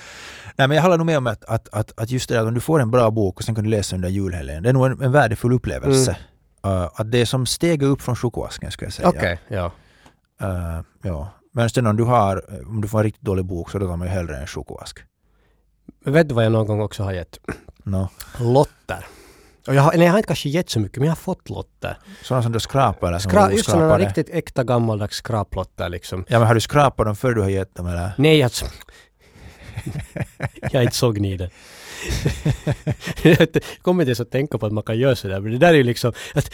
Nej, 0.58 0.68
men 0.68 0.76
jag 0.78 0.84
håller 0.84 0.98
nog 0.98 1.06
med 1.06 1.18
om 1.18 1.28
att, 1.28 1.44
att, 1.46 1.70
att, 1.72 2.00
att 2.00 2.12
just 2.12 2.30
det 2.30 2.36
där 2.36 2.48
om 2.48 2.54
du 2.54 2.60
får 2.60 2.80
en 2.80 2.92
bra 2.92 3.12
bok 3.12 3.38
och 3.38 3.44
sen 3.44 3.56
kan 3.56 3.63
du 3.63 3.70
läsa 3.70 3.96
under 3.96 4.10
julhelgen. 4.10 4.63
Det 4.63 4.70
är 4.70 4.74
nog 4.74 4.86
en, 4.86 5.02
en 5.02 5.12
värdefull 5.12 5.54
upplevelse. 5.54 6.18
Uh, 6.68 6.88
att 6.96 7.12
det 7.12 7.22
är 7.22 7.26
som 7.26 7.46
steg 7.46 7.84
upp 7.84 8.02
från 8.02 8.15
chokoasken 8.15 8.72
skulle 8.72 8.86
jag 8.88 8.94
säga. 8.94 9.10
Okej, 9.10 9.39
ja. 9.48 9.72
Uh, 10.44 10.82
ja. 11.04 11.30
Men 11.54 11.70
sen 11.70 11.88
om 11.88 11.98
du 11.98 12.04
har, 12.04 12.44
om 12.68 12.82
du 12.82 12.88
får 12.88 12.98
en 13.00 13.04
riktigt 13.04 13.24
dålig 13.26 13.46
bok 13.46 13.72
så 13.72 13.80
då 13.80 13.88
tar 13.88 13.98
man 13.98 14.08
ju 14.08 14.13
hellre 14.13 14.38
en 14.38 14.48
chokoask. 14.48 15.00
Men 16.06 16.13
vet 16.13 16.30
du 16.30 16.36
vad 16.36 16.46
jag 16.46 16.52
någon 16.52 16.68
gång 16.68 16.82
också 16.82 17.04
har 17.04 17.12
gett? 17.12 17.38
No. 17.89 18.10
Lotter. 18.39 19.06
Och 19.67 19.75
jag 19.75 19.82
har, 19.82 19.93
nej, 19.93 20.06
jag 20.06 20.12
har 20.12 20.17
inte 20.17 20.28
kanske 20.28 20.49
gett 20.49 20.69
så 20.69 20.80
mycket, 20.80 20.97
men 20.97 21.06
jag 21.06 21.12
har 21.12 21.15
fått 21.15 21.49
lotter. 21.49 21.97
Sådana 22.23 22.43
som 22.43 22.52
du 22.52 22.60
skrapar 22.60 23.08
eller 23.08 23.19
som 23.19 23.32
Skra, 23.32 23.52
just 23.52 23.69
sådana 23.69 23.97
riktigt 23.97 24.30
äkta 24.30 24.63
gammaldags 24.63 25.15
skraplotter 25.15 25.89
liksom. 25.89 26.25
Ja 26.28 26.39
men 26.39 26.47
har 26.47 26.56
du 26.56 26.62
skrapat 26.62 27.06
dem 27.06 27.15
före 27.15 27.34
du 27.34 27.41
har 27.41 27.49
gett 27.49 27.75
dem 27.75 27.88
eller? 27.88 28.12
Nej, 28.17 28.43
alltså. 28.43 28.65
jag 30.62 30.73
är 30.73 30.82
inte 30.82 30.95
så 30.95 31.12
gniden. 31.12 31.49
jag 33.21 33.47
kommer 33.82 34.04
inte 34.04 34.10
ens 34.10 34.19
att 34.19 34.32
tänka 34.32 34.58
på 34.58 34.65
att 34.65 34.73
man 34.73 34.84
kan 34.84 34.97
göra 34.97 35.15
sådär, 35.15 35.39
men 35.39 35.52
det 35.52 35.58
där 35.58 35.69
är 35.69 35.73
ju 35.73 35.84
liksom 35.84 36.13
att 36.34 36.52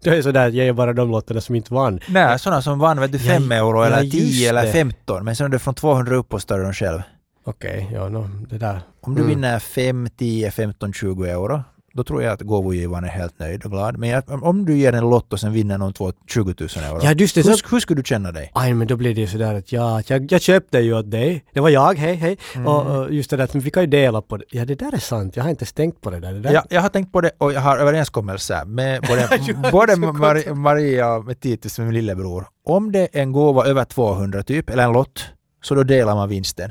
det 0.00 0.10
är 0.10 0.22
sådär 0.22 0.48
att 0.48 0.54
jag 0.54 0.66
ger 0.66 0.72
bara 0.72 0.92
de 0.92 1.10
lotterna 1.10 1.40
som 1.40 1.54
inte 1.54 1.74
vann. 1.74 2.00
Nej, 2.08 2.38
sådana 2.38 2.62
som 2.62 2.78
vann 2.78 3.00
vet 3.00 3.12
du, 3.12 3.18
Ja, 3.18 3.24
5 3.24 3.52
euro 3.52 3.82
eller 3.82 4.02
just 4.02 4.38
10 4.38 4.48
eller 4.48 4.64
det. 4.64 4.72
15. 4.72 5.24
Men 5.24 5.36
sen 5.36 5.46
är 5.46 5.50
det 5.50 5.58
från 5.58 5.74
200 5.74 6.16
upp 6.16 6.34
och 6.34 6.42
större 6.42 6.62
dem 6.62 6.72
själv. 6.72 7.02
Okej, 7.48 7.90
ja, 7.94 8.08
no, 8.08 8.28
det 8.50 8.58
där. 8.58 8.80
Om 9.00 9.14
du 9.14 9.20
Mm. 9.20 9.34
vinner 9.34 9.58
5, 9.58 10.08
10, 10.16 10.50
15, 10.50 10.92
20 10.92 11.24
euro, 11.24 11.62
då 11.94 12.04
tror 12.04 12.22
jag 12.22 12.32
att 12.32 12.40
gåvogivaren 12.42 13.04
är 13.04 13.08
helt 13.08 13.38
nöjd 13.38 13.64
och 13.64 13.70
glad. 13.70 13.98
Men 13.98 14.08
jag, 14.08 14.42
om 14.42 14.64
du 14.64 14.76
ger 14.78 14.92
en 14.92 15.10
lott 15.10 15.32
och 15.32 15.40
sen 15.40 15.52
vinner 15.52 15.78
någon 15.78 15.92
två- 15.92 16.12
20 16.28 16.54
000 16.60 16.68
euro, 16.84 17.00
Ja, 17.02 17.12
just 17.12 17.34
det. 17.34 17.42
Så, 17.42 17.48
hur, 17.50 17.58
hur 17.70 17.80
skulle 17.80 18.00
du 18.00 18.04
känna 18.06 18.32
dig? 18.32 18.50
aj, 18.54 18.74
men 18.74 18.86
då 18.86 18.96
blir 18.96 19.14
det 19.14 19.20
ju 19.20 19.26
sådär 19.26 19.54
att 19.54 19.72
ja, 19.72 20.02
jag, 20.06 20.32
jag 20.32 20.40
köpte 20.40 20.78
ju 20.78 20.94
åt 20.98 21.10
dig. 21.10 21.44
Det 21.52 21.60
var 21.60 21.68
jag, 21.68 21.94
hej, 21.98 22.14
hej. 22.14 22.38
Mm. 22.54 22.66
Och, 22.66 22.86
och 22.96 23.12
just 23.14 23.30
det 23.30 23.36
där 23.36 23.44
att 23.44 23.54
vi 23.54 23.70
kan 23.70 23.82
ju 23.82 23.86
dela 23.86 24.22
på 24.22 24.36
det. 24.36 24.44
Ja, 24.50 24.64
det 24.64 24.74
där 24.74 24.94
är 24.94 24.98
sant. 24.98 25.36
Jag 25.36 25.42
har 25.44 25.50
inte 25.50 25.64
tänkt 25.64 26.00
på 26.00 26.10
det 26.10 26.20
där. 26.20 26.32
Det 26.32 26.40
där 26.40 26.52
Ja, 26.52 26.64
jag 26.70 26.80
har 26.82 26.88
tänkt 26.88 27.12
på 27.12 27.20
det 27.20 27.30
och 27.38 27.52
jag 27.52 27.60
har 27.60 27.78
överenskommelser 27.78 28.64
med 28.64 29.02
både, 29.08 29.28
både 29.72 29.94
kommit- 29.94 30.56
Maria 30.56 31.14
och 31.14 31.40
Titus, 31.40 31.78
min 31.78 31.94
lillebror. 31.94 32.46
Om 32.66 32.92
det 32.92 33.00
är 33.00 33.22
en 33.22 33.32
gåva 33.32 33.64
över 33.66 33.84
200 33.84 34.42
typ, 34.42 34.70
eller 34.70 34.84
en 34.84 34.92
lott, 34.92 35.24
så 35.62 35.74
då 35.74 35.82
delar 35.82 36.14
man 36.14 36.28
vinsten. 36.28 36.70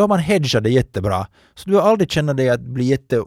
Då 0.00 0.04
har 0.04 0.08
man 0.08 0.18
hedgat 0.18 0.62
det 0.64 0.70
jättebra. 0.70 1.26
Så 1.54 1.70
du 1.70 1.76
har 1.76 1.82
aldrig 1.82 2.10
känna 2.10 2.34
dig 2.34 2.50
att 2.50 2.60
bli 2.60 2.84
jätte... 2.84 3.16
Uh, 3.16 3.24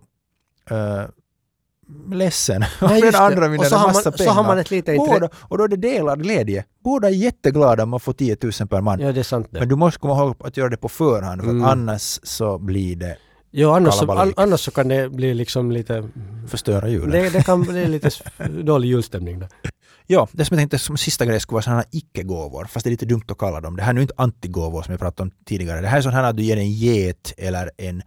ledsen 2.11 2.63
Ja, 2.81 2.97
just 2.97 3.11
det. 3.11 3.17
andra 3.19 3.45
Och 3.59 3.65
så 3.65 3.75
en 3.75 3.81
massa 3.81 4.09
man, 4.09 4.17
pengar. 4.17 4.31
så 4.31 4.35
har 4.37 4.43
man 4.43 4.57
ett 4.57 4.71
litet 4.71 4.95
intresse. 4.95 5.19
Båda, 5.19 5.29
och 5.39 5.57
då 5.57 5.63
är 5.63 5.67
det 5.67 5.75
delad 5.75 6.23
glädje. 6.23 6.65
Båda 6.83 7.07
är 7.07 7.11
jätteglada 7.13 7.83
om 7.83 7.89
man 7.89 7.99
får 7.99 8.13
10 8.13 8.37
000 8.59 8.67
per 8.67 8.81
man. 8.81 8.99
Ja, 8.99 9.11
det 9.11 9.19
är 9.19 9.23
sant 9.23 9.47
det. 9.51 9.59
Men 9.59 9.69
du 9.69 9.75
måste 9.75 9.99
komma 9.99 10.13
ihåg 10.23 10.35
att 10.39 10.57
göra 10.57 10.69
det 10.69 10.77
på 10.77 10.89
förhand, 10.89 11.41
för 11.41 11.49
Mm. 11.49 11.63
annars 11.63 12.19
så 12.23 12.57
blir 12.57 12.95
det 12.95 13.17
Jo, 13.51 13.69
annars 13.69 13.93
så, 13.93 14.31
annars 14.37 14.59
så 14.59 14.71
kan 14.71 14.87
det 14.87 15.09
bli 15.09 15.33
liksom 15.33 15.71
lite... 15.71 16.09
förstöra 16.47 16.89
julen. 16.89 17.09
Det, 17.11 17.29
det 17.29 17.43
kan 17.45 17.61
bli 17.61 17.87
lite 17.87 18.09
dålig 18.63 18.89
julstämning 18.89 19.39
där. 19.39 19.49
Ja, 20.07 20.27
det 20.31 20.45
som 20.45 20.55
jag 20.55 20.59
tänkte 20.61 20.79
som 20.79 20.97
sista 20.97 21.25
grej 21.25 21.39
skulle 21.39 21.55
vara 21.55 21.63
sådana 21.63 21.79
här 21.79 21.89
icke-gåvor, 21.91 22.65
fast 22.65 22.83
det 22.83 22.87
är 22.87 22.91
lite 22.91 23.05
dumt 23.05 23.23
att 23.27 23.37
kalla 23.37 23.61
dem. 23.61 23.75
Det 23.75 23.83
här 23.83 23.89
är 23.89 23.93
nu 23.93 24.01
inte 24.01 24.13
antigåvor 24.17 24.81
som 24.81 24.91
jag 24.91 24.99
pratade 24.99 25.29
om 25.29 25.31
tidigare. 25.45 25.81
Det 25.81 25.87
här 25.87 25.97
är 25.97 26.01
sådana 26.01 26.21
här 26.21 26.29
att 26.29 26.37
du 26.37 26.43
ger 26.43 26.57
en 26.57 26.71
get 26.71 27.33
eller 27.37 27.71
en 27.77 28.01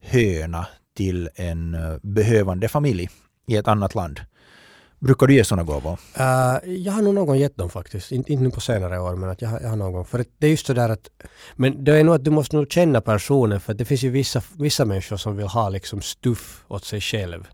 höna 0.00 0.66
till 0.96 1.28
en 1.34 1.74
eh, 1.74 1.96
behövande 2.02 2.68
familj 2.68 3.08
i 3.46 3.56
ett 3.56 3.68
annat 3.68 3.94
land. 3.94 4.20
Brukar 4.98 5.26
du 5.26 5.34
ge 5.34 5.44
sådana 5.44 5.62
gåvor? 5.62 5.92
Uh, 5.92 6.74
jag 6.74 6.92
har 6.92 7.02
nog 7.02 7.14
någon 7.14 7.26
gång 7.26 7.36
gett 7.36 7.56
dem 7.56 7.70
faktiskt. 7.70 8.12
Inte, 8.12 8.32
inte 8.32 8.44
nu 8.44 8.50
på 8.50 8.60
senare 8.60 9.00
år, 9.00 9.16
men 9.16 9.30
att 9.30 9.42
jag, 9.42 9.62
jag 9.62 9.68
har 9.68 9.76
någon 9.76 9.92
gång. 9.92 10.04
För 10.04 10.24
det 10.38 10.46
är 10.46 10.50
just 10.50 10.66
så 10.66 10.72
där 10.72 10.88
att... 10.88 11.08
Men 11.56 11.84
det 11.84 11.96
är 11.96 12.04
nog 12.04 12.14
att 12.14 12.24
du 12.24 12.30
måste 12.30 12.56
nog 12.56 12.72
känna 12.72 13.00
personen, 13.00 13.60
för 13.60 13.74
det 13.74 13.84
finns 13.84 14.02
ju 14.02 14.10
vissa, 14.10 14.42
vissa 14.58 14.84
människor 14.84 15.16
som 15.16 15.36
vill 15.36 15.46
ha 15.46 15.68
liksom 15.68 16.00
stuff 16.00 16.64
åt 16.68 16.84
sig 16.84 17.00
själv. 17.00 17.48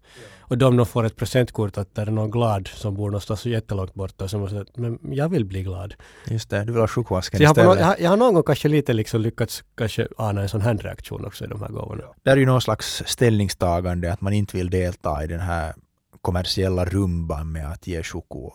Och 0.52 0.58
de 0.58 0.76
nog 0.76 0.88
får 0.88 1.04
ett 1.04 1.16
presentkort 1.16 1.78
att 1.78 1.94
det 1.94 2.02
är 2.02 2.06
någon 2.06 2.30
glad 2.30 2.68
som 2.68 2.94
bor 2.94 3.06
någonstans 3.06 3.46
jättelångt 3.46 3.94
borta. 3.94 4.28
Så 4.28 4.38
måste, 4.38 4.64
men 4.74 4.98
jag 5.02 5.28
vill 5.28 5.44
bli 5.44 5.62
glad. 5.62 5.94
Just 6.30 6.50
det, 6.50 6.64
du 6.64 6.72
vill 6.72 6.80
ha 6.80 6.88
jag, 6.96 7.06
nå- 7.12 7.18
istället. 7.18 7.56
jag, 7.56 7.86
har, 7.86 7.96
jag 7.98 8.10
har 8.10 8.16
någon 8.16 8.34
gång 8.34 8.42
kanske 8.42 8.68
lite 8.68 8.92
liksom 8.92 9.20
lyckats 9.20 9.64
kanske 9.74 10.08
ana 10.16 10.42
en 10.42 10.48
sån 10.48 10.60
här 10.60 10.74
reaktion 10.74 11.24
också 11.24 11.44
i 11.44 11.48
de 11.48 11.62
här 11.62 11.68
gåvorna. 11.68 12.02
Det 12.22 12.30
är 12.30 12.36
ju 12.36 12.46
någon 12.46 12.60
slags 12.60 13.02
ställningstagande 13.06 14.12
att 14.12 14.20
man 14.20 14.32
inte 14.32 14.56
vill 14.56 14.70
delta 14.70 15.24
i 15.24 15.26
den 15.26 15.40
här 15.40 15.74
kommersiella 16.22 16.84
rumban 16.84 17.52
med 17.52 17.70
att 17.72 17.86
ge 17.86 18.02
choko 18.02 18.52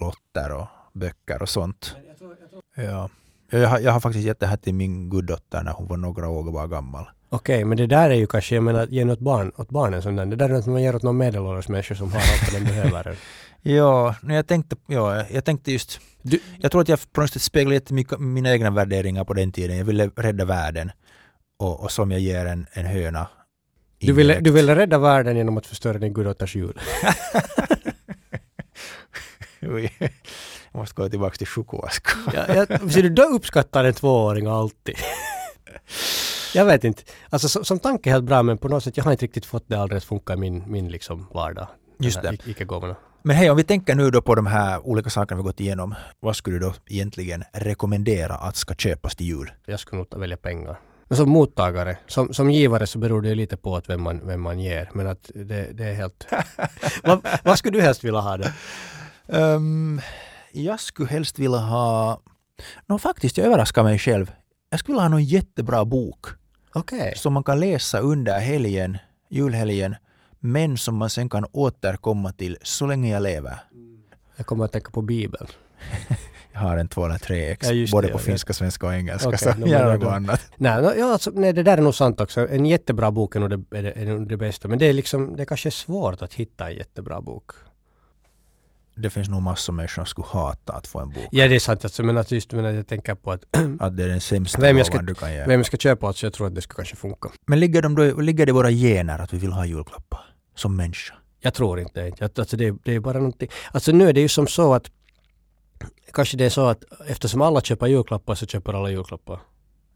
lotter 0.00 0.52
och 0.52 0.66
böcker 0.92 1.42
och 1.42 1.48
sånt. 1.48 1.96
Ja. 2.76 3.08
Jag 3.50 3.68
har, 3.68 3.78
jag 3.78 3.92
har 3.92 4.00
faktiskt 4.00 4.26
gett 4.26 4.40
det 4.40 4.46
här 4.46 4.56
till 4.56 4.74
min 4.74 5.10
guddotter 5.10 5.62
när 5.62 5.72
hon 5.72 5.86
var 5.86 5.96
några 5.96 6.28
år 6.28 6.52
bara 6.52 6.66
gammal. 6.66 7.04
Okej, 7.28 7.64
men 7.64 7.76
det 7.78 7.86
där 7.86 8.10
är 8.10 8.14
ju 8.14 8.26
kanske, 8.26 8.54
jag 8.54 8.64
menar, 8.64 8.86
ge 8.86 9.04
något 9.04 9.18
barn, 9.20 9.52
åt 9.56 9.68
barnen 9.70 10.02
sån 10.02 10.16
där. 10.16 10.26
Det 10.26 10.36
där 10.36 10.48
är 10.48 10.52
något 10.52 10.66
man 10.66 10.82
ger 10.82 10.96
åt 10.96 11.02
någon 11.02 11.16
medelålders 11.16 11.68
människa 11.68 11.94
som 11.94 12.12
har 12.12 12.18
allt 12.18 12.52
vad 12.52 12.62
de 12.62 12.66
behöver. 12.68 13.16
Ja, 13.62 14.14
men 14.22 14.36
jag 14.36 14.46
tänkte, 14.46 14.76
ja, 14.86 15.24
jag 15.30 15.44
tänkte 15.44 15.72
just... 15.72 16.00
Du- 16.22 16.40
jag 16.60 16.70
tror 16.72 16.80
att 16.82 16.88
jag 16.88 17.12
på 17.12 17.20
något 17.20 17.30
sätt 17.30 17.42
speglade 17.42 17.74
jättemycket 17.74 18.20
mina 18.20 18.52
egna 18.52 18.70
värderingar 18.70 19.24
på 19.24 19.34
den 19.34 19.52
tiden. 19.52 19.76
Jag 19.76 19.84
ville 19.84 20.06
rädda 20.16 20.44
världen. 20.44 20.90
Och, 21.58 21.80
och 21.80 21.90
som 21.90 22.10
jag 22.10 22.20
ger 22.20 22.46
en, 22.46 22.66
en 22.72 22.86
höna. 22.86 23.26
Du 24.06 24.12
ville, 24.12 24.40
du 24.40 24.50
ville 24.50 24.76
rädda 24.76 24.98
världen 24.98 25.36
genom 25.36 25.56
att 25.56 25.66
förstöra 25.66 25.98
din 25.98 26.12
guddotters 26.14 26.56
jul. 26.56 26.80
Jag 30.72 30.78
måste 30.80 30.94
gå 31.02 31.08
tillbaka 31.08 31.36
till 31.36 31.46
chokoask. 31.46 32.06
Ja, 32.34 32.54
jag, 32.54 32.92
ser 32.92 33.02
du, 33.02 33.08
då 33.08 33.22
uppskattar 33.22 33.84
en 33.84 33.94
tvååring 33.94 34.46
alltid. 34.46 34.94
jag 36.54 36.64
vet 36.64 36.84
inte. 36.84 37.02
Alltså 37.30 37.48
som, 37.48 37.64
som 37.64 37.78
tanke 37.78 38.10
är 38.10 38.12
helt 38.12 38.24
bra 38.24 38.42
men 38.42 38.58
på 38.58 38.68
något 38.68 38.84
sätt 38.84 38.96
jag 38.96 39.04
har 39.04 39.12
inte 39.12 39.24
riktigt 39.24 39.46
fått 39.46 39.64
det 39.68 39.82
att 39.82 40.04
funka 40.04 40.32
i 40.32 40.36
min, 40.36 40.64
min 40.66 40.88
liksom 40.88 41.26
vardag. 41.34 41.66
Just 41.98 42.22
det. 42.22 42.28
ic- 42.30 42.48
Icke-gåvorna. 42.50 42.96
Men 43.22 43.36
hej, 43.36 43.50
om 43.50 43.56
vi 43.56 43.64
tänker 43.64 43.94
nu 43.94 44.10
då 44.10 44.22
på 44.22 44.34
de 44.34 44.46
här 44.46 44.86
olika 44.86 45.10
sakerna 45.10 45.36
vi 45.40 45.42
gått 45.44 45.60
igenom. 45.60 45.94
Vad 46.20 46.36
skulle 46.36 46.56
du 46.58 46.60
då 46.66 46.74
egentligen 46.86 47.44
rekommendera 47.52 48.34
att 48.34 48.56
ska 48.56 48.74
köpas 48.74 49.16
till 49.16 49.26
jul? 49.26 49.52
Jag 49.66 49.80
skulle 49.80 49.98
nog 49.98 50.18
välja 50.20 50.36
pengar. 50.36 50.80
Men 51.08 51.16
som 51.16 51.30
mottagare, 51.30 51.96
som, 52.06 52.34
som 52.34 52.50
givare 52.50 52.86
så 52.86 52.98
beror 52.98 53.22
det 53.22 53.28
ju 53.28 53.34
lite 53.34 53.56
på 53.56 53.76
att 53.76 53.88
vem, 53.88 54.02
man, 54.02 54.26
vem 54.26 54.40
man 54.40 54.60
ger. 54.60 54.90
Men 54.94 55.06
att 55.06 55.30
det, 55.34 55.72
det 55.72 55.84
är 55.84 55.94
helt... 55.94 56.26
vad, 57.02 57.26
vad 57.44 57.58
skulle 57.58 57.78
du 57.78 57.82
helst 57.82 58.04
vilja 58.04 58.20
ha 58.20 58.36
det? 58.36 58.52
Ehm, 59.28 60.00
jag 60.52 60.80
skulle 60.80 61.08
helst 61.08 61.38
vilja 61.38 61.58
ha... 61.58 62.20
Nå 62.86 62.98
faktiskt, 62.98 63.38
jag 63.38 63.46
överraskar 63.46 63.82
mig 63.82 63.98
själv. 63.98 64.32
Jag 64.70 64.80
skulle 64.80 64.94
vilja 64.94 65.02
ha 65.02 65.08
någon 65.08 65.24
jättebra 65.24 65.84
bok 65.84 66.26
Okej. 66.72 67.14
som 67.16 67.32
man 67.32 67.44
kan 67.44 67.60
läsa 67.60 67.98
under 67.98 68.40
helgen, 68.40 68.98
julhelgen, 69.30 69.96
men 70.40 70.76
som 70.76 70.96
man 70.96 71.10
sen 71.10 71.28
kan 71.28 71.46
återkomma 71.52 72.32
till 72.32 72.58
så 72.62 72.86
länge 72.86 73.12
jag 73.12 73.22
lever. 73.22 73.58
Jag 74.36 74.46
kommer 74.46 74.64
att 74.64 74.72
tänka 74.72 74.90
på 74.90 75.02
Bibeln. 75.02 75.46
Har 76.54 76.76
en 76.76 76.88
två 76.88 77.04
eller 77.04 77.18
tre 77.18 77.50
ex, 77.50 77.70
Ja, 77.70 77.86
både 77.92 78.06
det, 78.06 78.12
på 78.12 78.18
jag 78.18 78.24
finska, 78.24 78.52
svenska 78.52 78.86
och 78.86 78.94
engelska, 78.94 79.28
Okej, 79.28 79.38
så 79.38 79.52
då 79.60 79.66
gärna 79.66 79.94
något 79.94 80.12
annat. 80.12 80.40
Nej, 80.56 80.82
no, 80.82 80.92
ja, 80.98 81.12
alltså, 81.12 81.30
nej, 81.34 81.52
det 81.52 81.62
där 81.62 81.78
är 81.78 81.82
nog 81.82 81.94
sant 81.94 82.20
också. 82.20 82.48
En 82.48 82.66
jättebra 82.66 83.10
bok 83.10 83.36
är 83.36 83.40
nog 83.40 83.50
det, 83.50 83.78
är 83.78 83.84
är 83.84 84.06
nog 84.06 84.28
det 84.28 84.36
bästa. 84.36 84.68
Men 84.68 84.78
det 84.78 84.86
är 84.86 84.92
liksom, 84.92 85.36
det 85.36 85.46
kanske 85.46 85.68
är 85.68 85.70
svårt 85.70 86.22
att 86.22 86.34
hitta 86.34 86.70
en 86.70 86.76
jättebra 86.76 87.20
bok. 87.20 87.50
Det 88.96 89.10
finns 89.10 89.28
nog 89.28 89.42
massor 89.42 89.72
av 89.72 89.76
människor 89.76 89.94
som 89.94 90.06
skulle 90.06 90.26
hata 90.26 90.72
att 90.72 90.86
få 90.86 91.00
en 91.00 91.08
bok. 91.08 91.28
Ja, 91.30 91.48
det 91.48 91.54
är 91.54 91.58
sant. 91.60 91.84
Alltså, 91.84 92.02
men 92.02 92.18
att 92.18 92.30
just 92.30 92.52
men 92.52 92.64
att 92.66 92.74
jag 92.74 92.86
tänker 92.86 93.14
på 93.14 93.32
att 93.32 93.44
Att 93.80 93.96
det 93.96 94.04
är 94.04 94.08
den 94.08 94.20
sämsta 94.20 94.60
Vem 94.60 94.76
jag 94.78 94.86
ska- 94.86 95.02
du 95.02 95.14
kan 95.14 95.32
ge. 95.32 95.44
vem 95.46 95.60
jag 95.60 95.66
ska 95.66 95.76
köpa 95.76 96.08
åt 96.08 96.16
så 96.16 96.26
jag 96.26 96.32
tror 96.32 96.46
att 96.46 96.54
det 96.54 96.60
ska 96.62 96.74
kanske 96.74 96.96
funka. 96.96 97.28
Men 97.46 97.60
ligger, 97.60 97.82
de 97.82 97.94
då, 97.94 98.20
ligger 98.20 98.46
det 98.46 98.50
i 98.50 98.52
våra 98.52 98.70
gener 98.70 99.18
att 99.18 99.32
vi 99.34 99.38
vill 99.38 99.52
ha 99.52 99.66
julklappar? 99.66 100.20
Som 100.54 100.76
människa? 100.76 101.14
Jag 101.40 101.54
tror 101.54 101.80
inte 101.80 102.10
det. 102.18 102.38
Alltså 102.38 102.56
det, 102.56 102.74
det 102.84 102.94
är 102.94 103.00
bara 103.00 103.18
någonting. 103.18 103.48
Alltså 103.72 103.92
nu 103.92 104.08
är 104.08 104.12
det 104.12 104.20
ju 104.20 104.28
som 104.28 104.46
så 104.46 104.74
att 104.74 104.90
kanske 106.12 106.36
det 106.36 106.44
är 106.44 106.50
så 106.50 106.66
att 106.66 106.84
eftersom 107.06 107.42
alla 107.42 107.60
köper 107.60 107.86
julklappar 107.86 108.34
så 108.34 108.46
köper 108.46 108.72
alla 108.72 108.90
julklappar. 108.90 109.40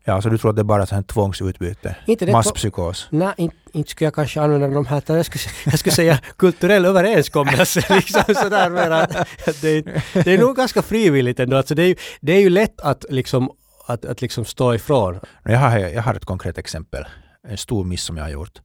Ja, 0.05 0.23
så 0.23 0.29
du 0.29 0.39
tror 0.39 0.51
att 0.51 0.57
det 0.57 0.63
är 0.63 0.65
bara 0.65 0.83
ett 0.83 0.89
sånt 0.89 1.09
tvångsutbyte? 1.09 1.97
Inte 2.07 2.27
det 2.27 2.33
Masspsykos? 2.33 3.07
Nej, 3.11 3.33
inte, 3.37 3.57
inte 3.73 3.91
skulle 3.91 4.07
jag 4.07 4.15
kanske 4.15 4.41
använda 4.41 4.69
de 4.69 4.87
här, 4.87 5.03
jag 5.07 5.27
skulle, 5.27 5.43
jag 5.65 5.79
skulle 5.79 5.95
säga 5.95 6.19
kulturell 6.37 6.85
överenskommelse. 6.85 7.81
liksom 7.97 8.35
sådär 8.35 8.71
mer 8.71 8.91
att, 8.91 9.17
att 9.49 9.61
det, 9.63 9.69
är- 9.69 10.23
det 10.25 10.35
är 10.35 10.39
nog 10.39 10.57
ganska 10.57 10.83
frivilligt 10.83 11.41
ändå. 11.41 11.57
Alltså 11.57 11.75
det, 11.75 11.83
är 11.83 11.87
ju, 11.89 11.97
det 12.21 12.33
är 12.33 12.41
ju 12.41 12.51
lätt 12.51 12.81
att 12.81 13.05
liksom, 13.09 13.51
att, 13.87 14.05
att 14.05 14.21
liksom 14.23 14.45
stå 14.45 14.75
ifrån. 14.75 15.21
Jag 15.45 15.59
har, 15.59 15.79
jag 15.79 16.03
har 16.03 16.15
ett 16.15 16.25
konkret 16.25 16.59
exempel. 16.59 17.05
En 17.49 17.57
stor 17.59 17.85
miss 17.85 18.03
som 18.03 18.17
jag 18.17 18.25
har 18.25 18.31
gjort. 18.31 18.61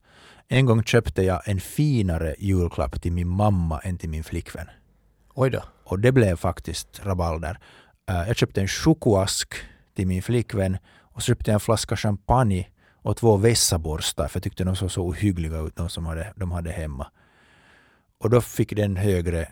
En 0.48 0.66
gång 0.66 0.82
köpte 0.84 1.22
jag 1.22 1.48
en 1.48 1.60
finare 1.60 2.34
julklapp 2.38 3.02
till 3.02 3.12
min 3.12 3.28
mamma 3.28 3.78
än 3.80 3.98
till 3.98 4.08
min 4.08 4.24
flickvän. 4.24 4.66
Oj 5.34 5.50
då. 5.50 5.62
Och 5.84 5.98
det 5.98 6.12
blev 6.12 6.36
faktiskt 6.36 7.00
rabalder. 7.04 7.58
Eh, 8.08 8.26
jag 8.26 8.36
köpte 8.36 8.60
en 8.60 8.68
chokoask 8.68 9.54
till 9.94 10.06
min 10.06 10.22
flickvän 10.22 10.78
och 11.00 11.22
så 11.22 11.26
köpte 11.26 11.50
jag 11.50 11.54
en 11.54 11.60
flaska 11.60 11.96
champagne 11.96 12.68
och 13.02 13.16
två 13.16 13.36
vässaborstar 13.36 14.28
för 14.28 14.36
jag 14.36 14.42
tyckte 14.42 14.64
de 14.64 14.76
såg 14.76 14.90
så 14.90 15.02
ohyggliga 15.02 15.58
ut, 15.58 15.76
de 15.76 15.88
som 15.88 16.06
hade, 16.06 16.32
de 16.36 16.52
hade 16.52 16.70
hemma. 16.70 17.06
Och 18.18 18.30
då 18.30 18.40
fick 18.40 18.76
den 18.76 18.96
högre, 18.96 19.48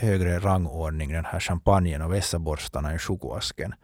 högre 0.00 0.38
rangordning, 0.38 1.12
den 1.12 1.24
här 1.24 1.40
champagnen 1.40 2.02
och 2.02 2.12
vässaborstarna 2.12 2.92
än 2.92 2.98
chokoasken. 2.98 3.74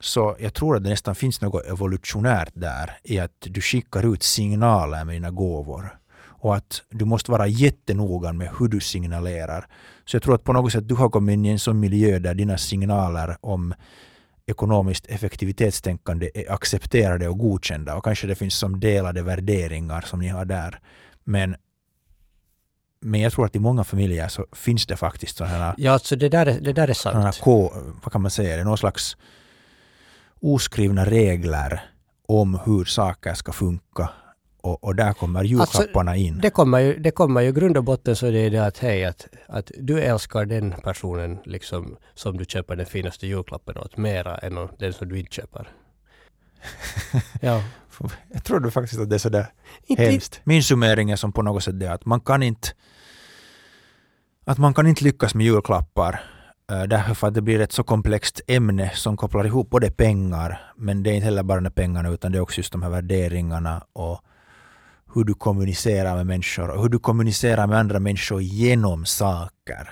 Så 0.00 0.36
jag 0.38 0.54
tror 0.54 0.76
att 0.76 0.84
det 0.84 0.90
nästan 0.90 1.14
finns 1.14 1.40
något 1.40 1.66
evolutionärt 1.66 2.52
där 2.54 2.98
i 3.02 3.18
att 3.18 3.36
du 3.40 3.60
skickar 3.60 4.14
ut 4.14 4.22
signaler 4.22 5.04
med 5.04 5.14
dina 5.14 5.30
gåvor. 5.30 5.98
Och 6.44 6.56
att 6.56 6.82
du 6.90 7.04
måste 7.04 7.30
vara 7.30 7.46
jättenoga 7.46 8.32
med 8.32 8.48
hur 8.58 8.68
du 8.68 8.80
signalerar. 8.80 9.66
Så 10.04 10.16
jag 10.16 10.22
tror 10.22 10.34
att 10.34 10.44
på 10.44 10.52
något 10.52 10.72
sätt 10.72 10.88
du 10.88 10.94
har 10.94 11.10
kommit 11.10 11.32
in 11.32 11.46
i 11.46 11.48
en 11.48 11.58
sån 11.58 11.80
miljö 11.80 12.18
där 12.18 12.34
dina 12.34 12.58
signaler 12.58 13.36
om 13.40 13.74
ekonomiskt 14.46 15.06
effektivitetstänkande 15.06 16.30
är 16.34 16.52
accepterade 16.52 17.28
och 17.28 17.38
godkända 17.38 17.96
och 17.96 18.04
kanske 18.04 18.26
det 18.26 18.34
finns 18.34 18.54
som 18.54 18.80
delade 18.80 19.22
värderingar 19.22 20.00
som 20.00 20.20
ni 20.20 20.28
har 20.28 20.44
där. 20.44 20.80
Men, 21.24 21.56
men 23.00 23.20
jag 23.20 23.32
tror 23.32 23.46
att 23.46 23.56
i 23.56 23.58
många 23.58 23.84
familjer 23.84 24.28
så 24.28 24.46
finns 24.52 24.86
det 24.86 24.96
faktiskt 24.96 25.36
sådana 25.36 25.54
här 25.54 25.74
Ja, 25.78 25.92
alltså 25.92 26.16
det 26.16 26.28
där 26.28 26.46
är, 26.46 26.60
det 26.60 26.72
där 26.72 26.88
är 26.88 26.94
sådana 26.94 27.32
sant. 27.32 27.44
ko, 27.44 27.70
vad 28.02 28.12
kan 28.12 28.22
man 28.22 28.30
säga, 28.30 28.54
det 28.56 28.60
är 28.60 28.64
någon 28.64 28.78
slags 28.78 29.16
oskrivna 30.40 31.04
regler 31.04 31.80
om 32.28 32.60
hur 32.64 32.84
saker 32.84 33.34
ska 33.34 33.52
funka. 33.52 34.08
Och, 34.64 34.84
och 34.84 34.96
där 34.96 35.12
kommer 35.12 35.44
julklapparna 35.44 36.16
in. 36.16 36.38
Det 36.38 36.50
kommer 36.50 36.78
ju, 36.78 36.98
det 36.98 37.10
kommer 37.10 37.40
ju 37.40 37.52
grund 37.52 37.76
och 37.76 37.84
botten 37.84 38.16
så 38.16 38.26
är 38.26 38.32
det 38.32 38.48
det 38.48 38.66
att 38.66 38.78
hej, 38.78 39.04
att, 39.04 39.26
att 39.46 39.70
du 39.78 40.00
älskar 40.00 40.44
den 40.44 40.74
personen 40.84 41.38
liksom 41.44 41.96
som 42.14 42.36
du 42.36 42.44
köper 42.44 42.76
den 42.76 42.86
finaste 42.86 43.26
julklappen 43.26 43.78
åt 43.78 43.96
mera 43.96 44.38
än 44.38 44.68
den 44.78 44.92
som 44.92 45.08
du 45.08 45.18
inte 45.18 45.32
köper. 45.32 45.68
ja. 47.40 47.62
Jag 48.32 48.44
tror 48.44 48.70
faktiskt 48.70 49.00
att 49.00 49.10
det 49.10 49.16
är 49.16 49.18
sådär 49.18 49.46
Inte, 49.86 50.02
hemskt. 50.02 50.40
Min 50.44 50.62
summering 50.62 51.10
är 51.10 51.16
som 51.16 51.32
på 51.32 51.42
något 51.42 51.64
sätt 51.64 51.80
det 51.80 51.92
att 51.92 52.04
man 52.04 52.20
kan 52.20 52.42
inte 52.42 52.68
att 54.44 54.58
man 54.58 54.74
kan 54.74 54.86
inte 54.86 55.04
lyckas 55.04 55.34
med 55.34 55.46
julklappar 55.46 56.20
eh, 56.70 56.82
därför 56.82 57.26
att 57.28 57.34
det 57.34 57.42
blir 57.42 57.60
ett 57.60 57.72
så 57.72 57.82
komplext 57.82 58.40
ämne 58.46 58.90
som 58.94 59.16
kopplar 59.16 59.46
ihop 59.46 59.70
både 59.70 59.90
pengar 59.90 60.72
men 60.76 61.02
det 61.02 61.10
är 61.10 61.14
inte 61.14 61.24
heller 61.24 61.42
bara 61.42 61.70
pengarna 61.70 62.08
utan 62.08 62.32
det 62.32 62.38
är 62.38 62.42
också 62.42 62.58
just 62.58 62.72
de 62.72 62.82
här 62.82 62.90
värderingarna 62.90 63.84
och 63.92 64.20
hur 65.14 65.24
du 65.24 65.34
kommunicerar 65.34 66.16
med 66.16 66.26
människor 66.26 66.68
och 66.70 66.82
hur 66.82 66.88
du 66.88 66.98
kommunicerar 66.98 67.66
med 67.66 67.78
andra 67.78 67.98
människor 68.00 68.42
genom 68.42 69.06
saker. 69.06 69.90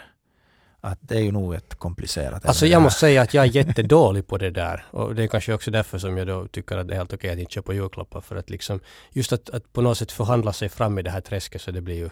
Att 0.84 0.98
det 1.00 1.16
är 1.16 1.20
ju 1.20 1.32
nog 1.32 1.54
ett 1.54 1.74
komplicerat 1.74 2.46
Alltså 2.46 2.66
jag 2.66 2.82
måste 2.82 3.00
säga 3.00 3.22
att 3.22 3.34
jag 3.34 3.44
är 3.44 3.48
jättedålig 3.56 4.26
på 4.26 4.38
det 4.38 4.50
där. 4.50 4.84
Och 4.90 5.14
det 5.14 5.22
är 5.22 5.26
kanske 5.26 5.54
också 5.54 5.70
därför 5.70 5.98
som 5.98 6.16
jag 6.16 6.26
då 6.26 6.46
tycker 6.46 6.76
att 6.78 6.88
det 6.88 6.94
är 6.94 6.98
helt 6.98 7.12
okej 7.12 7.30
att 7.32 7.38
inte 7.38 7.52
köpa 7.52 7.72
julklappar. 7.72 8.20
För 8.20 8.36
att 8.36 8.50
liksom, 8.50 8.80
just 9.12 9.32
att, 9.32 9.50
att 9.50 9.72
på 9.72 9.80
något 9.82 9.98
sätt 9.98 10.12
förhandla 10.12 10.52
sig 10.52 10.68
fram 10.68 10.98
i 10.98 11.02
det 11.02 11.10
här 11.10 11.20
träsket 11.20 11.62
så 11.62 11.70
det 11.70 11.80
blir 11.80 11.94
ju... 11.96 12.10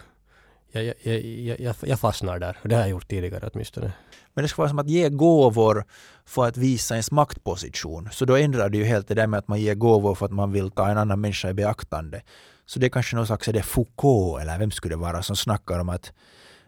Jag, 0.73 0.85
jag- 1.03 1.61
jag, 1.61 1.75
jag 1.83 2.01
fastnar 2.01 2.39
där. 2.39 2.59
Och 2.63 2.69
det 2.69 2.75
har 2.75 2.83
jag 2.83 2.91
gjort 2.91 3.09
tidigare 3.09 3.51
åtminstone. 3.53 3.93
Men 4.35 4.43
det 4.43 4.49
ska 4.49 4.63
vara 4.63 4.69
som 4.69 4.79
att 4.79 4.89
ge 4.91 5.09
gåvor 5.09 5.85
för 6.27 6.47
att 6.49 6.57
visa 6.57 6.95
ens 6.95 7.11
maktposition. 7.11 8.09
Så 8.13 8.25
då 8.25 8.37
ändrar 8.37 8.69
det 8.69 8.79
ju 8.79 8.85
helt 8.85 9.09
det 9.09 9.15
där 9.15 9.27
med 9.27 9.39
att 9.39 9.49
man 9.49 9.61
ger 9.61 9.75
gåvor 9.75 10.15
för 10.15 10.27
att 10.27 10.33
man 10.33 10.53
vill 10.53 10.71
ta 10.71 10.89
en 10.89 10.99
annan 10.99 11.21
människa 11.21 11.51
i 11.51 11.55
beaktande. 11.55 12.23
Så 12.71 12.79
det 12.79 12.87
är 12.87 12.91
kanske 12.91 13.17
någon 13.17 13.27
slags, 13.27 13.49
är 13.49 13.53
det 13.53 13.63
Foucault 13.63 14.43
eller 14.43 14.59
vem 14.59 14.71
skulle 14.71 14.95
det 14.95 14.99
vara 14.99 15.23
som 15.23 15.37
snackar 15.37 15.79
om 15.79 15.89
att 15.89 16.13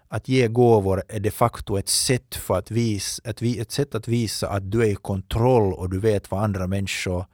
att 0.08 0.28
ge 0.28 0.48
gåvor 0.48 1.02
är 1.08 1.20
de 1.20 1.30
facto 1.30 1.78
ett 1.78 1.88
sätt, 1.88 2.34
för 2.34 2.58
att 2.58 2.70
visa, 2.70 3.22
ett, 3.24 3.42
ett 3.42 3.72
sätt 3.72 3.94
att 3.94 4.08
visa 4.08 4.48
att 4.48 4.70
du 4.70 4.82
är 4.82 4.86
i 4.86 4.94
kontroll 4.94 5.74
och 5.74 5.90
du 5.90 6.00
vet 6.00 6.30
vad 6.30 6.42
andra 6.42 6.66
människor 6.66 7.24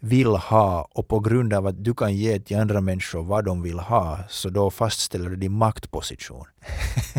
vill 0.00 0.26
ha 0.26 0.88
och 0.92 1.08
på 1.08 1.20
grund 1.20 1.52
av 1.52 1.66
att 1.66 1.84
du 1.84 1.94
kan 1.94 2.16
ge 2.16 2.40
till 2.40 2.56
andra 2.56 2.80
människor 2.80 3.22
vad 3.22 3.44
de 3.44 3.62
vill 3.62 3.78
ha 3.78 4.18
så 4.28 4.48
då 4.48 4.70
fastställer 4.70 5.30
du 5.30 5.36
din 5.36 5.52
maktposition. 5.52 6.46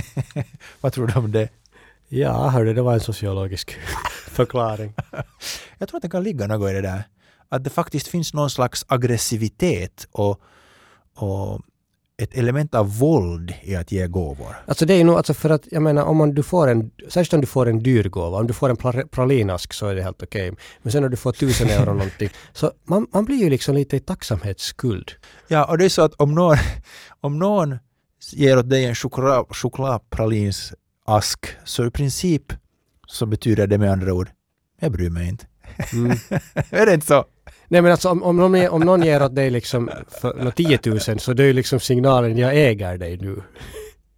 vad 0.82 0.93
tror 0.93 1.08
du 1.08 1.19
om 1.19 1.32
det? 1.32 1.50
Ja, 2.08 2.50
hörde 2.50 2.74
det 2.74 2.82
var 2.82 2.93
en 2.93 3.00
sociologisk 3.00 3.78
förklaring. 4.28 4.93
Jag 5.78 5.89
tror 5.89 5.98
att 5.98 6.04
det 6.04 6.10
kan 6.10 6.24
ligga 6.24 6.48
något 6.48 6.69
i 6.69 6.74
det 6.74 6.82
där. 6.82 7.04
Att 7.50 7.63
det 7.63 7.69
faktiskt 7.69 8.08
finns 8.08 8.34
någon 8.34 8.50
slags 8.50 8.86
aggressivitet 8.88 10.08
och, 10.12 10.41
och 11.24 11.62
ett 12.20 12.38
element 12.38 12.76
av 12.76 12.98
våld 12.98 13.54
i 13.62 13.76
att 13.76 13.92
ge 13.92 14.08
gåvor. 14.08 14.56
Alltså 14.66 14.86
det 14.86 14.94
är 14.94 14.98
ju 14.98 15.04
nog, 15.04 15.16
alltså 15.16 15.34
för 15.34 15.50
att 15.50 15.68
jag 15.72 15.82
menar 15.82 16.04
om 16.04 16.18
man, 16.18 16.34
du 16.34 16.44
får 16.44 16.68
en, 16.68 16.92
särskilt 17.10 17.34
om 17.34 17.42
du 17.42 17.48
får 17.48 17.70
en 17.70 17.80
dyr 17.80 18.10
gåva, 18.10 18.38
om 18.38 18.48
du 18.48 18.54
får 18.54 18.70
en 18.70 18.78
pra- 18.78 19.08
pralinask 19.08 19.74
så 19.74 19.88
är 19.88 19.96
det 19.96 20.04
helt 20.04 20.24
okej. 20.24 20.54
Men 20.82 20.92
sen 20.92 21.02
när 21.02 21.10
du 21.10 21.17
får 21.17 21.32
tusen 21.32 21.70
euro 21.70 21.94
någonting, 21.94 22.30
så 22.54 22.72
man, 22.84 23.08
man 23.13 23.26
blir 23.26 23.38
ju 23.38 23.50
liksom 23.50 23.76
lite 23.76 23.96
i 23.96 24.00
tacksamhetsskuld. 24.00 25.12
Ja, 25.48 25.65
och 25.65 25.78
det 25.78 25.86
är 25.86 25.90
så 25.90 26.02
att 26.02 26.13
om 26.13 26.36
någon, 26.36 26.58
om 27.22 27.40
någon 27.40 27.78
ger 28.32 28.58
åt 28.58 28.70
dig 28.70 28.86
en 28.86 28.96
choklad, 28.96 30.02
så 31.63 31.86
i 31.86 31.92
princip 31.92 32.54
så 33.08 33.26
betyder 33.26 33.67
det 33.67 33.78
med 33.78 33.92
andra 33.92 34.13
ord, 34.13 34.30
jag 34.80 34.92
bryr 34.92 35.10
mig 35.10 35.30
inte. 35.30 35.46
Mm. 35.94 36.17
är 36.70 36.86
det 36.86 36.94
inte 36.94 37.08
så? 37.08 37.26
Nej 37.72 37.82
men 37.82 37.92
alltså 37.92 38.10
om, 38.10 38.24
om, 38.24 38.38
någon, 38.38 38.54
ger- 38.56 38.70
om 38.70 38.82
någon 38.82 39.04
ger 39.04 39.24
åt 39.24 39.36
dig 39.36 39.50
liksom 39.50 39.90
för 40.22 40.44
nå 40.44 40.52
10 40.52 40.80
000 40.86 41.00
så 41.00 41.34
det 41.34 41.44
är 41.44 41.48
ju 41.48 41.54
liksom 41.54 41.80
signalen 41.80 42.38
jag 42.38 42.56
äger 42.56 42.98
dig 42.98 43.17
nu. 43.17 43.44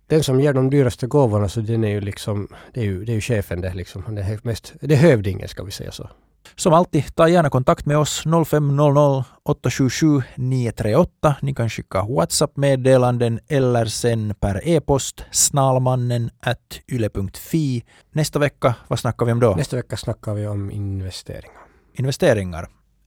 Den 0.08 0.24
som 0.24 0.40
ger 0.40 0.54
de 0.54 0.70
dyraste 0.70 1.08
gåvorna 1.08 1.50
så 1.50 1.62
den 1.62 1.84
är 1.84 1.90
ju 1.90 2.02
liksom, 2.02 2.48
det 2.74 2.80
är 2.80 2.84
ju, 2.86 3.06
det 3.06 3.12
är 3.12 3.14
ju 3.16 3.22
chefen 3.22 3.62
det 3.62 3.74
liksom. 3.74 4.04
Han 4.06 4.18
är 4.18 4.40
mest, 4.44 4.74
det 4.82 4.94
är 4.94 4.98
hövdingen 4.98 5.48
ska 5.48 5.64
vi 5.64 5.72
säga 5.72 5.92
så. 5.92 6.10
Som 6.56 6.74
alltid, 6.74 7.16
ta 7.16 7.28
gärna 7.28 7.50
kontakt 7.50 7.86
med 7.86 7.98
oss 7.98 8.24
0500 8.48 9.24
877 9.44 10.22
938. 10.36 11.36
Ni 11.42 11.54
kan 11.54 11.70
skicka 11.70 12.04
WhatsApp-meddelanden 12.04 13.40
eller 13.48 13.86
sen 13.86 14.36
per 14.40 14.68
e-post 14.68 15.24
snalmannen 15.32 16.30
at 16.40 16.80
yle.fi. 16.92 17.84
Nästa 18.12 18.40
vecka, 18.40 18.76
vad 18.88 19.00
snackar 19.00 19.26
vi 19.26 19.32
om 19.32 19.40
då? 19.40 19.56
Nästa 19.56 19.76
vecka 19.76 19.98
snackar 19.98 20.34
vi 20.34 20.48
om 20.48 20.72
investeringar. 20.72 21.62
Investeringar. 21.94 22.68